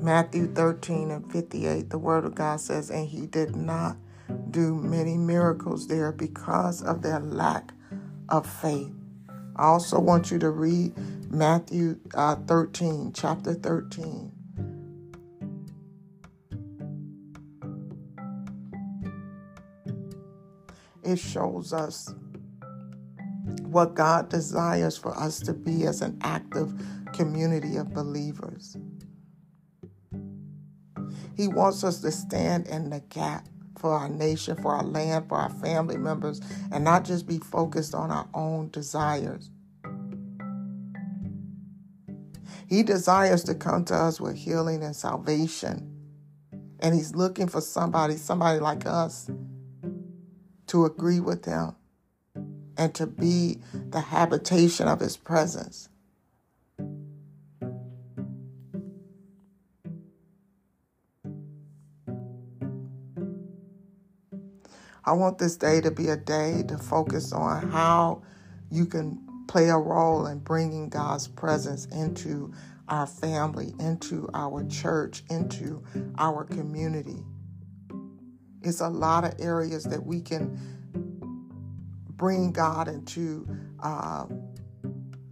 Matthew 0.00 0.52
13 0.52 1.10
and 1.10 1.30
58, 1.32 1.90
the 1.90 1.98
Word 1.98 2.24
of 2.24 2.34
God 2.34 2.60
says, 2.60 2.90
And 2.90 3.08
he 3.08 3.26
did 3.26 3.56
not 3.56 3.96
do 4.50 4.74
many 4.74 5.16
miracles 5.16 5.88
there 5.88 6.12
because 6.12 6.82
of 6.82 7.02
their 7.02 7.20
lack 7.20 7.72
of 8.28 8.46
faith. 8.46 8.92
I 9.58 9.64
also 9.64 9.98
want 9.98 10.30
you 10.30 10.38
to 10.38 10.50
read 10.50 10.92
Matthew 11.32 11.98
uh, 12.14 12.36
13, 12.36 13.12
chapter 13.12 13.54
13. 13.54 14.32
It 21.02 21.18
shows 21.18 21.72
us 21.72 22.14
what 23.62 23.94
God 23.94 24.28
desires 24.28 24.96
for 24.96 25.16
us 25.18 25.40
to 25.40 25.54
be 25.54 25.86
as 25.86 26.02
an 26.02 26.18
active 26.22 26.72
community 27.12 27.76
of 27.76 27.92
believers. 27.92 28.76
He 31.36 31.48
wants 31.48 31.82
us 31.82 32.00
to 32.02 32.12
stand 32.12 32.68
in 32.68 32.90
the 32.90 33.00
gap 33.00 33.48
for 33.78 33.92
our 33.92 34.08
nation, 34.08 34.60
for 34.60 34.74
our 34.74 34.82
land, 34.82 35.28
for 35.28 35.36
our 35.36 35.50
family 35.50 35.96
members, 35.96 36.40
and 36.72 36.84
not 36.84 37.04
just 37.04 37.26
be 37.26 37.38
focused 37.38 37.94
on 37.94 38.10
our 38.10 38.28
own 38.34 38.70
desires. 38.70 39.50
He 42.68 42.82
desires 42.82 43.44
to 43.44 43.54
come 43.54 43.84
to 43.86 43.94
us 43.94 44.20
with 44.20 44.36
healing 44.36 44.82
and 44.82 44.94
salvation. 44.94 45.94
And 46.80 46.94
He's 46.94 47.14
looking 47.14 47.48
for 47.48 47.60
somebody, 47.60 48.16
somebody 48.16 48.60
like 48.60 48.86
us, 48.86 49.30
to 50.68 50.84
agree 50.84 51.20
with 51.20 51.44
Him 51.44 51.74
and 52.76 52.94
to 52.94 53.06
be 53.06 53.58
the 53.72 54.00
habitation 54.00 54.86
of 54.86 55.00
His 55.00 55.16
presence. 55.16 55.87
I 65.08 65.12
want 65.12 65.38
this 65.38 65.56
day 65.56 65.80
to 65.80 65.90
be 65.90 66.08
a 66.08 66.18
day 66.18 66.62
to 66.68 66.76
focus 66.76 67.32
on 67.32 67.70
how 67.70 68.20
you 68.70 68.84
can 68.84 69.26
play 69.48 69.70
a 69.70 69.76
role 69.78 70.26
in 70.26 70.38
bringing 70.40 70.90
God's 70.90 71.26
presence 71.26 71.86
into 71.86 72.52
our 72.88 73.06
family, 73.06 73.72
into 73.80 74.28
our 74.34 74.66
church, 74.66 75.22
into 75.30 75.82
our 76.18 76.44
community. 76.44 77.24
It's 78.60 78.82
a 78.82 78.88
lot 78.90 79.24
of 79.24 79.32
areas 79.40 79.84
that 79.84 80.04
we 80.04 80.20
can 80.20 80.60
bring 82.10 82.52
God 82.52 82.86
into 82.86 83.48
uh, 83.82 84.26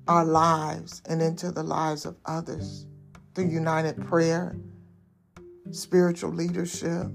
our 0.08 0.24
lives 0.24 1.02
and 1.06 1.20
into 1.20 1.52
the 1.52 1.62
lives 1.62 2.06
of 2.06 2.16
others 2.24 2.86
through 3.34 3.48
united 3.48 4.02
prayer, 4.06 4.56
spiritual 5.70 6.30
leadership, 6.32 7.08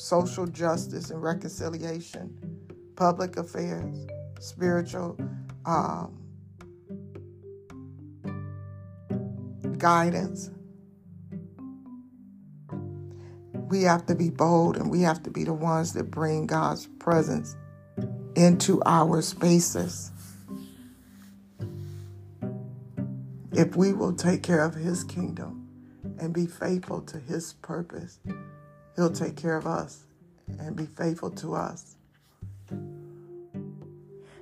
social 0.00 0.46
justice 0.46 1.10
and 1.10 1.22
reconciliation, 1.22 2.34
public 2.96 3.36
affairs, 3.36 4.06
spiritual 4.40 5.18
um, 5.66 6.18
guidance. 9.76 10.50
We 13.52 13.82
have 13.82 14.06
to 14.06 14.14
be 14.14 14.30
bold 14.30 14.76
and 14.76 14.90
we 14.90 15.02
have 15.02 15.22
to 15.24 15.30
be 15.30 15.44
the 15.44 15.52
ones 15.52 15.92
that 15.92 16.10
bring 16.10 16.46
God's 16.46 16.86
presence 16.98 17.54
into 18.34 18.82
our 18.86 19.20
spaces. 19.20 20.10
If 23.52 23.76
we 23.76 23.92
will 23.92 24.14
take 24.14 24.42
care 24.42 24.64
of 24.64 24.74
His 24.74 25.04
kingdom 25.04 25.68
and 26.18 26.32
be 26.32 26.46
faithful 26.46 27.02
to 27.02 27.18
His 27.18 27.52
purpose, 27.54 28.18
He'll 28.96 29.12
take 29.12 29.36
care 29.36 29.56
of 29.56 29.66
us 29.66 30.04
and 30.58 30.76
be 30.76 30.86
faithful 30.86 31.30
to 31.30 31.54
us. 31.54 31.96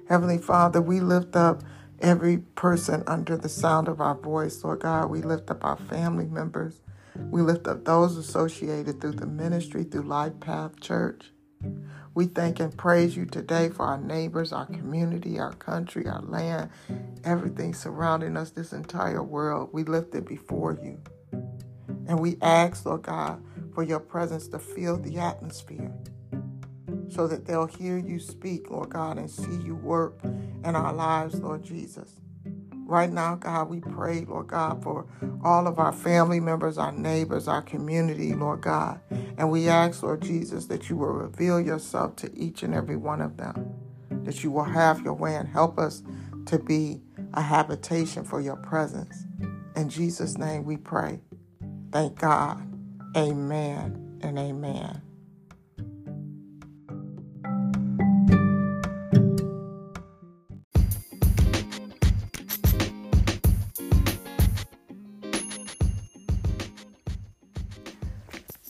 Heavenly 0.08 0.38
Father, 0.38 0.80
we 0.80 1.00
lift 1.00 1.36
up 1.36 1.62
every 2.00 2.38
person 2.38 3.02
under 3.06 3.36
the 3.36 3.48
sound 3.48 3.88
of 3.88 4.00
our 4.00 4.14
voice, 4.14 4.64
Lord 4.64 4.80
God. 4.80 5.10
We 5.10 5.20
lift 5.20 5.50
up 5.50 5.64
our 5.64 5.76
family 5.76 6.26
members. 6.26 6.80
We 7.14 7.42
lift 7.42 7.66
up 7.66 7.84
those 7.84 8.16
associated 8.16 9.00
through 9.00 9.12
the 9.12 9.26
ministry, 9.26 9.84
through 9.84 10.02
Life 10.02 10.40
Path 10.40 10.80
Church. 10.80 11.30
We 12.14 12.26
thank 12.26 12.58
and 12.58 12.76
praise 12.76 13.16
you 13.16 13.26
today 13.26 13.68
for 13.68 13.84
our 13.84 13.98
neighbors, 14.00 14.52
our 14.52 14.66
community, 14.66 15.38
our 15.38 15.52
country, 15.54 16.06
our 16.06 16.22
land, 16.22 16.70
everything 17.24 17.74
surrounding 17.74 18.36
us, 18.36 18.50
this 18.50 18.72
entire 18.72 19.22
world. 19.22 19.70
We 19.72 19.84
lift 19.84 20.14
it 20.14 20.26
before 20.26 20.78
you. 20.82 20.98
And 22.08 22.20
we 22.20 22.38
ask, 22.42 22.84
Lord 22.86 23.02
God, 23.02 23.42
for 23.74 23.82
your 23.82 24.00
presence 24.00 24.48
to 24.48 24.58
fill 24.58 24.96
the 24.96 25.18
atmosphere 25.18 25.92
so 27.08 27.26
that 27.26 27.46
they'll 27.46 27.66
hear 27.66 27.98
you 27.98 28.18
speak, 28.18 28.70
Lord 28.70 28.90
God, 28.90 29.18
and 29.18 29.30
see 29.30 29.56
you 29.64 29.74
work 29.76 30.18
in 30.24 30.74
our 30.74 30.92
lives, 30.92 31.40
Lord 31.40 31.62
Jesus. 31.62 32.16
Right 32.86 33.12
now, 33.12 33.34
God, 33.34 33.68
we 33.68 33.80
pray, 33.80 34.24
Lord 34.24 34.46
God, 34.46 34.82
for 34.82 35.06
all 35.44 35.66
of 35.66 35.78
our 35.78 35.92
family 35.92 36.40
members, 36.40 36.78
our 36.78 36.92
neighbors, 36.92 37.46
our 37.46 37.60
community, 37.60 38.34
Lord 38.34 38.62
God. 38.62 39.00
And 39.36 39.50
we 39.50 39.68
ask, 39.68 40.02
Lord 40.02 40.22
Jesus, 40.22 40.66
that 40.66 40.88
you 40.88 40.96
will 40.96 41.08
reveal 41.12 41.60
yourself 41.60 42.16
to 42.16 42.34
each 42.34 42.62
and 42.62 42.74
every 42.74 42.96
one 42.96 43.20
of 43.20 43.36
them, 43.36 43.74
that 44.24 44.42
you 44.42 44.50
will 44.50 44.64
have 44.64 45.02
your 45.02 45.12
way 45.12 45.36
and 45.36 45.48
help 45.48 45.78
us 45.78 46.02
to 46.46 46.58
be 46.58 47.02
a 47.34 47.42
habitation 47.42 48.24
for 48.24 48.40
your 48.40 48.56
presence. 48.56 49.26
In 49.76 49.90
Jesus' 49.90 50.38
name 50.38 50.64
we 50.64 50.78
pray. 50.78 51.20
Thank 51.92 52.20
God. 52.20 52.62
Amen 53.16 54.20
and 54.22 54.38
amen. 54.38 55.02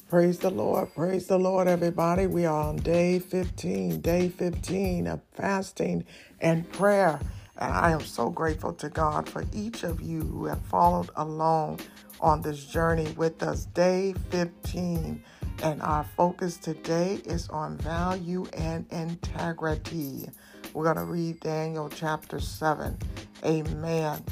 Praise 0.09 0.39
the 0.39 0.51
Lord. 0.51 0.95
Praise 0.95 1.27
the 1.27 1.39
Lord, 1.39 1.69
everybody. 1.69 2.29
We 2.29 2.47
are 2.47 2.69
on 2.71 2.77
day 2.77 3.19
15, 3.19 4.01
day 4.03 4.29
15 4.31 5.09
of 5.09 5.21
fasting 5.35 6.05
and 6.41 6.71
prayer. 6.73 7.21
And 7.59 7.73
I 7.73 7.91
am 7.91 8.01
so 8.01 8.31
grateful 8.31 8.73
to 8.75 8.89
God 8.89 9.29
for 9.29 9.45
each 9.53 9.83
of 9.83 10.01
you 10.01 10.21
who 10.21 10.47
have 10.47 10.61
followed 10.67 11.11
along 11.17 11.81
on 12.21 12.41
this 12.41 12.65
journey 12.65 13.13
with 13.17 13.43
us. 13.43 13.67
Day 13.67 14.15
15. 14.31 15.23
And 15.65 15.83
our 15.83 16.05
focus 16.17 16.57
today 16.57 17.21
is 17.25 17.49
on 17.49 17.77
value 17.79 18.47
and 18.57 18.87
integrity. 18.93 20.31
We're 20.73 20.85
going 20.85 21.05
to 21.05 21.13
read 21.13 21.41
Daniel 21.41 21.89
chapter 21.89 22.39
7. 22.39 22.97
Amen. 23.45 24.23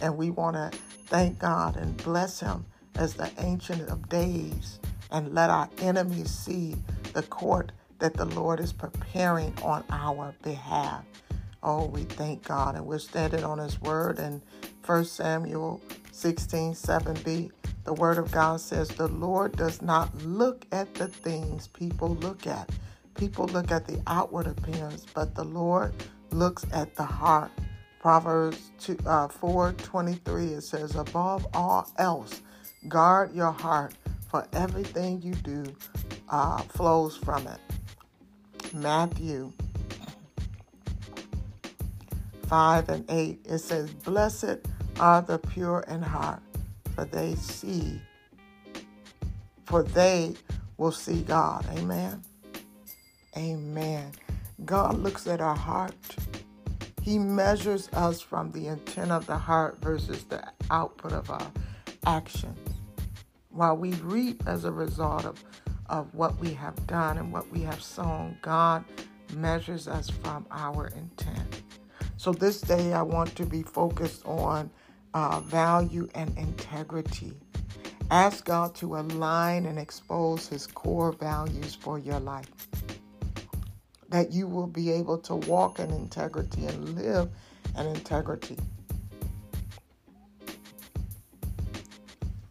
And 0.00 0.16
we 0.16 0.30
want 0.30 0.54
to 0.54 0.78
thank 1.06 1.40
God 1.40 1.76
and 1.76 1.96
bless 1.96 2.38
Him 2.38 2.64
as 2.94 3.14
the 3.14 3.28
Ancient 3.38 3.88
of 3.88 4.08
Days 4.08 4.78
and 5.10 5.34
let 5.34 5.50
our 5.50 5.68
enemies 5.78 6.30
see 6.30 6.76
the 7.12 7.22
court 7.24 7.72
that 7.98 8.14
the 8.14 8.24
Lord 8.26 8.60
is 8.60 8.72
preparing 8.72 9.52
on 9.62 9.82
our 9.90 10.34
behalf. 10.42 11.04
Oh, 11.64 11.86
we 11.86 12.02
thank 12.02 12.44
God. 12.44 12.76
And 12.76 12.86
we're 12.86 12.98
standing 12.98 13.42
on 13.42 13.58
His 13.58 13.80
word 13.80 14.18
in 14.18 14.42
1 14.84 15.04
Samuel 15.06 15.80
16 16.12 16.74
7b. 16.74 17.50
The 17.84 17.92
word 17.94 18.18
of 18.18 18.30
God 18.30 18.60
says, 18.60 18.88
The 18.88 19.08
Lord 19.08 19.56
does 19.56 19.80
not 19.80 20.14
look 20.24 20.66
at 20.72 20.92
the 20.94 21.08
things 21.08 21.68
people 21.68 22.16
look 22.16 22.46
at. 22.46 22.68
People 23.14 23.46
look 23.46 23.70
at 23.70 23.86
the 23.86 24.02
outward 24.06 24.46
appearance, 24.46 25.06
but 25.14 25.34
the 25.34 25.44
Lord 25.44 25.94
looks 26.30 26.66
at 26.72 26.94
the 26.96 27.04
heart. 27.04 27.50
Proverbs 27.98 28.70
2, 28.80 28.98
uh, 29.06 29.28
4 29.28 29.72
23, 29.72 30.46
it 30.48 30.60
says, 30.60 30.96
Above 30.96 31.46
all 31.54 31.90
else, 31.96 32.42
guard 32.88 33.34
your 33.34 33.52
heart, 33.52 33.94
for 34.30 34.46
everything 34.52 35.22
you 35.22 35.34
do 35.36 35.64
uh, 36.28 36.58
flows 36.58 37.16
from 37.16 37.46
it. 37.46 37.60
Matthew 38.74 39.52
5 42.46 42.88
and 42.88 43.04
8, 43.10 43.46
it 43.48 43.58
says, 43.58 43.92
Blessed 43.92 44.58
are 45.00 45.22
the 45.22 45.38
pure 45.38 45.84
in 45.88 46.02
heart, 46.02 46.42
for 46.94 47.04
they 47.04 47.34
see, 47.34 48.00
for 49.64 49.82
they 49.82 50.34
will 50.76 50.92
see 50.92 51.22
God. 51.22 51.66
Amen. 51.76 52.22
Amen. 53.36 54.12
God 54.64 54.98
looks 54.98 55.26
at 55.26 55.40
our 55.40 55.56
heart. 55.56 55.94
He 57.02 57.18
measures 57.18 57.88
us 57.92 58.20
from 58.20 58.50
the 58.52 58.68
intent 58.68 59.10
of 59.10 59.26
the 59.26 59.36
heart 59.36 59.78
versus 59.80 60.24
the 60.24 60.42
output 60.70 61.12
of 61.12 61.30
our 61.30 61.50
actions. 62.06 62.58
While 63.50 63.76
we 63.76 63.92
reap 63.94 64.42
as 64.46 64.64
a 64.64 64.72
result 64.72 65.24
of, 65.24 65.42
of 65.86 66.14
what 66.14 66.38
we 66.38 66.52
have 66.54 66.86
done 66.86 67.18
and 67.18 67.32
what 67.32 67.50
we 67.50 67.60
have 67.60 67.82
sown, 67.82 68.38
God 68.42 68.84
measures 69.34 69.86
us 69.88 70.08
from 70.10 70.46
our 70.50 70.86
intent. 70.88 71.53
So 72.24 72.32
this 72.32 72.62
day, 72.62 72.94
I 72.94 73.02
want 73.02 73.36
to 73.36 73.44
be 73.44 73.62
focused 73.62 74.24
on 74.24 74.70
uh, 75.12 75.40
value 75.40 76.08
and 76.14 76.34
integrity. 76.38 77.34
Ask 78.10 78.46
God 78.46 78.74
to 78.76 78.96
align 78.96 79.66
and 79.66 79.78
expose 79.78 80.48
His 80.48 80.66
core 80.66 81.12
values 81.12 81.74
for 81.74 81.98
your 81.98 82.18
life. 82.20 82.48
That 84.08 84.32
you 84.32 84.48
will 84.48 84.66
be 84.66 84.90
able 84.90 85.18
to 85.18 85.34
walk 85.34 85.80
in 85.80 85.90
integrity 85.90 86.64
and 86.64 86.94
live 86.94 87.28
in 87.78 87.86
integrity. 87.88 88.56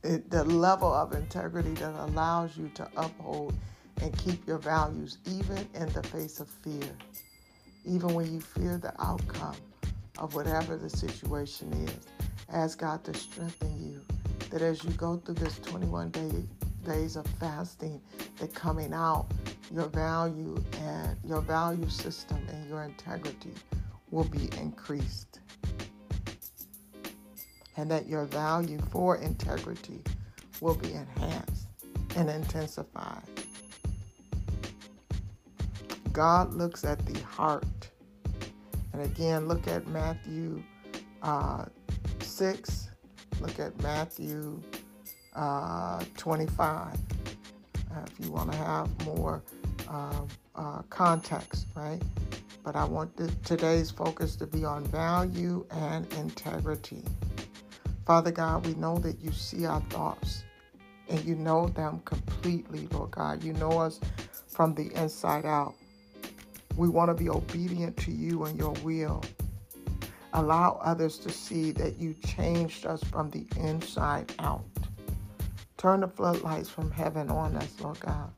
It, 0.03 0.30
the 0.30 0.43
level 0.43 0.93
of 0.93 1.13
integrity 1.13 1.74
that 1.74 1.95
allows 1.95 2.55
you 2.55 2.69
to 2.76 2.88
uphold 2.95 3.55
and 4.03 4.15
keep 4.19 4.45
your 4.45 4.59
values 4.59 5.17
even 5.26 5.67
in 5.74 5.91
the 5.93 6.03
face 6.03 6.39
of 6.39 6.47
fear 6.47 6.95
even 7.86 8.13
when 8.13 8.31
you 8.34 8.39
fear 8.39 8.77
the 8.77 8.93
outcome 9.01 9.55
of 10.17 10.36
whatever 10.36 10.77
the 10.77 10.89
situation 10.89 11.71
is. 11.73 12.07
Ask 12.51 12.79
God 12.79 13.03
to 13.05 13.13
strengthen 13.13 13.77
you 13.81 14.01
that 14.49 14.61
as 14.61 14.84
you 14.84 14.91
go 14.91 15.17
through 15.17 15.36
this 15.36 15.57
21 15.59 16.11
day 16.11 16.31
days 16.86 17.15
of 17.15 17.25
fasting, 17.39 18.01
that 18.38 18.53
coming 18.53 18.93
out, 18.93 19.27
your 19.71 19.88
value 19.88 20.61
and 20.81 21.17
your 21.25 21.41
value 21.41 21.89
system 21.89 22.38
and 22.49 22.69
your 22.69 22.84
integrity 22.84 23.53
will 24.11 24.25
be 24.25 24.49
increased. 24.59 25.39
And 27.77 27.89
that 27.89 28.07
your 28.07 28.25
value 28.25 28.79
for 28.91 29.17
integrity 29.17 30.03
will 30.61 30.75
be 30.75 30.93
enhanced 30.93 31.67
and 32.15 32.29
intensified. 32.29 33.23
God 36.14 36.53
looks 36.53 36.84
at 36.84 37.03
the 37.05 37.20
heart. 37.24 37.66
And 38.93 39.01
again, 39.01 39.47
look 39.47 39.68
at 39.68 39.88
Matthew 39.88 40.64
uh, 41.24 41.66
6, 42.20 42.89
look 43.41 43.59
at 43.59 43.80
Matthew 43.82 44.61
uh, 45.36 46.03
25. 46.16 46.93
Uh, 46.95 46.97
if 48.05 48.26
you 48.26 48.32
want 48.32 48.51
to 48.51 48.57
have 48.57 49.05
more 49.05 49.43
uh, 49.89 50.22
uh, 50.55 50.82
context, 50.89 51.68
right? 51.76 52.01
But 52.64 52.76
I 52.76 52.86
want 52.86 53.11
today's 53.43 53.91
focus 53.91 54.36
to 54.38 54.47
be 54.47 54.64
on 54.64 54.86
value 54.86 55.66
and 55.72 56.11
integrity. 56.14 57.03
Father 58.05 58.32
God, 58.32 58.66
we 58.66 58.76
know 58.76 58.97
that 58.99 59.20
you 59.20 59.32
see 59.32 59.66
our 59.66 59.82
thoughts 59.89 60.43
and 61.09 61.24
you 61.26 61.36
know 61.36 61.68
them 61.70 62.01
completely, 62.05 62.88
Lord 62.91 63.11
God. 63.11 63.43
You 63.43 63.53
know 63.53 63.80
us 63.80 63.99
from 64.47 64.76
the 64.76 64.91
inside 64.93 65.45
out. 65.45 65.74
We 66.78 66.89
want 66.89 67.15
to 67.15 67.24
be 67.24 67.30
obedient 67.30 67.97
to 67.97 68.11
you 68.11 68.45
and 68.45 68.57
your 68.57 68.74
will. 68.84 69.24
Allow 70.34 70.80
others 70.84 71.17
to 71.19 71.30
see 71.32 71.71
that 71.74 71.99
you 71.99 72.15
changed 72.26 72.86
us 72.86 73.03
from 73.03 73.30
the 73.32 73.45
inside 73.57 74.34
out. 74.39 74.65
Turn 75.78 76.01
the 76.01 76.07
floodlights 76.07 76.69
from 76.69 76.91
heaven 76.91 77.30
on 77.30 77.55
us, 77.55 77.74
Lord 77.82 77.99
God. 77.99 78.32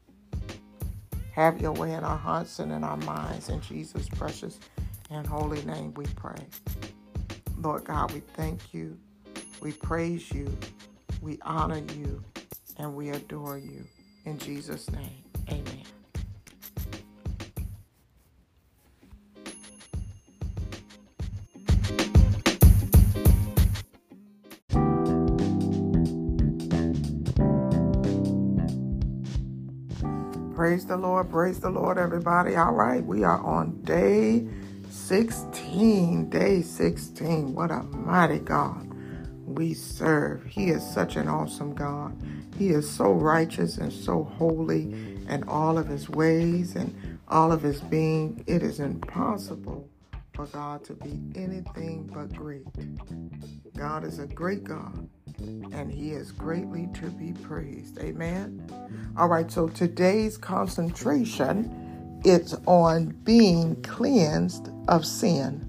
Have 1.31 1.61
your 1.61 1.73
way 1.73 1.93
in 1.93 2.03
our 2.03 2.17
hearts 2.17 2.59
and 2.59 2.71
in 2.71 2.83
our 2.83 2.97
minds. 2.97 3.49
In 3.49 3.61
Jesus' 3.61 4.09
precious 4.09 4.59
and 5.11 5.27
holy 5.27 5.63
name 5.65 5.93
we 5.95 6.05
pray. 6.15 6.45
Lord 7.59 7.85
God, 7.85 8.11
we 8.13 8.21
thank 8.35 8.73
you. 8.73 8.97
We 9.61 9.71
praise 9.73 10.31
you. 10.31 10.55
We 11.21 11.39
honor 11.43 11.81
you. 11.95 12.23
And 12.77 12.95
we 12.95 13.09
adore 13.09 13.57
you. 13.57 13.85
In 14.25 14.37
Jesus' 14.37 14.89
name, 14.91 15.23
amen. 15.49 15.83
Praise 30.65 30.87
the 30.87 30.97
Lord, 30.97 31.29
praise 31.29 31.59
the 31.59 31.69
Lord, 31.69 31.99
everybody. 31.99 32.55
All 32.55 32.73
right, 32.73 33.05
we 33.05 33.23
are 33.23 33.37
on 33.37 33.79
day 33.83 34.47
16. 34.89 36.27
Day 36.31 36.63
16. 36.63 37.53
What 37.53 37.69
a 37.69 37.83
mighty 37.83 38.39
God 38.39 38.91
we 39.45 39.75
serve. 39.75 40.43
He 40.43 40.69
is 40.69 40.81
such 40.83 41.17
an 41.17 41.27
awesome 41.27 41.75
God. 41.75 42.19
He 42.57 42.69
is 42.69 42.89
so 42.89 43.11
righteous 43.11 43.77
and 43.77 43.93
so 43.93 44.23
holy 44.23 44.91
in 45.29 45.43
all 45.47 45.77
of 45.77 45.87
his 45.87 46.09
ways 46.09 46.75
and 46.75 47.19
all 47.27 47.51
of 47.51 47.61
his 47.61 47.81
being. 47.81 48.43
It 48.47 48.63
is 48.63 48.79
impossible 48.79 49.87
for 50.35 50.45
God 50.47 50.83
to 50.85 50.93
be 50.93 51.19
anything 51.35 52.09
but 52.13 52.33
great. 52.35 52.65
God 53.77 54.03
is 54.03 54.19
a 54.19 54.27
great 54.27 54.63
God 54.63 55.09
and 55.39 55.91
he 55.91 56.11
is 56.11 56.31
greatly 56.31 56.87
to 56.95 57.07
be 57.07 57.33
praised. 57.43 57.99
Amen. 57.99 58.67
All 59.17 59.27
right, 59.27 59.49
so 59.49 59.67
today's 59.67 60.37
concentration 60.37 61.81
it's 62.25 62.55
on 62.65 63.09
being 63.23 63.79
cleansed 63.83 64.69
of 64.87 65.05
sin. 65.05 65.63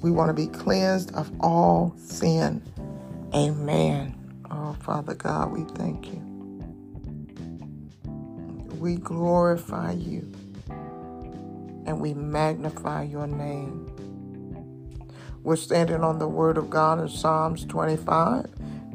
We 0.00 0.10
want 0.10 0.30
to 0.30 0.34
be 0.34 0.46
cleansed 0.46 1.14
of 1.14 1.30
all 1.40 1.94
sin. 1.98 2.62
Amen. 3.34 4.14
Oh, 4.50 4.74
Father 4.80 5.14
God, 5.14 5.52
we 5.52 5.64
thank 5.74 6.06
you. 6.06 6.20
We 8.78 8.96
glorify 8.96 9.92
you 9.92 10.32
and 11.86 12.00
we 12.00 12.14
magnify 12.14 13.04
your 13.04 13.26
name. 13.26 13.90
We're 15.42 15.56
standing 15.56 16.02
on 16.02 16.18
the 16.18 16.28
word 16.28 16.56
of 16.56 16.70
God 16.70 17.00
in 17.00 17.08
Psalms 17.08 17.64
25, 17.66 18.46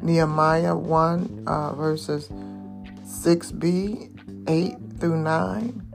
Nehemiah 0.02 0.74
1, 0.74 1.44
uh, 1.46 1.74
verses 1.74 2.28
6b, 2.28 4.48
8 4.48 4.76
through 4.98 5.22
9. 5.22 5.86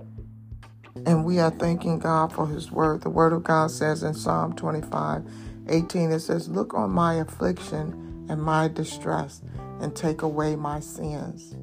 And 1.06 1.26
we 1.26 1.39
are 1.39 1.52
thanking 1.52 2.00
God 2.00 2.32
for 2.32 2.48
his 2.48 2.72
word. 2.72 3.02
The 3.02 3.10
word 3.10 3.34
of 3.34 3.43
God 3.43 3.70
says 3.70 4.04
in 4.04 4.14
Psalm 4.14 4.56
25, 4.56 5.26
18, 5.68 6.12
it 6.12 6.20
says, 6.20 6.48
Look 6.48 6.74
on 6.74 6.91
my 6.91 7.16
affliction 7.16 8.26
and 8.30 8.41
my 8.41 8.70
distress 8.70 9.41
and 9.82 9.93
take 9.93 10.22
away 10.22 10.56
my 10.56 10.80
sins. 10.80 11.56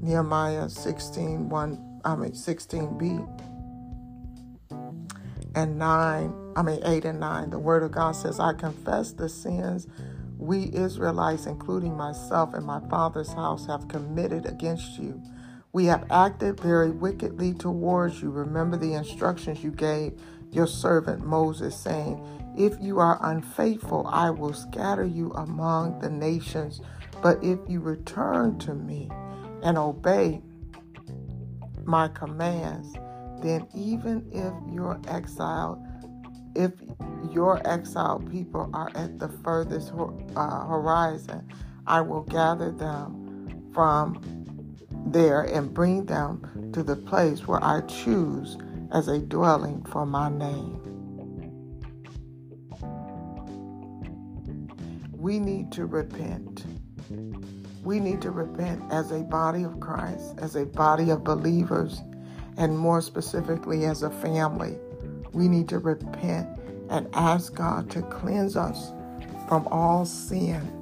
Nehemiah 0.00 0.68
16, 0.68 1.48
1, 1.48 2.00
I 2.04 2.14
mean 2.14 2.30
16b 2.30 3.55
and 5.56 5.78
9, 5.78 6.52
I 6.54 6.62
mean 6.62 6.80
8 6.84 7.04
and 7.06 7.18
9, 7.18 7.50
the 7.50 7.58
word 7.58 7.82
of 7.82 7.90
God 7.90 8.12
says, 8.12 8.38
I 8.38 8.52
confess 8.52 9.12
the 9.12 9.28
sins 9.28 9.88
we 10.38 10.70
Israelites, 10.74 11.46
including 11.46 11.96
myself 11.96 12.52
and 12.54 12.64
my 12.64 12.80
father's 12.88 13.32
house, 13.32 13.66
have 13.66 13.88
committed 13.88 14.46
against 14.46 14.98
you. 14.98 15.20
We 15.72 15.86
have 15.86 16.06
acted 16.10 16.60
very 16.60 16.90
wickedly 16.90 17.54
towards 17.54 18.22
you. 18.22 18.30
Remember 18.30 18.76
the 18.76 18.94
instructions 18.94 19.64
you 19.64 19.70
gave 19.70 20.12
your 20.52 20.66
servant 20.66 21.24
Moses, 21.24 21.78
saying, 21.78 22.22
If 22.56 22.76
you 22.80 22.98
are 22.98 23.18
unfaithful, 23.22 24.06
I 24.06 24.30
will 24.30 24.52
scatter 24.52 25.04
you 25.04 25.32
among 25.32 26.00
the 26.00 26.10
nations. 26.10 26.80
But 27.22 27.42
if 27.42 27.58
you 27.66 27.80
return 27.80 28.58
to 28.60 28.74
me 28.74 29.10
and 29.62 29.78
obey 29.78 30.42
my 31.84 32.08
commands, 32.08 32.94
then 33.42 33.66
even 33.74 34.26
if 34.32 34.52
you're 34.72 35.00
exiled, 35.08 35.84
if 36.54 36.72
your 37.30 37.60
exiled 37.68 38.30
people 38.30 38.70
are 38.72 38.90
at 38.94 39.18
the 39.18 39.28
furthest 39.28 39.92
uh, 40.36 40.66
horizon, 40.66 41.46
I 41.86 42.00
will 42.00 42.22
gather 42.22 42.70
them 42.70 43.70
from 43.74 44.20
there 45.06 45.42
and 45.42 45.72
bring 45.72 46.06
them 46.06 46.70
to 46.72 46.82
the 46.82 46.96
place 46.96 47.46
where 47.46 47.62
I 47.62 47.82
choose 47.82 48.56
as 48.92 49.08
a 49.08 49.18
dwelling 49.18 49.84
for 49.84 50.06
my 50.06 50.30
name. 50.30 50.80
We 55.12 55.38
need 55.38 55.72
to 55.72 55.86
repent. 55.86 56.64
We 57.82 58.00
need 58.00 58.20
to 58.22 58.30
repent 58.30 58.82
as 58.90 59.12
a 59.12 59.20
body 59.20 59.62
of 59.62 59.78
Christ, 59.80 60.34
as 60.38 60.56
a 60.56 60.64
body 60.64 61.10
of 61.10 61.22
believers 61.22 62.00
and 62.56 62.78
more 62.78 63.00
specifically 63.00 63.84
as 63.84 64.02
a 64.02 64.10
family, 64.10 64.76
we 65.32 65.48
need 65.48 65.68
to 65.68 65.78
repent 65.78 66.48
and 66.90 67.08
ask 67.12 67.54
God 67.54 67.90
to 67.90 68.02
cleanse 68.02 68.56
us 68.56 68.92
from 69.48 69.66
all 69.68 70.04
sin. 70.04 70.72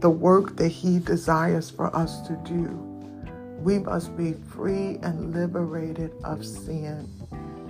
The 0.00 0.10
work 0.10 0.56
that 0.56 0.68
He 0.68 0.98
desires 0.98 1.70
for 1.70 1.94
us 1.96 2.20
to 2.28 2.36
do. 2.44 2.84
We 3.60 3.78
must 3.78 4.16
be 4.16 4.34
free 4.34 4.98
and 5.02 5.34
liberated 5.34 6.12
of 6.24 6.46
sin. 6.46 7.08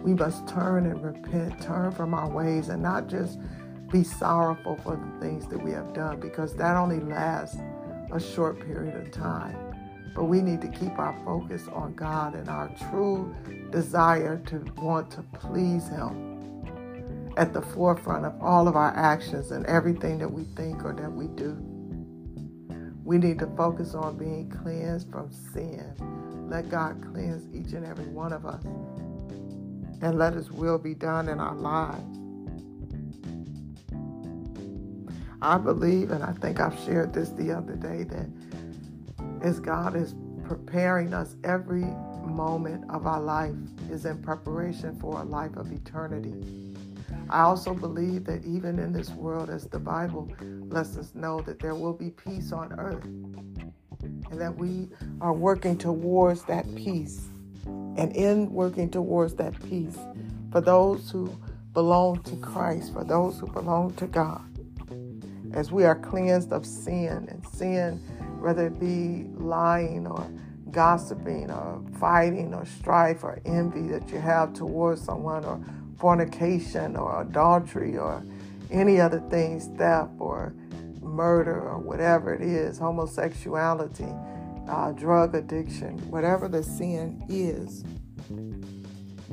We 0.03 0.14
must 0.14 0.46
turn 0.46 0.86
and 0.86 1.03
repent, 1.03 1.61
turn 1.62 1.92
from 1.92 2.12
our 2.14 2.28
ways, 2.28 2.68
and 2.68 2.82
not 2.82 3.09
just 3.09 3.38
be 3.90 4.05
sorrowful 4.05 4.76
for 4.76 4.96
the 4.96 5.26
things 5.26 5.46
that 5.46 5.62
we 5.62 5.70
have 5.70 5.94
done 5.94 6.20
because 6.20 6.55
that 6.57 6.76
only 6.76 7.01
lasts 7.01 7.57
a 8.12 8.20
short 8.20 8.61
period 8.61 8.94
of 8.96 9.11
time. 9.11 9.67
But 10.14 10.24
we 10.24 10.42
need 10.42 10.61
to 10.62 10.68
keep 10.68 10.98
our 10.98 11.16
focus 11.24 11.68
on 11.72 11.94
God 11.94 12.34
and 12.34 12.48
our 12.48 12.70
true 12.90 13.34
desire 13.70 14.42
to 14.46 14.64
want 14.80 15.11
to 15.12 15.22
please 15.32 15.88
Him 15.88 16.28
at 17.36 17.52
the 17.52 17.62
forefront 17.62 18.26
of 18.26 18.34
all 18.42 18.66
of 18.66 18.74
our 18.74 18.94
actions 18.96 19.52
and 19.52 19.64
everything 19.66 20.18
that 20.18 20.30
we 20.30 20.42
think 20.56 20.84
or 20.84 20.92
that 20.92 21.12
we 21.12 21.28
do. 21.28 21.56
We 23.04 23.16
need 23.16 23.38
to 23.38 23.46
focus 23.56 23.94
on 23.94 24.18
being 24.18 24.50
cleansed 24.50 25.11
from 25.11 25.30
sin. 25.32 25.94
Let 26.50 26.68
God 26.68 27.00
cleanse 27.12 27.46
each 27.54 27.72
and 27.74 27.86
every 27.86 28.06
one 28.06 28.32
of 28.32 28.44
us. 28.44 28.62
And 30.02 30.18
let 30.18 30.34
His 30.34 30.50
will 30.50 30.78
be 30.78 30.94
done 30.94 31.28
in 31.28 31.38
our 31.40 31.54
lives. 31.54 32.18
I 35.40 35.56
believe, 35.56 36.11
and 36.11 36.24
I 36.24 36.32
think 36.32 36.59
I've 36.61 36.78
shared 36.80 37.14
this 37.14 37.30
the 37.30 37.52
other 37.52 37.76
day, 37.76 38.02
that 38.04 38.26
as 39.43 39.61
God 39.61 39.97
is 39.97 40.14
preparing 40.45 41.14
us 41.14 41.36
every 41.45 41.86
moment 42.24 42.84
of 42.91 43.07
our 43.07 43.20
life 43.20 43.55
is 43.91 44.07
in 44.07 44.22
preparation 44.22 44.99
for 45.01 45.20
a 45.20 45.24
life 45.24 45.57
of 45.57 45.72
eternity. 45.72 46.34
I 47.30 47.43
also 47.43 47.74
believe 47.74 48.24
that 48.26 48.45
even 48.45 48.78
in 48.78 48.93
this 48.93 49.11
world, 49.11 49.51
as 49.51 49.66
the 49.66 49.78
Bible 49.78 50.30
lets 50.68 50.97
us 50.97 51.14
know, 51.14 51.41
that 51.43 51.61
there 51.61 51.74
will 51.74 51.95
be 51.95 52.11
peace 52.11 52.53
on 52.53 52.72
earth. 52.78 53.05
and 54.30 54.41
that 54.41 54.57
we 54.57 54.89
are 55.20 55.32
working 55.32 55.78
towards 55.78 56.45
that 56.45 56.66
peace. 56.76 57.28
And 57.97 58.14
in 58.16 58.53
working 58.53 58.91
towards 58.91 59.34
that 59.36 59.61
peace, 59.68 59.99
for 60.53 60.61
those 60.61 61.11
who 61.11 61.36
belong 61.74 62.22
to 62.24 62.36
Christ, 62.36 62.93
for 62.93 63.05
those 63.05 63.39
who 63.41 63.49
belong 63.49 63.95
to 63.95 64.07
God, 64.07 64.43
as 65.53 65.72
we 65.72 65.84
are 65.84 65.97
cleansed 65.97 66.53
of 66.53 66.66
sin 66.66 67.28
and 67.30 67.47
sin, 67.49 68.03
whether 68.41 68.66
it 68.66 68.78
be 68.78 69.26
lying 69.36 70.07
or 70.07 70.26
gossiping 70.70 71.51
or 71.51 71.82
fighting 71.99 72.55
or 72.55 72.64
strife 72.66 73.24
or 73.24 73.41
envy 73.45 73.89
that 73.89 74.09
you 74.11 74.18
have 74.18 74.53
towards 74.53 75.03
someone 75.03 75.45
or 75.45 75.61
fornication 75.99 76.97
or 76.97 77.22
adultery 77.22 77.97
or 77.97 78.22
any 78.70 79.01
other 79.01 79.20
things, 79.30 79.68
theft 79.78 80.12
or 80.18 80.55
murder 81.01 81.61
or 81.61 81.78
whatever 81.78 82.34
it 82.34 82.43
is, 82.43 82.78
homosexuality, 82.78 84.09
uh, 84.68 84.93
drug 84.93 85.34
addiction, 85.34 85.99
whatever 86.11 86.49
the 86.49 86.62
sin 86.62 87.22
is 87.28 87.82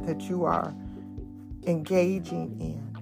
that 0.06 0.22
you 0.22 0.46
are 0.46 0.74
engaging 1.68 2.56
in, 2.60 2.96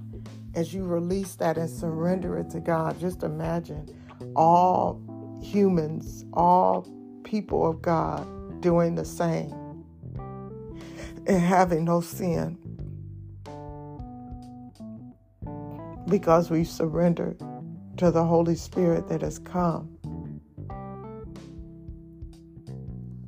as 0.56 0.74
you 0.74 0.84
release 0.84 1.36
that 1.36 1.58
and 1.58 1.70
surrender 1.70 2.38
it 2.38 2.50
to 2.50 2.60
God, 2.60 3.00
just 3.00 3.24
imagine 3.24 3.88
all 4.36 5.02
humans, 5.44 6.26
all 6.34 6.88
people 7.24 7.68
of 7.70 7.82
God 7.82 8.62
doing 8.62 8.96
the 8.96 9.06
same 9.06 9.54
and 11.28 11.40
having 11.40 11.86
no 11.86 12.02
sin 12.02 12.58
because 16.08 16.50
we 16.50 16.64
surrendered 16.64 17.40
to 17.98 18.12
the 18.12 18.24
Holy 18.24 18.56
Spirit 18.56 19.08
that 19.08 19.22
has 19.22 19.40
come 19.40 19.90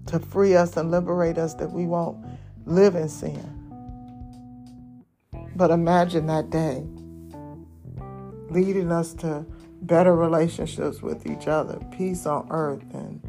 to 0.07 0.20
free 0.20 0.55
us 0.55 0.78
and 0.78 0.91
liberate 0.91 1.38
us 1.38 1.53
that 1.55 1.72
we 1.72 1.86
won't 1.86 2.26
live 2.66 2.95
in 2.95 3.09
sin. 3.09 3.51
But 5.55 5.72
imagine 5.72 6.28
that 6.28 6.49
day 6.49 6.86
leading 8.49 8.91
us 8.91 9.13
to 9.16 9.45
better 9.86 10.15
relationships 10.15 11.01
with 11.01 11.27
each 11.27 11.47
other, 11.47 11.79
peace 11.95 12.25
on 12.25 12.47
earth, 12.49 12.83
and 12.93 13.21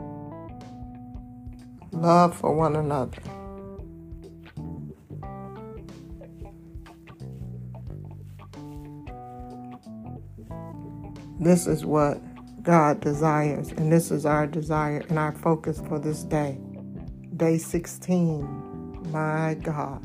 love 1.93 2.37
for 2.37 2.55
one 2.55 2.77
another. 2.77 3.21
This 11.39 11.67
is 11.67 11.85
what 11.85 12.21
God 12.63 13.01
desires, 13.01 13.71
and 13.73 13.93
this 13.93 14.11
is 14.11 14.25
our 14.25 14.47
desire 14.47 15.05
and 15.09 15.19
our 15.19 15.33
focus 15.33 15.83
for 15.87 15.99
this 15.99 16.23
day. 16.23 16.59
Day 17.37 17.59
16. 17.59 19.11
My 19.13 19.55
God. 19.63 20.05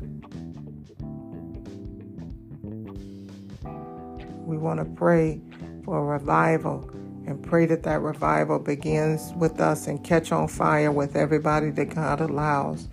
We 4.46 4.58
want 4.58 4.80
to 4.80 4.84
pray 4.84 5.40
for 5.84 6.04
revival 6.06 6.88
and 7.26 7.42
pray 7.42 7.66
that 7.66 7.82
that 7.84 8.00
revival 8.00 8.58
begins 8.58 9.32
with 9.34 9.60
us 9.60 9.86
and 9.86 10.02
catch 10.02 10.32
on 10.32 10.48
fire 10.48 10.90
with 10.90 11.16
everybody 11.16 11.70
that 11.70 11.94
God 11.94 12.20
allows 12.20 12.88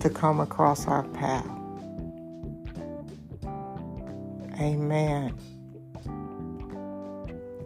to 0.00 0.08
come 0.08 0.40
across 0.40 0.86
our 0.86 1.02
path. 1.08 1.46
Amen. 4.60 5.36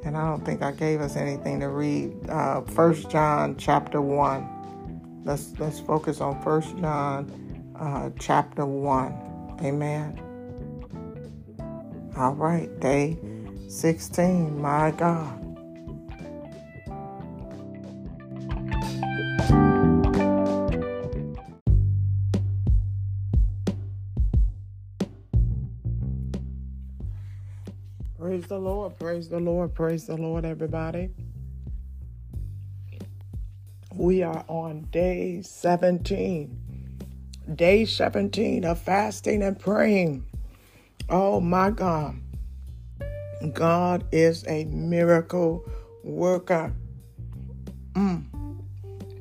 And 0.05 0.17
I 0.17 0.25
don't 0.31 0.45
think 0.45 0.63
I 0.63 0.71
gave 0.71 1.01
us 1.01 1.17
anything 1.17 1.61
to 1.61 1.69
read. 1.69 2.31
Uh, 2.31 2.63
John 3.09 3.57
chapter 3.59 4.01
1. 4.01 5.23
Let's, 5.25 5.53
let's 5.59 5.81
focus 5.81 6.21
on 6.21 6.37
1 6.37 6.81
John 6.81 7.75
uh, 7.79 8.11
chapter 8.19 8.65
1. 8.65 9.59
Amen. 9.63 10.23
All 12.17 12.33
right, 12.33 12.71
Dave. 12.81 13.19
16. 13.69 14.61
My 14.61 14.91
God. 14.93 15.43
Praise 28.19 28.47
the 28.49 28.59
Lord, 28.59 28.99
praise 28.99 29.29
the 29.29 29.41
Lord, 29.41 29.75
praise 29.75 30.07
the 30.07 30.17
Lord, 30.17 30.45
everybody. 30.45 31.11
We 33.95 34.23
are 34.23 34.45
on 34.49 34.89
day 34.91 35.43
17, 35.43 36.99
day 37.55 37.85
17 37.85 38.65
of 38.65 38.79
fasting 38.79 39.43
and 39.43 39.59
praying. 39.59 40.27
Oh 41.09 41.41
my 41.41 41.71
God. 41.71 42.21
God 43.53 44.05
is 44.13 44.45
a 44.47 44.65
miracle 44.67 45.65
worker. 46.03 46.73
Mm. 47.95 48.25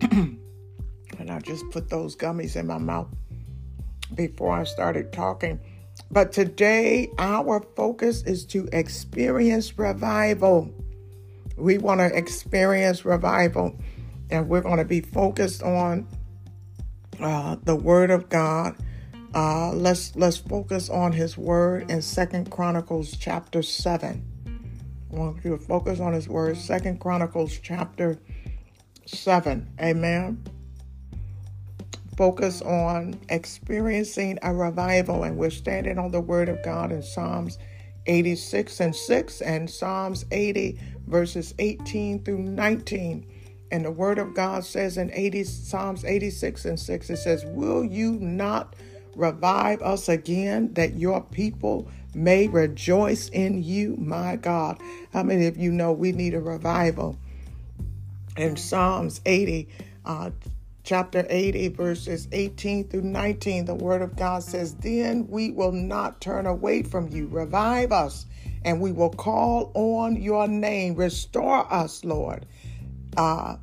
and 1.19 1.31
I 1.31 1.39
just 1.39 1.69
put 1.71 1.89
those 1.89 2.15
gummies 2.15 2.55
in 2.55 2.67
my 2.67 2.77
mouth 2.77 3.07
before 4.13 4.57
I 4.57 4.63
started 4.63 5.11
talking. 5.11 5.59
But 6.11 6.31
today, 6.31 7.09
our 7.17 7.61
focus 7.75 8.23
is 8.23 8.45
to 8.47 8.67
experience 8.71 9.77
revival. 9.77 10.73
We 11.57 11.77
want 11.77 11.99
to 11.99 12.15
experience 12.15 13.05
revival, 13.05 13.75
and 14.29 14.49
we're 14.49 14.61
going 14.61 14.77
to 14.77 14.85
be 14.85 15.01
focused 15.01 15.63
on 15.63 16.07
uh, 17.19 17.55
the 17.63 17.75
Word 17.75 18.11
of 18.11 18.29
God. 18.29 18.75
Uh, 19.35 19.73
let's 19.73 20.15
let's 20.15 20.37
focus 20.37 20.89
on 20.89 21.11
His 21.11 21.37
Word 21.37 21.91
in 21.91 22.01
Second 22.01 22.49
Chronicles 22.49 23.17
chapter 23.17 23.61
seven. 23.61 24.25
I 25.11 25.15
want 25.15 25.43
you 25.43 25.57
to 25.57 25.63
focus 25.63 25.99
on 25.99 26.13
His 26.13 26.29
Word, 26.29 26.57
Second 26.57 27.01
Chronicles 27.01 27.59
chapter 27.61 28.17
seven. 29.05 29.69
Amen 29.79 30.41
focus 32.17 32.61
on 32.61 33.19
experiencing 33.29 34.39
a 34.41 34.53
revival, 34.53 35.23
and 35.23 35.37
we're 35.37 35.49
standing 35.49 35.97
on 35.97 36.11
the 36.11 36.21
Word 36.21 36.49
of 36.49 36.61
God 36.63 36.91
in 36.91 37.03
Psalms 37.03 37.57
86 38.05 38.79
and 38.79 38.95
6 38.95 39.41
and 39.41 39.69
Psalms 39.69 40.25
80, 40.31 40.79
verses 41.07 41.53
18 41.59 42.23
through 42.23 42.39
19. 42.39 43.27
And 43.71 43.83
the 43.83 43.91
Word 43.91 44.19
of 44.19 44.33
God 44.33 44.63
says 44.63 44.97
in 44.97 45.11
80, 45.11 45.43
Psalms 45.43 46.05
86 46.05 46.65
and 46.65 46.79
6, 46.79 47.09
it 47.09 47.17
says, 47.17 47.43
Will 47.47 47.83
you 47.83 48.13
not 48.13 48.75
revive 49.15 49.81
us 49.81 50.09
again 50.09 50.73
that 50.73 50.95
your 50.95 51.21
people 51.21 51.87
may 52.13 52.47
rejoice 52.47 53.29
in 53.29 53.63
you, 53.63 53.95
my 53.97 54.35
God? 54.35 54.79
How 55.13 55.23
many 55.23 55.47
of 55.47 55.57
you 55.57 55.71
know 55.71 55.91
we 55.91 56.11
need 56.11 56.33
a 56.33 56.39
revival? 56.39 57.17
In 58.37 58.57
Psalms 58.57 59.21
80, 59.25 59.67
uh, 60.05 60.31
chapter 60.83 61.25
80, 61.29 61.69
verses 61.69 62.27
18 62.31 62.89
through 62.89 63.01
19, 63.01 63.65
the 63.65 63.75
word 63.75 64.01
of 64.01 64.15
God 64.15 64.43
says, 64.43 64.75
Then 64.75 65.27
we 65.27 65.51
will 65.51 65.71
not 65.71 66.21
turn 66.21 66.45
away 66.45 66.83
from 66.83 67.09
you. 67.09 67.27
Revive 67.27 67.91
us, 67.91 68.25
and 68.63 68.79
we 68.79 68.91
will 68.91 69.09
call 69.09 69.71
on 69.73 70.21
your 70.21 70.47
name. 70.47 70.95
Restore 70.95 71.71
us, 71.73 72.03
Lord, 72.05 72.45
uh, 73.17 73.57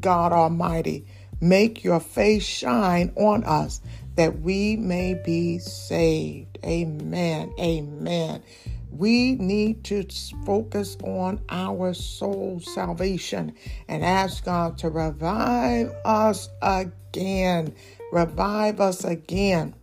God 0.00 0.32
Almighty. 0.32 1.06
Make 1.40 1.82
your 1.82 1.98
face 1.98 2.44
shine 2.44 3.12
on 3.16 3.42
us 3.42 3.80
that 4.16 4.40
we 4.40 4.76
may 4.76 5.14
be 5.14 5.58
saved. 5.58 6.58
Amen. 6.64 7.52
Amen. 7.58 8.42
We 8.90 9.36
need 9.36 9.84
to 9.84 10.06
focus 10.44 10.96
on 11.02 11.40
our 11.48 11.94
soul 11.94 12.60
salvation 12.60 13.54
and 13.88 14.04
ask 14.04 14.44
God 14.44 14.78
to 14.78 14.90
revive 14.90 15.92
us 16.04 16.50
again. 16.60 17.74
Revive 18.12 18.80
us 18.80 19.04
again 19.04 19.74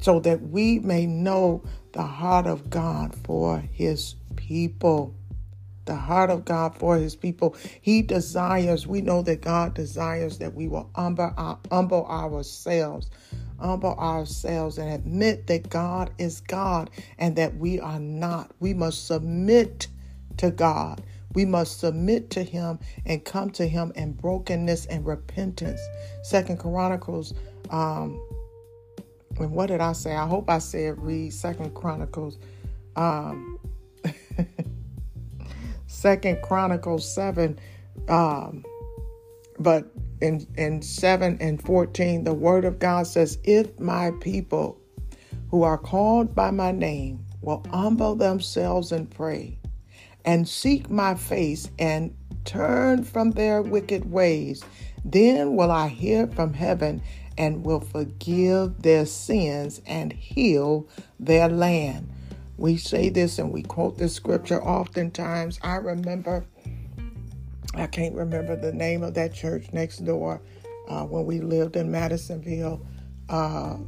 so 0.00 0.18
that 0.20 0.40
we 0.40 0.78
may 0.78 1.06
know 1.06 1.62
the 1.92 2.02
heart 2.02 2.46
of 2.46 2.70
God 2.70 3.14
for 3.24 3.58
his 3.58 4.16
people. 4.36 5.14
The 5.86 5.94
heart 5.96 6.30
of 6.30 6.44
God 6.44 6.76
for 6.76 6.96
his 6.96 7.16
people. 7.16 7.56
He 7.80 8.02
desires, 8.02 8.86
we 8.86 9.00
know 9.00 9.22
that 9.22 9.40
God 9.40 9.74
desires 9.74 10.38
that 10.38 10.54
we 10.54 10.68
will 10.68 10.90
humble, 10.94 11.32
our, 11.36 11.58
humble 11.70 12.06
ourselves 12.06 13.10
humble 13.60 13.94
ourselves 13.94 14.78
and 14.78 14.90
admit 14.90 15.46
that 15.46 15.68
God 15.68 16.10
is 16.18 16.40
God 16.40 16.90
and 17.18 17.36
that 17.36 17.56
we 17.56 17.78
are 17.78 18.00
not. 18.00 18.50
We 18.58 18.74
must 18.74 19.06
submit 19.06 19.88
to 20.38 20.50
God. 20.50 21.02
We 21.34 21.44
must 21.44 21.78
submit 21.78 22.30
to 22.30 22.42
him 22.42 22.80
and 23.06 23.24
come 23.24 23.50
to 23.50 23.68
him 23.68 23.92
in 23.94 24.12
brokenness 24.12 24.86
and 24.86 25.06
repentance. 25.06 25.80
Second 26.22 26.58
Chronicles, 26.58 27.34
um, 27.70 28.20
and 29.38 29.52
what 29.52 29.66
did 29.66 29.80
I 29.80 29.92
say? 29.92 30.14
I 30.14 30.26
hope 30.26 30.50
I 30.50 30.58
said 30.58 30.98
read 30.98 31.32
Second 31.32 31.74
Chronicles, 31.74 32.38
um, 32.96 33.58
Second 36.00 36.40
Chronicles 36.40 37.06
seven, 37.14 37.58
um, 38.08 38.64
but 39.58 39.92
in, 40.22 40.46
in 40.56 40.80
7 40.80 41.36
and 41.42 41.60
14, 41.62 42.24
the 42.24 42.32
word 42.32 42.64
of 42.64 42.78
God 42.78 43.06
says, 43.06 43.36
If 43.44 43.78
my 43.78 44.10
people 44.22 44.80
who 45.50 45.62
are 45.62 45.76
called 45.76 46.34
by 46.34 46.52
my 46.52 46.72
name 46.72 47.26
will 47.42 47.62
humble 47.70 48.14
themselves 48.14 48.92
and 48.92 49.10
pray 49.10 49.58
and 50.24 50.48
seek 50.48 50.88
my 50.88 51.16
face 51.16 51.70
and 51.78 52.16
turn 52.46 53.04
from 53.04 53.32
their 53.32 53.60
wicked 53.60 54.10
ways, 54.10 54.64
then 55.04 55.54
will 55.54 55.70
I 55.70 55.88
hear 55.88 56.26
from 56.28 56.54
heaven 56.54 57.02
and 57.36 57.62
will 57.62 57.80
forgive 57.80 58.80
their 58.80 59.04
sins 59.04 59.82
and 59.84 60.14
heal 60.14 60.88
their 61.18 61.50
land. 61.50 62.10
We 62.60 62.76
say 62.76 63.08
this 63.08 63.38
and 63.38 63.50
we 63.50 63.62
quote 63.62 63.96
this 63.96 64.14
scripture 64.14 64.62
oftentimes. 64.62 65.58
I 65.62 65.76
remember 65.76 66.44
I 67.74 67.86
can't 67.86 68.14
remember 68.14 68.54
the 68.54 68.70
name 68.70 69.02
of 69.02 69.14
that 69.14 69.32
church 69.32 69.72
next 69.72 70.04
door 70.04 70.42
uh, 70.86 71.04
when 71.06 71.24
we 71.24 71.40
lived 71.40 71.76
in 71.76 71.90
Madisonville. 71.90 72.86
Uh, 73.30 73.78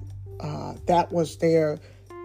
uh, 0.41 0.75
that 0.87 1.12
was 1.12 1.37
their 1.37 1.79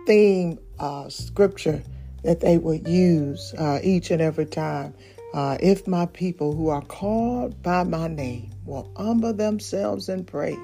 theme 0.06 0.58
uh, 0.80 1.10
scripture 1.10 1.84
that 2.24 2.40
they 2.40 2.58
would 2.58 2.88
use 2.88 3.54
uh, 3.58 3.80
each 3.84 4.10
and 4.10 4.22
every 4.22 4.46
time. 4.46 4.94
Uh, 5.34 5.58
if 5.60 5.86
my 5.86 6.06
people 6.06 6.56
who 6.56 6.70
are 6.70 6.84
called 6.84 7.62
by 7.62 7.84
my 7.84 8.08
name 8.08 8.50
will 8.64 8.90
humble 8.96 9.34
themselves 9.34 10.08
and 10.08 10.26
pray, 10.26 10.56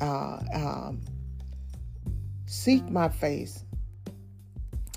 um, 0.00 1.00
seek 2.46 2.88
my 2.88 3.08
face, 3.08 3.64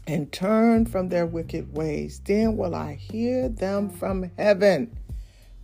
and 0.08 0.32
turn 0.32 0.86
from 0.86 1.10
their 1.10 1.26
wicked 1.26 1.76
ways, 1.76 2.22
then 2.26 2.58
will 2.58 2.76
I 2.76 2.95
hear 2.95 3.49
them 3.49 3.89
from 3.89 4.32
heaven 4.38 4.97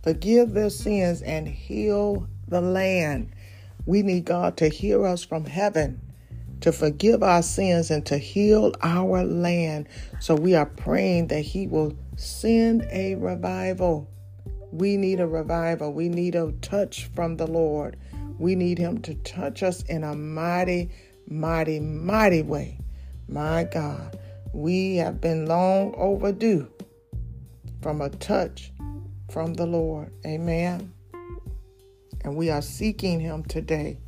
forgive 0.02 0.52
their 0.52 0.70
sins, 0.70 1.22
and 1.22 1.48
heal 1.48 2.26
the 2.48 2.60
land. 2.60 3.32
We 3.86 4.02
need 4.02 4.24
God 4.24 4.56
to 4.58 4.68
hear 4.68 5.06
us 5.06 5.24
from 5.24 5.44
heaven, 5.44 6.00
to 6.60 6.72
forgive 6.72 7.22
our 7.22 7.42
sins, 7.42 7.90
and 7.90 8.04
to 8.06 8.18
heal 8.18 8.74
our 8.82 9.24
land. 9.24 9.88
So 10.20 10.34
we 10.34 10.54
are 10.54 10.66
praying 10.66 11.28
that 11.28 11.40
He 11.40 11.66
will 11.66 11.96
send 12.16 12.86
a 12.90 13.14
revival. 13.16 14.08
We 14.72 14.96
need 14.96 15.20
a 15.20 15.26
revival. 15.26 15.92
We 15.92 16.08
need 16.08 16.34
a 16.34 16.52
touch 16.62 17.06
from 17.14 17.36
the 17.36 17.46
Lord. 17.46 17.96
We 18.38 18.54
need 18.54 18.78
Him 18.78 19.00
to 19.02 19.14
touch 19.14 19.62
us 19.62 19.82
in 19.82 20.02
a 20.04 20.14
mighty, 20.14 20.90
mighty, 21.28 21.80
mighty 21.80 22.42
way. 22.42 22.78
My 23.28 23.64
God, 23.64 24.18
we 24.52 24.96
have 24.96 25.20
been 25.20 25.46
long 25.46 25.94
overdue 25.96 26.70
from 27.80 28.00
a 28.00 28.10
touch 28.10 28.72
from 29.30 29.54
the 29.54 29.66
Lord. 29.66 30.12
Amen. 30.26 30.92
And 32.24 32.36
we 32.36 32.50
are 32.50 32.62
seeking 32.62 33.20
Him 33.20 33.44
today 33.44 33.98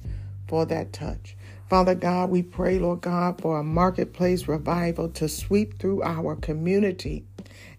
for 0.46 0.66
that 0.66 0.92
touch. 0.92 1.36
Father 1.70 1.94
God, 1.94 2.30
we 2.30 2.42
pray, 2.42 2.78
Lord 2.78 3.00
God, 3.00 3.40
for 3.40 3.58
a 3.58 3.64
marketplace 3.64 4.46
revival 4.46 5.08
to 5.10 5.28
sweep 5.28 5.78
through 5.78 6.02
our 6.02 6.36
community 6.36 7.24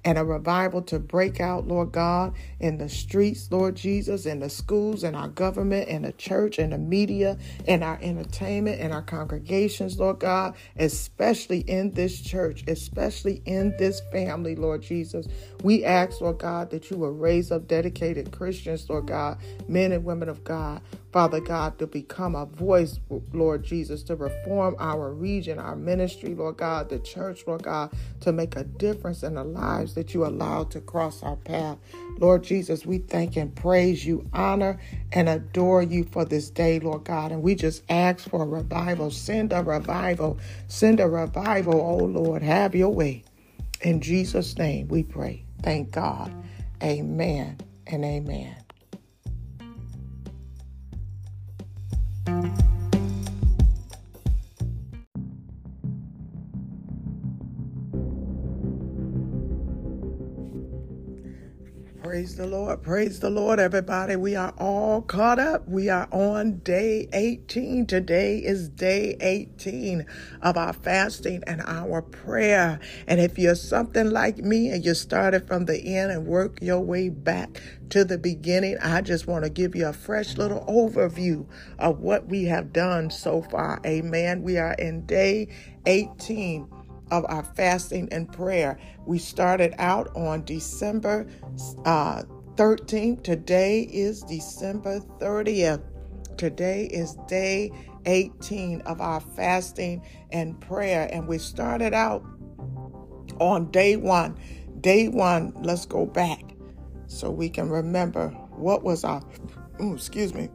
and 0.06 0.20
a 0.20 0.26
revival 0.26 0.84
to 0.84 1.00
break 1.00 1.42
out, 1.42 1.68
Lord 1.68 1.92
God, 1.92 2.36
in 2.62 2.78
the 2.78 2.90
streets, 2.90 3.52
Lord 3.52 3.76
Jesus, 3.76 4.28
in 4.28 4.40
the 4.40 4.50
schools, 4.50 5.04
in 5.04 5.16
our 5.16 5.30
government, 5.30 5.90
in 5.90 6.04
the 6.04 6.14
church, 6.14 6.60
in 6.60 6.72
the 6.72 6.80
media, 6.80 7.38
in 7.68 7.84
our 7.84 8.00
entertainment, 8.02 8.82
in 8.82 8.94
our 8.94 9.04
congregations, 9.04 10.00
Lord 10.00 10.20
God, 10.20 10.56
especially 10.78 11.62
in 11.62 11.92
this 11.94 12.22
church, 12.22 12.64
especially 12.68 13.42
in 13.46 13.76
this 13.80 14.02
family, 14.12 14.56
Lord 14.56 14.84
Jesus. 14.84 15.28
We 15.64 15.86
ask, 15.86 16.22
Lord 16.22 16.40
God, 16.40 16.70
that 16.72 16.92
you 16.92 16.98
will 16.98 17.14
raise 17.14 17.52
up 17.52 17.68
dedicated 17.68 18.32
Christians, 18.32 18.90
Lord 18.90 19.08
God, 19.08 19.40
men 19.68 19.92
and 19.92 20.06
women 20.06 20.30
of 20.30 20.44
God, 20.44 20.82
Father 21.16 21.40
God, 21.40 21.80
to 21.80 21.88
become 21.88 22.36
a 22.36 22.46
voice, 22.46 23.00
Lord 23.32 23.64
Jesus, 23.64 24.04
to 24.04 24.18
reform 24.18 24.76
our 24.80 25.14
region, 25.14 25.60
our 25.60 25.78
ministry, 25.78 26.36
Lord 26.36 26.58
God, 26.58 26.90
the 26.90 27.00
church, 27.00 27.48
Lord 27.48 27.64
God, 27.64 27.94
to 28.20 28.34
make 28.34 28.58
a 28.58 28.66
difference 28.66 29.24
in 29.24 29.36
the 29.36 29.46
lives 29.46 29.94
that 29.94 30.14
you 30.14 30.26
allow 30.26 30.66
to 30.66 30.82
cross 30.82 31.24
our 31.24 31.38
path. 31.38 31.78
Lord 32.18 32.44
Jesus, 32.44 32.86
we 32.86 32.98
thank 32.98 33.38
and 33.38 33.56
praise 33.56 34.06
you, 34.06 34.30
honor 34.34 34.78
and 35.14 35.30
adore 35.30 35.84
you 35.84 36.04
for 36.04 36.26
this 36.26 36.50
day, 36.50 36.82
Lord 36.82 37.06
God. 37.06 37.32
And 37.32 37.42
we 37.42 37.56
just 37.56 37.84
ask 37.88 38.30
for 38.30 38.44
a 38.44 38.46
revival. 38.46 39.10
Send 39.10 39.54
a 39.54 39.64
revival. 39.64 40.38
Send 40.68 41.00
a 41.00 41.08
revival, 41.08 41.80
oh 41.80 42.04
Lord. 42.04 42.44
Have 42.44 42.76
your 42.76 42.94
way. 42.94 43.24
In 43.80 44.02
Jesus' 44.02 44.58
name 44.58 44.90
we 44.90 45.04
pray. 45.04 45.46
Thank 45.64 45.92
God. 45.92 46.30
Amen 46.84 47.58
and 47.88 48.04
amen. 48.04 48.65
Thank 52.26 52.60
you. 52.60 52.75
Praise 62.16 62.38
the 62.38 62.48
Lord. 62.48 62.82
Praise 62.82 63.20
the 63.20 63.30
Lord, 63.30 63.60
everybody. 63.60 64.16
We 64.16 64.38
are 64.38 64.54
all 64.58 65.02
caught 65.02 65.38
up. 65.38 65.68
We 65.68 65.90
are 65.90 66.08
on 66.14 66.60
day 66.60 67.10
18. 67.12 67.88
Today 67.88 68.38
is 68.38 68.70
day 68.70 69.18
18 69.20 70.06
of 70.42 70.56
our 70.56 70.72
fasting 70.72 71.44
and 71.46 71.62
our 71.66 72.02
prayer. 72.02 72.80
And 73.06 73.20
if 73.20 73.38
you're 73.38 73.54
something 73.54 74.12
like 74.12 74.38
me 74.38 74.70
and 74.70 74.86
you 74.86 74.94
started 74.94 75.46
from 75.46 75.66
the 75.66 75.78
end 75.78 76.10
and 76.10 76.26
work 76.26 76.60
your 76.62 76.80
way 76.80 77.10
back 77.10 77.62
to 77.90 78.06
the 78.06 78.18
beginning, 78.18 78.78
I 78.82 79.02
just 79.02 79.28
want 79.28 79.44
to 79.44 79.50
give 79.50 79.76
you 79.76 79.88
a 79.88 79.92
fresh 79.92 80.38
little 80.38 80.64
overview 80.70 81.46
of 81.80 82.00
what 82.00 82.28
we 82.28 82.46
have 82.46 82.72
done 82.72 83.10
so 83.10 83.42
far. 83.42 83.82
Amen. 83.86 84.42
We 84.42 84.58
are 84.58 84.76
in 84.76 85.06
day 85.06 85.50
18 85.86 86.85
of 87.12 87.26
our 87.30 87.44
fasting 87.44 88.08
and 88.12 88.32
prayer. 88.32 88.80
We 89.06 89.20
started 89.20 89.74
out 89.78 90.16
on 90.16 90.44
December 90.46 91.28
uh, 91.86 92.24
13th. 92.56 93.24
Today 93.24 93.82
is 93.82 94.22
December 94.22 95.00
30th. 95.20 95.84
Today 96.38 96.86
is 96.86 97.16
day 97.28 97.72
18 98.06 98.82
of 98.82 99.02
our 99.02 99.20
fasting 99.20 100.06
and 100.32 100.60
prayer. 100.60 101.10
And 101.12 101.28
we 101.28 101.38
started 101.38 101.94
out 101.94 102.24
on 103.40 103.72
day 103.72 103.96
one. 103.96 104.38
Day 104.82 105.08
one, 105.08 105.54
let's 105.62 105.86
go 105.86 106.06
back 106.06 106.56
so 107.08 107.30
we 107.30 107.50
can 107.50 107.70
remember 107.70 108.30
what 108.52 108.84
was 108.84 109.04
our, 109.04 109.24
ooh, 109.82 109.94
excuse 109.94 110.34
me, 110.34 110.50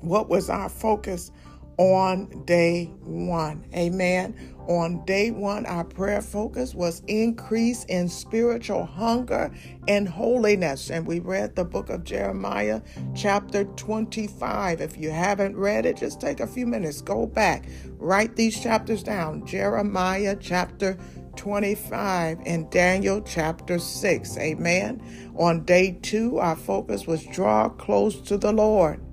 what 0.00 0.28
was 0.28 0.48
our 0.48 0.68
focus 0.68 1.30
on 1.78 2.44
day 2.44 2.86
one. 3.04 3.64
Amen. 3.74 4.34
On 4.70 5.04
day 5.04 5.32
one, 5.32 5.66
our 5.66 5.82
prayer 5.82 6.22
focus 6.22 6.76
was 6.76 7.02
increase 7.08 7.82
in 7.86 8.08
spiritual 8.08 8.86
hunger 8.86 9.50
and 9.88 10.08
holiness. 10.08 10.90
And 10.90 11.04
we 11.04 11.18
read 11.18 11.56
the 11.56 11.64
book 11.64 11.90
of 11.90 12.04
Jeremiah, 12.04 12.80
chapter 13.12 13.64
25. 13.64 14.80
If 14.80 14.96
you 14.96 15.10
haven't 15.10 15.56
read 15.56 15.86
it, 15.86 15.96
just 15.96 16.20
take 16.20 16.38
a 16.38 16.46
few 16.46 16.68
minutes, 16.68 17.00
go 17.00 17.26
back, 17.26 17.64
write 17.98 18.36
these 18.36 18.60
chapters 18.62 19.02
down. 19.02 19.44
Jeremiah, 19.44 20.36
chapter 20.38 20.96
25 21.34 22.38
and 22.46 22.70
Daniel 22.70 23.20
chapter 23.22 23.80
6. 23.80 24.38
Amen. 24.38 25.02
On 25.36 25.64
day 25.64 25.98
two, 26.00 26.38
our 26.38 26.54
focus 26.54 27.08
was 27.08 27.26
draw 27.26 27.68
close 27.70 28.20
to 28.20 28.38
the 28.38 28.52
Lord. 28.52 29.04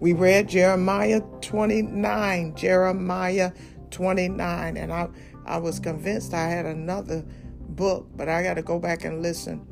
We 0.00 0.14
read 0.14 0.48
Jeremiah 0.48 1.20
29, 1.42 2.54
Jeremiah 2.54 3.52
29, 3.90 4.76
and 4.76 4.92
I, 4.92 5.08
I 5.46 5.58
was 5.58 5.78
convinced 5.78 6.34
I 6.34 6.48
had 6.48 6.66
another 6.66 7.24
book, 7.60 8.08
but 8.16 8.28
I 8.28 8.42
got 8.42 8.54
to 8.54 8.62
go 8.62 8.78
back 8.78 9.04
and 9.04 9.22
listen 9.22 9.66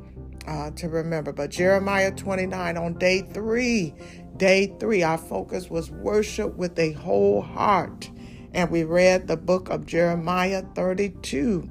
uh, 0.47 0.71
to 0.71 0.89
remember. 0.89 1.31
But 1.31 1.51
Jeremiah 1.51 2.11
29 2.11 2.77
on 2.77 2.93
day 2.95 3.21
three, 3.21 3.93
day 4.37 4.73
three, 4.79 5.03
our 5.03 5.17
focus 5.17 5.69
was 5.69 5.91
worship 5.91 6.55
with 6.55 6.77
a 6.79 6.93
whole 6.93 7.41
heart. 7.41 8.09
And 8.53 8.71
we 8.71 8.83
read 8.83 9.27
the 9.27 9.37
book 9.37 9.69
of 9.69 9.85
Jeremiah 9.85 10.63
32. 10.73 11.69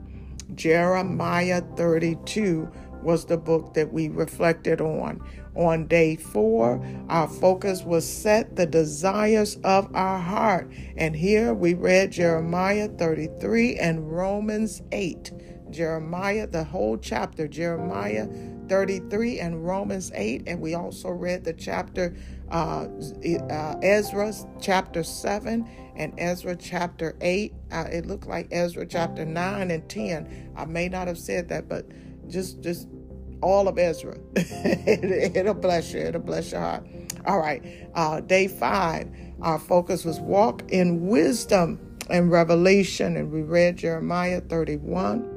Jeremiah 0.54 1.62
32 1.76 2.70
was 3.02 3.24
the 3.26 3.36
book 3.36 3.74
that 3.74 3.92
we 3.92 4.08
reflected 4.08 4.80
on. 4.80 5.20
On 5.58 5.88
day 5.88 6.14
four, 6.14 6.80
our 7.08 7.26
focus 7.26 7.82
was 7.82 8.08
set 8.08 8.54
the 8.54 8.64
desires 8.64 9.58
of 9.64 9.92
our 9.92 10.20
heart. 10.20 10.70
And 10.96 11.16
here 11.16 11.52
we 11.52 11.74
read 11.74 12.12
Jeremiah 12.12 12.86
33 12.86 13.74
and 13.74 14.08
Romans 14.08 14.82
8. 14.92 15.32
Jeremiah, 15.70 16.46
the 16.46 16.62
whole 16.62 16.96
chapter, 16.96 17.48
Jeremiah 17.48 18.28
33 18.68 19.40
and 19.40 19.66
Romans 19.66 20.12
8. 20.14 20.44
And 20.46 20.60
we 20.60 20.74
also 20.74 21.08
read 21.08 21.42
the 21.42 21.54
chapter, 21.54 22.14
uh, 22.52 22.86
uh, 23.50 23.74
Ezra 23.82 24.32
chapter 24.60 25.02
7 25.02 25.68
and 25.96 26.14
Ezra 26.18 26.54
chapter 26.54 27.16
8. 27.20 27.52
Uh, 27.72 27.84
it 27.90 28.06
looked 28.06 28.28
like 28.28 28.46
Ezra 28.52 28.86
chapter 28.86 29.24
9 29.24 29.72
and 29.72 29.88
10. 29.88 30.52
I 30.56 30.66
may 30.66 30.88
not 30.88 31.08
have 31.08 31.18
said 31.18 31.48
that, 31.48 31.68
but 31.68 31.84
just, 32.28 32.60
just 32.60 32.86
all 33.42 33.68
of 33.68 33.78
Ezra. 33.78 34.18
it, 34.36 35.44
will 35.44 35.54
bless 35.54 35.92
you. 35.92 36.00
It'll 36.00 36.20
bless 36.20 36.52
your 36.52 36.60
heart. 36.60 36.86
All 37.26 37.38
right. 37.38 37.62
Uh, 37.94 38.20
day 38.20 38.48
five, 38.48 39.08
our 39.42 39.58
focus 39.58 40.04
was 40.04 40.20
walk 40.20 40.62
in 40.70 41.06
wisdom 41.06 41.78
and 42.10 42.30
revelation, 42.30 43.16
and 43.16 43.30
we 43.30 43.42
read 43.42 43.76
Jeremiah 43.76 44.40
31. 44.40 45.34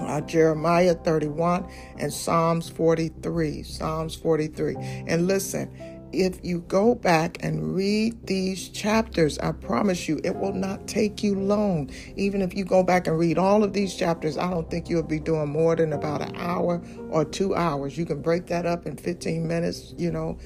Uh, 0.00 0.20
Jeremiah 0.22 0.94
31 0.94 1.68
and 1.98 2.12
Psalms 2.12 2.68
43. 2.68 3.64
Psalms 3.64 4.14
43. 4.14 4.76
And 5.08 5.26
listen, 5.26 5.97
if 6.12 6.38
you 6.42 6.60
go 6.60 6.94
back 6.94 7.38
and 7.42 7.74
read 7.74 8.26
these 8.26 8.68
chapters, 8.68 9.38
I 9.38 9.52
promise 9.52 10.08
you, 10.08 10.20
it 10.24 10.36
will 10.36 10.52
not 10.52 10.86
take 10.86 11.22
you 11.22 11.34
long. 11.34 11.90
Even 12.16 12.42
if 12.42 12.54
you 12.54 12.64
go 12.64 12.82
back 12.82 13.06
and 13.06 13.18
read 13.18 13.38
all 13.38 13.62
of 13.62 13.72
these 13.72 13.94
chapters, 13.94 14.38
I 14.38 14.50
don't 14.50 14.70
think 14.70 14.88
you'll 14.88 15.02
be 15.02 15.20
doing 15.20 15.48
more 15.48 15.76
than 15.76 15.92
about 15.92 16.22
an 16.22 16.34
hour 16.36 16.82
or 17.10 17.24
two 17.24 17.54
hours. 17.54 17.98
You 17.98 18.06
can 18.06 18.22
break 18.22 18.46
that 18.46 18.66
up 18.66 18.86
in 18.86 18.96
15 18.96 19.46
minutes, 19.46 19.94
you 19.98 20.10
know, 20.10 20.38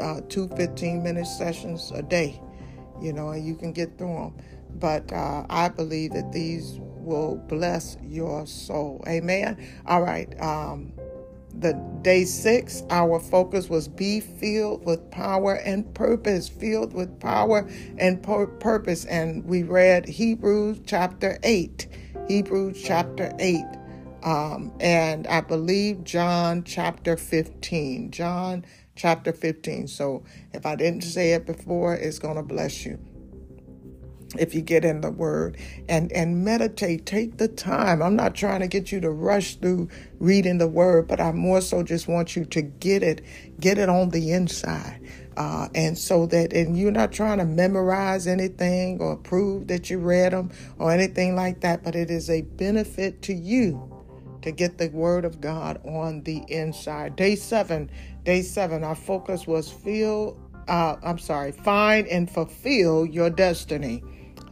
uh, 0.00 0.20
two 0.28 0.48
15 0.56 1.02
minute 1.02 1.26
sessions 1.26 1.90
a 1.94 2.02
day, 2.02 2.40
you 3.00 3.12
know, 3.12 3.30
and 3.30 3.46
you 3.46 3.56
can 3.56 3.72
get 3.72 3.98
through 3.98 4.14
them. 4.14 4.36
But 4.78 5.12
uh, 5.12 5.44
I 5.50 5.68
believe 5.68 6.12
that 6.12 6.32
these 6.32 6.78
will 6.78 7.36
bless 7.48 7.96
your 8.02 8.46
soul. 8.46 9.02
Amen. 9.08 9.56
All 9.86 10.02
right. 10.02 10.40
Um, 10.40 10.92
the 11.54 11.74
day 12.02 12.24
six, 12.24 12.82
our 12.90 13.20
focus 13.20 13.68
was 13.68 13.88
be 13.88 14.20
filled 14.20 14.84
with 14.84 15.10
power 15.10 15.54
and 15.54 15.92
purpose, 15.94 16.48
filled 16.48 16.92
with 16.94 17.20
power 17.20 17.68
and 17.98 18.22
pur- 18.22 18.46
purpose. 18.46 19.04
And 19.06 19.44
we 19.44 19.62
read 19.62 20.08
Hebrews 20.08 20.80
chapter 20.86 21.38
8, 21.42 21.88
Hebrews 22.28 22.82
chapter 22.82 23.32
8. 23.38 23.64
Um, 24.22 24.72
and 24.80 25.26
I 25.26 25.40
believe 25.40 26.04
John 26.04 26.64
chapter 26.64 27.16
15, 27.16 28.10
John 28.10 28.64
chapter 28.96 29.32
15. 29.32 29.88
So 29.88 30.24
if 30.52 30.66
I 30.66 30.76
didn't 30.76 31.02
say 31.02 31.32
it 31.32 31.46
before, 31.46 31.94
it's 31.94 32.18
going 32.18 32.36
to 32.36 32.42
bless 32.42 32.84
you 32.84 32.98
if 34.38 34.54
you 34.54 34.60
get 34.60 34.84
in 34.84 35.00
the 35.00 35.10
word 35.10 35.56
and 35.88 36.12
and 36.12 36.44
meditate. 36.44 37.06
Take 37.06 37.38
the 37.38 37.48
time. 37.48 38.02
I'm 38.02 38.16
not 38.16 38.34
trying 38.34 38.60
to 38.60 38.68
get 38.68 38.92
you 38.92 39.00
to 39.00 39.10
rush 39.10 39.56
through 39.56 39.88
reading 40.18 40.58
the 40.58 40.68
word 40.68 41.08
but 41.08 41.20
i 41.20 41.32
more 41.32 41.60
so 41.60 41.82
just 41.82 42.06
want 42.06 42.36
you 42.36 42.44
to 42.44 42.60
get 42.60 43.02
it 43.02 43.22
get 43.58 43.78
it 43.78 43.88
on 43.88 44.10
the 44.10 44.32
inside. 44.32 45.00
Uh, 45.36 45.68
and 45.74 45.96
so 45.96 46.26
that 46.26 46.52
and 46.52 46.78
you're 46.78 46.90
not 46.90 47.12
trying 47.12 47.38
to 47.38 47.44
memorize 47.44 48.26
anything 48.26 49.00
or 49.00 49.16
prove 49.16 49.66
that 49.68 49.88
you 49.88 49.98
read 49.98 50.32
them 50.32 50.50
or 50.78 50.92
anything 50.92 51.34
like 51.34 51.60
that 51.60 51.82
but 51.82 51.94
it 51.94 52.10
is 52.10 52.28
a 52.28 52.42
benefit 52.42 53.22
to 53.22 53.32
you 53.32 53.86
to 54.42 54.50
get 54.52 54.78
the 54.78 54.88
word 54.88 55.24
of 55.24 55.40
god 55.40 55.80
on 55.86 56.22
the 56.24 56.44
inside. 56.48 57.16
Day 57.16 57.36
seven 57.36 57.90
day 58.24 58.42
seven 58.42 58.84
our 58.84 58.94
focus 58.94 59.46
was 59.46 59.70
feel 59.70 60.38
uh, 60.68 60.96
i'm 61.02 61.18
sorry 61.18 61.52
find 61.52 62.06
and 62.08 62.30
fulfill 62.30 63.06
your 63.06 63.30
destiny 63.30 64.02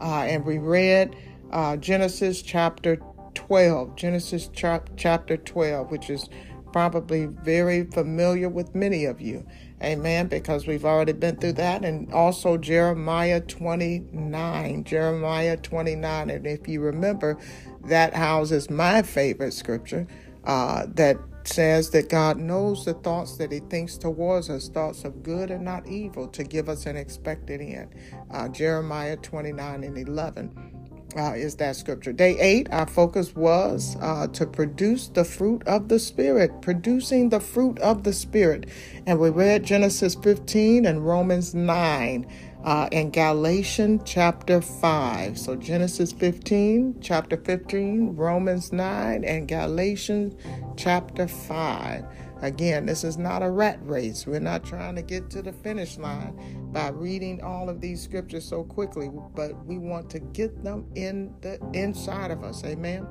uh, 0.01 0.23
and 0.27 0.45
we 0.45 0.57
read 0.57 1.15
uh, 1.51 1.77
Genesis 1.77 2.41
chapter 2.41 2.99
12, 3.33 3.95
Genesis 3.95 4.47
chap- 4.49 4.89
chapter 4.97 5.37
12, 5.37 5.91
which 5.91 6.09
is 6.09 6.29
probably 6.71 7.25
very 7.25 7.85
familiar 7.85 8.49
with 8.49 8.75
many 8.75 9.05
of 9.05 9.21
you. 9.21 9.45
Amen. 9.81 10.27
Because 10.27 10.67
we've 10.67 10.85
already 10.85 11.13
been 11.13 11.37
through 11.37 11.53
that. 11.53 11.85
And 11.85 12.11
also 12.13 12.57
Jeremiah 12.57 13.41
29. 13.41 14.83
Jeremiah 14.83 15.57
29. 15.57 16.29
And 16.29 16.45
if 16.45 16.67
you 16.67 16.81
remember, 16.81 17.37
that 17.85 18.13
houses 18.13 18.69
my 18.69 19.01
favorite 19.01 19.53
scripture 19.53 20.05
uh, 20.43 20.85
that 20.89 21.17
says 21.49 21.89
that 21.91 22.09
God 22.09 22.37
knows 22.37 22.85
the 22.85 22.93
thoughts 22.93 23.37
that 23.37 23.51
He 23.51 23.59
thinks 23.59 23.97
towards 23.97 24.49
us, 24.49 24.69
thoughts 24.69 25.03
of 25.03 25.23
good 25.23 25.51
and 25.51 25.65
not 25.65 25.87
evil, 25.87 26.27
to 26.29 26.43
give 26.43 26.69
us 26.69 26.85
an 26.85 26.95
expected 26.95 27.61
end. 27.61 27.93
Uh, 28.31 28.47
Jeremiah 28.49 29.17
29 29.17 29.83
and 29.83 29.97
11. 29.97 30.69
Uh, 31.17 31.33
is 31.33 31.55
that 31.55 31.75
scripture. 31.75 32.13
Day 32.13 32.37
eight, 32.39 32.69
our 32.71 32.85
focus 32.85 33.35
was 33.35 33.97
uh, 33.99 34.27
to 34.27 34.45
produce 34.45 35.07
the 35.07 35.25
fruit 35.25 35.63
of 35.65 35.87
the 35.87 35.97
Spirit, 35.97 36.61
producing 36.61 37.29
the 37.29 37.39
fruit 37.39 37.79
of 37.79 38.03
the 38.03 38.13
Spirit. 38.13 38.69
And 39.07 39.19
we 39.19 39.31
read 39.31 39.63
Genesis 39.63 40.13
15 40.13 40.85
and 40.85 41.03
Romans 41.03 41.55
9 41.55 42.27
uh, 42.69 42.87
in 42.91 43.09
Galatians 43.09 44.03
chapter 44.05 44.61
5. 44.61 45.39
So 45.39 45.55
Genesis 45.55 46.11
15, 46.11 46.99
chapter 47.01 47.35
15, 47.35 48.15
Romans 48.15 48.71
9, 48.71 49.23
and 49.23 49.47
Galatians 49.47 50.35
chapter 50.77 51.27
5. 51.27 52.05
Again, 52.43 52.85
this 52.85 53.03
is 53.03 53.17
not 53.17 53.41
a 53.41 53.49
rat 53.49 53.79
race. 53.81 54.27
We're 54.27 54.39
not 54.39 54.63
trying 54.63 54.95
to 54.97 55.01
get 55.01 55.31
to 55.31 55.41
the 55.41 55.51
finish 55.51 55.97
line 55.97 56.69
by 56.71 56.89
reading 56.89 57.41
all 57.41 57.69
of 57.69 57.81
these 57.81 58.03
scriptures 58.03 58.45
so 58.45 58.63
quickly, 58.63 59.09
but 59.33 59.65
we 59.65 59.79
want 59.79 60.11
to 60.11 60.19
get 60.19 60.63
them 60.63 60.85
in 60.93 61.33
the 61.41 61.59
inside 61.73 62.29
of 62.29 62.43
us. 62.43 62.63
Amen. 62.63 63.07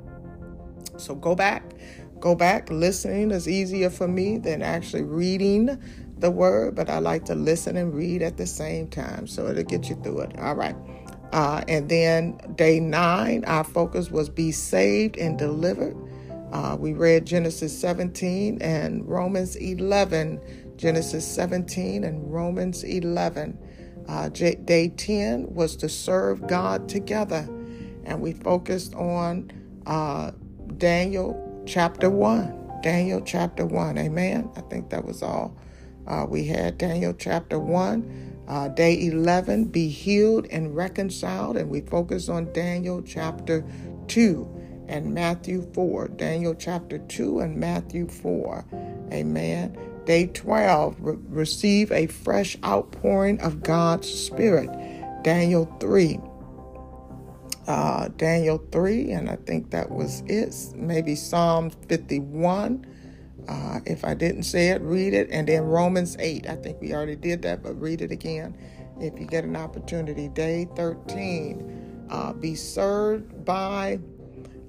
So 0.98 1.16
go 1.16 1.34
back, 1.34 1.74
go 2.20 2.36
back. 2.36 2.70
Listening 2.70 3.32
is 3.32 3.48
easier 3.48 3.90
for 3.90 4.06
me 4.06 4.38
than 4.38 4.62
actually 4.62 5.02
reading 5.02 5.80
the 6.20 6.30
word, 6.30 6.74
but 6.74 6.88
I 6.88 6.98
like 6.98 7.24
to 7.26 7.34
listen 7.34 7.76
and 7.76 7.94
read 7.94 8.22
at 8.22 8.36
the 8.36 8.46
same 8.46 8.88
time. 8.88 9.26
So 9.26 9.46
it'll 9.48 9.64
get 9.64 9.88
you 9.88 9.96
through 10.02 10.20
it. 10.20 10.38
All 10.38 10.54
right. 10.54 10.76
Uh, 11.32 11.62
and 11.68 11.88
then 11.88 12.38
day 12.54 12.80
nine, 12.80 13.44
our 13.44 13.64
focus 13.64 14.10
was 14.10 14.28
be 14.28 14.50
saved 14.50 15.16
and 15.16 15.38
delivered. 15.38 15.96
Uh, 16.52 16.76
we 16.78 16.92
read 16.94 17.26
Genesis 17.26 17.78
17 17.78 18.62
and 18.62 19.06
Romans 19.06 19.56
11. 19.56 20.40
Genesis 20.76 21.26
17 21.26 22.04
and 22.04 22.32
Romans 22.32 22.84
11. 22.84 23.58
Uh, 24.08 24.28
day 24.30 24.92
10 24.96 25.52
was 25.54 25.76
to 25.76 25.88
serve 25.88 26.46
God 26.46 26.88
together. 26.88 27.46
And 28.04 28.22
we 28.22 28.32
focused 28.32 28.94
on 28.94 29.50
uh, 29.86 30.30
Daniel 30.78 31.62
chapter 31.66 32.08
1. 32.08 32.80
Daniel 32.82 33.20
chapter 33.20 33.66
1. 33.66 33.98
Amen. 33.98 34.50
I 34.56 34.60
think 34.62 34.88
that 34.90 35.04
was 35.04 35.22
all 35.22 35.54
uh, 36.08 36.24
we 36.26 36.44
had 36.46 36.78
Daniel 36.78 37.12
chapter 37.12 37.58
1, 37.58 38.44
uh, 38.48 38.68
day 38.68 39.06
11, 39.06 39.66
be 39.66 39.88
healed 39.88 40.46
and 40.50 40.74
reconciled. 40.74 41.58
And 41.58 41.68
we 41.68 41.82
focus 41.82 42.30
on 42.30 42.50
Daniel 42.54 43.02
chapter 43.02 43.62
2 44.08 44.86
and 44.88 45.12
Matthew 45.12 45.70
4. 45.74 46.08
Daniel 46.08 46.54
chapter 46.54 46.98
2 46.98 47.40
and 47.40 47.56
Matthew 47.56 48.08
4. 48.08 48.64
Amen. 49.12 49.76
Day 50.06 50.28
12, 50.28 50.96
re- 50.98 51.16
receive 51.28 51.92
a 51.92 52.06
fresh 52.06 52.56
outpouring 52.64 53.38
of 53.42 53.62
God's 53.62 54.08
Spirit. 54.08 54.70
Daniel 55.22 55.66
3. 55.78 56.18
Uh, 57.66 58.08
Daniel 58.16 58.64
3, 58.72 59.10
and 59.10 59.28
I 59.28 59.36
think 59.36 59.70
that 59.72 59.90
was 59.90 60.22
it. 60.26 60.54
Maybe 60.74 61.14
Psalm 61.14 61.68
51 61.68 62.86
uh, 63.48 63.80
if 63.86 64.04
I 64.04 64.14
didn't 64.14 64.42
say 64.42 64.68
it, 64.68 64.82
read 64.82 65.14
it. 65.14 65.28
And 65.30 65.48
then 65.48 65.64
Romans 65.64 66.16
8. 66.18 66.46
I 66.48 66.56
think 66.56 66.80
we 66.80 66.92
already 66.94 67.16
did 67.16 67.42
that, 67.42 67.62
but 67.62 67.80
read 67.80 68.02
it 68.02 68.12
again 68.12 68.56
if 69.00 69.18
you 69.18 69.26
get 69.26 69.44
an 69.44 69.56
opportunity. 69.56 70.28
Day 70.28 70.68
13. 70.76 72.06
Uh, 72.10 72.32
be 72.32 72.54
served 72.54 73.44
by, 73.44 73.98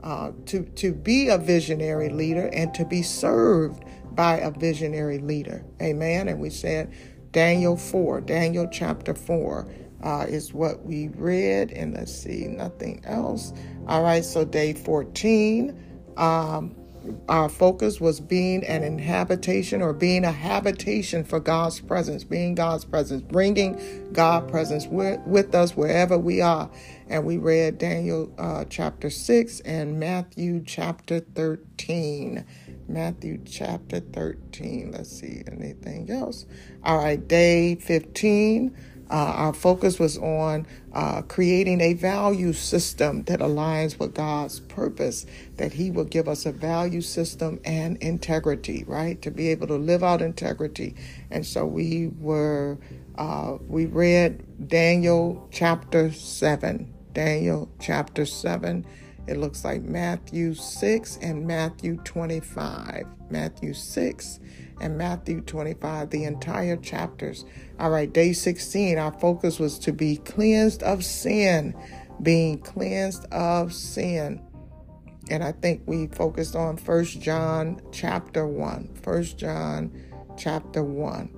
uh, 0.04 0.32
to, 0.46 0.64
to 0.64 0.94
be 0.94 1.30
a 1.30 1.38
visionary 1.38 2.10
leader 2.10 2.50
and 2.52 2.74
to 2.74 2.84
be 2.86 3.02
served 3.02 3.84
by 4.12 4.38
a 4.38 4.52
visionary 4.52 5.20
leader. 5.20 5.64
Amen. 5.82 6.28
And 6.28 6.40
we 6.40 6.50
said 6.50 6.94
Daniel 7.32 7.78
4, 7.78 8.22
Daniel 8.22 8.68
chapter 8.72 9.14
4. 9.14 9.70
Uh, 10.02 10.26
is 10.30 10.54
what 10.54 10.86
we 10.86 11.10
read, 11.10 11.74
and 11.74 11.94
let's 11.94 12.14
see, 12.14 12.48
nothing 12.48 13.02
else. 13.04 13.52
All 13.86 14.02
right, 14.02 14.24
so 14.24 14.46
day 14.46 14.72
14, 14.72 15.78
um, 16.16 16.74
our 17.28 17.50
focus 17.50 18.02
was 18.02 18.20
being 18.20 18.64
an 18.66 18.84
inhabitation 18.84 19.82
or 19.82 19.94
being 19.94 20.24
a 20.26 20.32
habitation 20.32 21.24
for 21.24 21.40
God's 21.40 21.80
presence, 21.80 22.24
being 22.24 22.56
God's 22.56 22.86
presence, 22.86 23.22
bringing 23.22 24.12
God 24.14 24.50
presence 24.50 24.88
with, 24.88 25.20
with 25.22 25.56
us 25.56 25.76
wherever 25.76 26.18
we 26.18 26.42
are. 26.42 26.70
And 27.08 27.26
we 27.26 27.38
read 27.38 27.78
Daniel 27.78 28.34
uh, 28.38 28.66
chapter 28.70 29.10
6 29.10 29.62
and 29.62 30.00
Matthew 30.00 30.64
chapter 30.66 31.20
13. 31.20 32.46
Matthew 32.88 33.40
chapter 33.46 34.00
13. 34.00 34.92
Let's 34.92 35.12
see, 35.12 35.44
anything 35.52 36.10
else? 36.10 36.46
All 36.84 36.98
right, 36.98 37.26
day 37.28 37.76
15. 37.76 38.76
Uh, 39.12 39.14
our 39.14 39.54
focus 39.54 40.00
was 40.00 40.18
on 40.20 40.68
uh, 40.94 41.24
creating 41.24 41.82
a 41.82 41.94
value 41.94 42.54
system 42.54 43.24
that 43.24 43.40
aligns 43.40 43.98
with 44.00 44.14
God's 44.14 44.60
purpose, 44.60 45.26
that 45.60 45.74
He 45.74 45.92
will 45.92 46.06
give 46.06 46.28
us 46.28 46.46
a 46.46 46.54
value 46.54 47.02
system 47.02 47.60
and 47.66 47.98
integrity, 47.98 48.86
right? 48.88 49.22
To 49.22 49.30
be 49.30 49.50
able 49.50 49.68
to 49.68 49.76
live 49.76 50.04
out 50.04 50.22
integrity. 50.22 50.96
And 51.30 51.46
so 51.46 51.66
we 51.66 52.08
were, 52.20 52.78
uh, 53.18 53.58
we 53.68 53.86
read 53.86 54.68
Daniel 54.68 55.48
chapter 55.52 56.12
7. 56.14 56.94
Daniel 57.14 57.70
chapter 57.80 58.26
7. 58.26 58.86
It 59.28 59.38
looks 59.38 59.66
like 59.66 59.82
Matthew 59.82 60.54
6 60.54 61.20
and 61.22 61.46
Matthew 61.46 61.98
25. 61.98 63.06
Matthew 63.30 63.74
6 63.74 64.40
and 64.80 64.98
Matthew 64.98 65.42
25, 65.42 66.10
the 66.10 66.24
entire 66.24 66.78
chapters. 66.78 67.44
All 67.80 67.90
right, 67.90 68.12
day 68.12 68.32
16, 68.32 68.98
our 68.98 69.12
focus 69.20 69.60
was 69.60 69.78
to 69.80 69.92
be 69.92 70.18
cleansed 70.18 70.84
of 70.84 71.04
sin, 71.04 71.76
being 72.22 72.60
cleansed 72.60 73.26
of 73.26 73.74
sin. 73.74 74.42
And 75.30 75.44
I 75.44 75.52
think 75.52 75.84
we 75.86 76.08
focused 76.08 76.56
on 76.56 76.78
First 76.78 77.22
John 77.22 77.80
chapter 77.92 78.48
1. 78.48 78.96
First 79.04 79.38
John 79.38 79.92
chapter 80.38 80.84
1. 80.84 81.36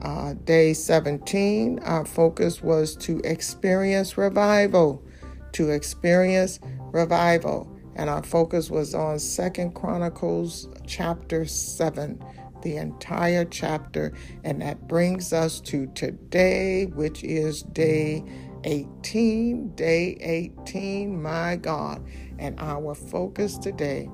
Uh, 0.00 0.34
day 0.44 0.72
17, 0.72 1.80
our 1.80 2.04
focus 2.04 2.62
was 2.62 2.96
to 2.96 3.20
experience 3.20 4.16
revival, 4.16 5.04
to 5.52 5.70
experience 5.70 6.60
revival. 6.92 7.68
And 7.94 8.08
our 8.08 8.22
focus 8.22 8.70
was 8.70 8.94
on 8.94 9.18
Second 9.18 9.74
Chronicles 9.74 10.68
chapter 10.86 11.44
7, 11.44 12.24
the 12.62 12.76
entire 12.76 13.44
chapter. 13.44 14.12
And 14.44 14.62
that 14.62 14.88
brings 14.88 15.32
us 15.32 15.60
to 15.62 15.86
today, 15.88 16.86
which 16.86 17.22
is 17.22 17.62
day 17.62 18.24
18. 18.64 19.74
Day 19.74 20.16
18, 20.20 21.20
my 21.20 21.56
God. 21.56 22.04
And 22.38 22.58
our 22.58 22.94
focus 22.94 23.58
today 23.58 24.08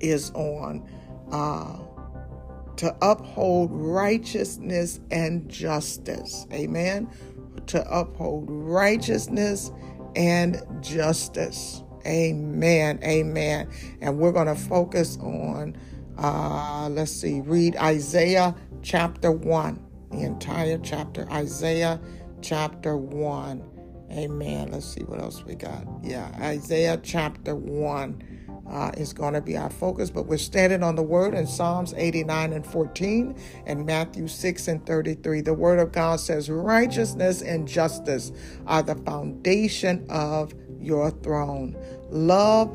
is 0.00 0.30
on 0.32 0.86
uh, 1.32 1.78
to 2.76 2.94
uphold 3.02 3.70
righteousness 3.72 5.00
and 5.10 5.48
justice. 5.48 6.46
Amen. 6.52 7.10
To 7.66 7.82
uphold 7.90 8.46
righteousness 8.48 9.70
and 10.16 10.60
justice. 10.80 11.82
Amen. 12.06 13.00
Amen. 13.02 13.70
And 14.00 14.18
we're 14.18 14.32
going 14.32 14.46
to 14.46 14.54
focus 14.54 15.16
on, 15.20 15.76
uh, 16.18 16.88
let's 16.90 17.12
see, 17.12 17.40
read 17.40 17.76
Isaiah 17.76 18.54
chapter 18.82 19.32
1, 19.32 19.82
the 20.10 20.20
entire 20.20 20.78
chapter. 20.78 21.28
Isaiah 21.30 21.98
chapter 22.44 22.96
1. 22.96 23.70
Amen. 24.12 24.70
Let's 24.70 24.86
see 24.86 25.02
what 25.02 25.20
else 25.20 25.44
we 25.44 25.54
got. 25.54 25.86
Yeah, 26.02 26.30
Isaiah 26.40 27.00
chapter 27.02 27.54
1 27.56 28.22
uh, 28.70 28.92
is 28.96 29.12
going 29.12 29.34
to 29.34 29.40
be 29.40 29.56
our 29.56 29.70
focus, 29.70 30.10
but 30.10 30.26
we're 30.26 30.36
standing 30.36 30.82
on 30.82 30.94
the 30.94 31.02
word 31.02 31.34
in 31.34 31.46
Psalms 31.46 31.94
89 31.96 32.52
and 32.52 32.66
14 32.66 33.36
and 33.66 33.86
Matthew 33.86 34.28
6 34.28 34.68
and 34.68 34.84
33. 34.86 35.40
The 35.40 35.54
word 35.54 35.78
of 35.78 35.90
God 35.92 36.20
says, 36.20 36.50
Righteousness 36.50 37.40
and 37.42 37.66
justice 37.66 38.30
are 38.66 38.82
the 38.82 38.96
foundation 38.96 40.06
of 40.10 40.54
your 40.80 41.10
throne. 41.10 41.76
Love 42.10 42.70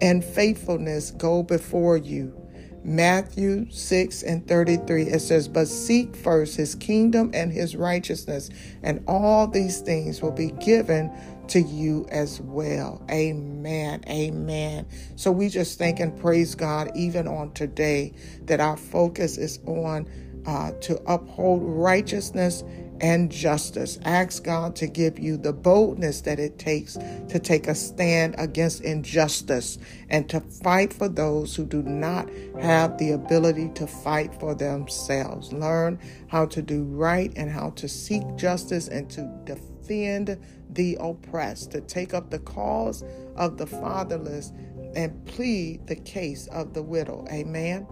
and 0.00 0.24
faithfulness 0.24 1.12
go 1.12 1.42
before 1.44 1.96
you. 1.96 2.45
Matthew 2.86 3.68
6 3.68 4.22
and 4.22 4.46
33, 4.46 5.02
it 5.08 5.20
says, 5.20 5.48
But 5.48 5.66
seek 5.66 6.14
first 6.14 6.56
his 6.56 6.76
kingdom 6.76 7.32
and 7.34 7.52
his 7.52 7.74
righteousness, 7.74 8.48
and 8.84 9.02
all 9.08 9.48
these 9.48 9.80
things 9.80 10.22
will 10.22 10.30
be 10.30 10.52
given 10.52 11.10
to 11.48 11.60
you 11.60 12.06
as 12.10 12.40
well. 12.42 13.02
Amen. 13.10 14.04
Amen. 14.08 14.86
So 15.16 15.32
we 15.32 15.48
just 15.48 15.78
thank 15.78 15.98
and 15.98 16.16
praise 16.16 16.54
God 16.54 16.92
even 16.94 17.26
on 17.26 17.52
today 17.54 18.14
that 18.44 18.60
our 18.60 18.76
focus 18.76 19.36
is 19.36 19.58
on 19.66 20.08
uh, 20.46 20.70
to 20.82 21.02
uphold 21.12 21.62
righteousness 21.64 22.62
and 23.00 23.30
justice. 23.30 23.98
Ask 24.04 24.44
God 24.44 24.76
to 24.76 24.86
give 24.86 25.18
you 25.18 25.36
the 25.36 25.52
boldness 25.52 26.22
that 26.22 26.38
it 26.38 26.58
takes 26.58 26.94
to 27.28 27.38
take 27.38 27.66
a 27.68 27.74
stand 27.74 28.34
against 28.38 28.82
injustice 28.82 29.78
and 30.08 30.28
to 30.28 30.40
fight 30.40 30.92
for 30.92 31.08
those 31.08 31.56
who 31.56 31.66
do 31.66 31.82
not 31.82 32.30
have 32.60 32.98
the 32.98 33.12
ability 33.12 33.70
to 33.74 33.86
fight 33.86 34.34
for 34.40 34.54
themselves. 34.54 35.52
Learn 35.52 35.98
how 36.28 36.46
to 36.46 36.62
do 36.62 36.84
right 36.84 37.32
and 37.36 37.50
how 37.50 37.70
to 37.70 37.88
seek 37.88 38.22
justice 38.36 38.88
and 38.88 39.10
to 39.10 39.22
defend 39.44 40.38
the 40.70 40.96
oppressed, 41.00 41.70
to 41.72 41.80
take 41.80 42.14
up 42.14 42.30
the 42.30 42.38
cause 42.40 43.04
of 43.36 43.58
the 43.58 43.66
fatherless 43.66 44.52
and 44.94 45.24
plead 45.26 45.86
the 45.86 45.96
case 45.96 46.46
of 46.48 46.74
the 46.74 46.82
widow. 46.82 47.24
Amen. 47.30 47.86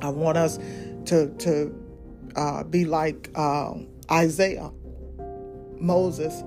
I 0.00 0.10
want 0.10 0.38
us 0.38 0.58
to 1.06 1.28
to 1.38 1.87
uh, 2.38 2.62
be 2.62 2.84
like 2.84 3.30
uh, 3.34 3.74
Isaiah, 4.10 4.70
Moses, 5.80 6.44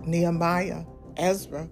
Nehemiah, 0.00 0.84
Ezra, 1.18 1.68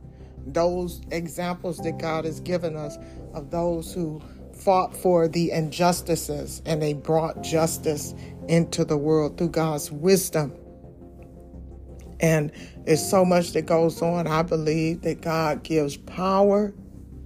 those 0.46 1.00
examples 1.10 1.78
that 1.78 1.98
God 1.98 2.26
has 2.26 2.40
given 2.40 2.76
us 2.76 2.98
of 3.32 3.50
those 3.50 3.94
who 3.94 4.20
fought 4.52 4.94
for 4.94 5.28
the 5.28 5.50
injustices 5.50 6.60
and 6.66 6.82
they 6.82 6.92
brought 6.92 7.42
justice 7.42 8.14
into 8.48 8.84
the 8.84 8.98
world 8.98 9.38
through 9.38 9.48
God's 9.48 9.90
wisdom. 9.90 10.52
And 12.20 12.52
there's 12.84 13.08
so 13.08 13.24
much 13.24 13.52
that 13.52 13.62
goes 13.62 14.02
on. 14.02 14.26
I 14.26 14.42
believe 14.42 15.02
that 15.02 15.22
God 15.22 15.62
gives 15.62 15.96
power 15.96 16.74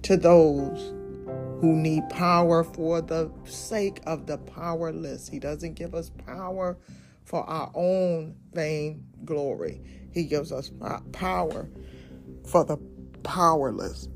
to 0.03 0.15
those 0.15 0.93
who 1.63 1.77
need 1.77 2.03
power 2.09 2.61
for 2.61 2.99
the 2.99 3.31
sake 3.45 4.01
of 4.05 4.27
the 4.27 4.37
powerless. 4.37 5.29
He 5.29 5.39
doesn't 5.39 5.75
give 5.75 5.95
us 5.95 6.09
power 6.09 6.77
for 7.23 7.49
our 7.49 7.71
own 7.73 8.35
vain 8.51 9.05
glory. 9.23 9.81
He 10.11 10.25
gives 10.25 10.51
us 10.51 10.73
power 11.13 11.69
for 12.45 12.65
the 12.65 12.75
powerless. 13.23 14.09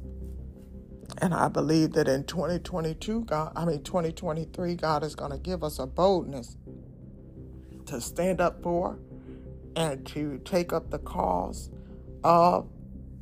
And 1.19 1.33
I 1.33 1.47
believe 1.47 1.93
that 1.93 2.09
in 2.09 2.25
2022, 2.25 3.23
God, 3.23 3.53
I 3.55 3.63
mean 3.63 3.81
2023, 3.81 4.75
God 4.75 5.05
is 5.05 5.15
going 5.15 5.31
to 5.31 5.37
give 5.37 5.63
us 5.63 5.79
a 5.79 5.87
boldness 5.87 6.57
to 7.85 8.01
stand 8.01 8.41
up 8.41 8.61
for 8.61 8.99
and 9.77 10.05
to 10.07 10.41
take 10.43 10.73
up 10.73 10.89
the 10.89 10.99
cause 10.99 11.69
of 12.25 12.69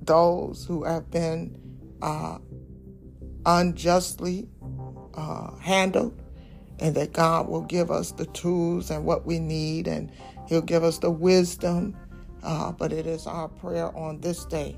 those 0.02 0.66
who 0.66 0.84
have 0.84 1.12
been 1.12 1.56
uh, 2.02 2.40
unjustly 3.46 4.50
uh, 5.14 5.56
handled, 5.58 6.22
and 6.80 6.96
that 6.96 7.14
God 7.14 7.48
will 7.48 7.62
give 7.62 7.92
us 7.92 8.12
the 8.12 8.26
tools 8.28 8.92
and 8.92 9.06
what 9.06 9.26
we 9.26 9.40
need, 9.40 9.88
and 9.88 10.12
He'll 10.48 10.62
give 10.62 10.84
us 10.84 11.00
the 11.00 11.12
wisdom. 11.12 11.96
Uh, 12.44 12.72
but 12.72 12.94
it 12.94 13.08
is 13.08 13.26
our 13.26 13.48
prayer 13.48 13.96
on 13.98 14.22
this 14.22 14.46
day 14.46 14.78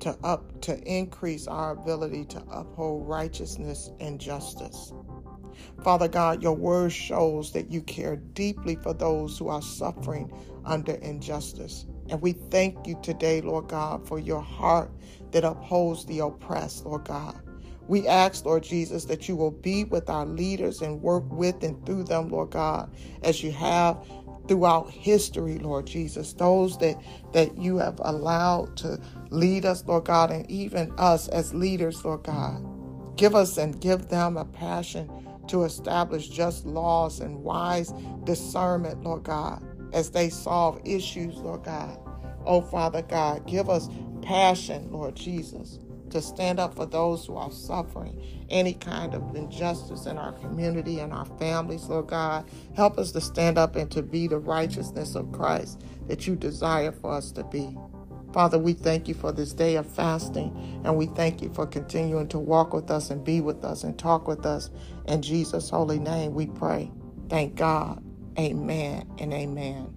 to 0.00 0.16
up 0.22 0.60
to 0.60 0.78
increase 0.84 1.46
our 1.46 1.72
ability 1.72 2.24
to 2.26 2.42
uphold 2.50 3.08
righteousness 3.08 3.90
and 4.00 4.20
justice. 4.20 4.92
Father 5.82 6.08
God, 6.08 6.42
your 6.42 6.54
word 6.54 6.92
shows 6.92 7.52
that 7.52 7.70
you 7.70 7.82
care 7.82 8.16
deeply 8.16 8.76
for 8.76 8.92
those 8.94 9.38
who 9.38 9.48
are 9.48 9.62
suffering 9.62 10.32
under 10.64 10.94
injustice. 10.94 11.86
And 12.10 12.22
we 12.22 12.32
thank 12.32 12.86
you 12.86 12.98
today, 13.02 13.40
Lord 13.40 13.68
God, 13.68 14.06
for 14.06 14.18
your 14.18 14.40
heart 14.40 14.90
that 15.32 15.44
upholds 15.44 16.06
the 16.06 16.20
oppressed, 16.20 16.86
Lord 16.86 17.04
God. 17.04 17.38
We 17.86 18.06
ask, 18.06 18.44
Lord 18.44 18.62
Jesus, 18.62 19.06
that 19.06 19.28
you 19.28 19.36
will 19.36 19.50
be 19.50 19.84
with 19.84 20.10
our 20.10 20.26
leaders 20.26 20.82
and 20.82 21.00
work 21.00 21.24
with 21.30 21.62
and 21.62 21.84
through 21.86 22.04
them, 22.04 22.28
Lord 22.28 22.50
God, 22.50 22.90
as 23.22 23.42
you 23.42 23.50
have 23.52 24.06
throughout 24.46 24.90
history, 24.90 25.58
Lord 25.58 25.86
Jesus. 25.86 26.32
Those 26.34 26.78
that, 26.78 27.00
that 27.32 27.56
you 27.58 27.78
have 27.78 27.98
allowed 28.02 28.76
to 28.78 29.00
lead 29.30 29.64
us, 29.64 29.84
Lord 29.86 30.04
God, 30.04 30.30
and 30.30 30.50
even 30.50 30.92
us 30.98 31.28
as 31.28 31.54
leaders, 31.54 32.04
Lord 32.04 32.24
God. 32.24 32.62
Give 33.16 33.34
us 33.34 33.58
and 33.58 33.80
give 33.80 34.08
them 34.08 34.36
a 34.36 34.44
passion 34.44 35.10
to 35.48 35.64
establish 35.64 36.28
just 36.28 36.66
laws 36.66 37.20
and 37.20 37.42
wise 37.42 37.92
discernment, 38.24 39.02
Lord 39.02 39.24
God 39.24 39.62
as 39.92 40.10
they 40.10 40.30
solve 40.30 40.80
issues, 40.84 41.36
Lord 41.36 41.64
God. 41.64 41.98
Oh, 42.46 42.60
Father 42.60 43.02
God, 43.02 43.46
give 43.46 43.68
us 43.68 43.88
passion, 44.22 44.90
Lord 44.90 45.14
Jesus, 45.16 45.78
to 46.10 46.22
stand 46.22 46.60
up 46.60 46.74
for 46.74 46.86
those 46.86 47.26
who 47.26 47.36
are 47.36 47.52
suffering 47.52 48.20
any 48.50 48.74
kind 48.74 49.14
of 49.14 49.36
injustice 49.36 50.06
in 50.06 50.18
our 50.18 50.32
community 50.32 51.00
and 51.00 51.12
our 51.12 51.26
families, 51.38 51.84
Lord 51.86 52.08
God. 52.08 52.48
Help 52.74 52.98
us 52.98 53.12
to 53.12 53.20
stand 53.20 53.58
up 53.58 53.76
and 53.76 53.90
to 53.90 54.02
be 54.02 54.26
the 54.26 54.38
righteousness 54.38 55.14
of 55.14 55.32
Christ 55.32 55.82
that 56.08 56.26
you 56.26 56.36
desire 56.36 56.92
for 56.92 57.12
us 57.12 57.32
to 57.32 57.44
be. 57.44 57.76
Father, 58.32 58.58
we 58.58 58.74
thank 58.74 59.08
you 59.08 59.14
for 59.14 59.32
this 59.32 59.52
day 59.54 59.76
of 59.76 59.86
fasting, 59.86 60.82
and 60.84 60.96
we 60.96 61.06
thank 61.06 61.42
you 61.42 61.50
for 61.54 61.66
continuing 61.66 62.28
to 62.28 62.38
walk 62.38 62.74
with 62.74 62.90
us 62.90 63.10
and 63.10 63.24
be 63.24 63.40
with 63.40 63.64
us 63.64 63.84
and 63.84 63.98
talk 63.98 64.28
with 64.28 64.44
us. 64.46 64.70
In 65.06 65.22
Jesus' 65.22 65.70
holy 65.70 65.98
name, 65.98 66.34
we 66.34 66.46
pray. 66.46 66.90
Thank 67.28 67.56
God. 67.56 68.02
Amen 68.38 69.04
and 69.18 69.34
amen. 69.34 69.94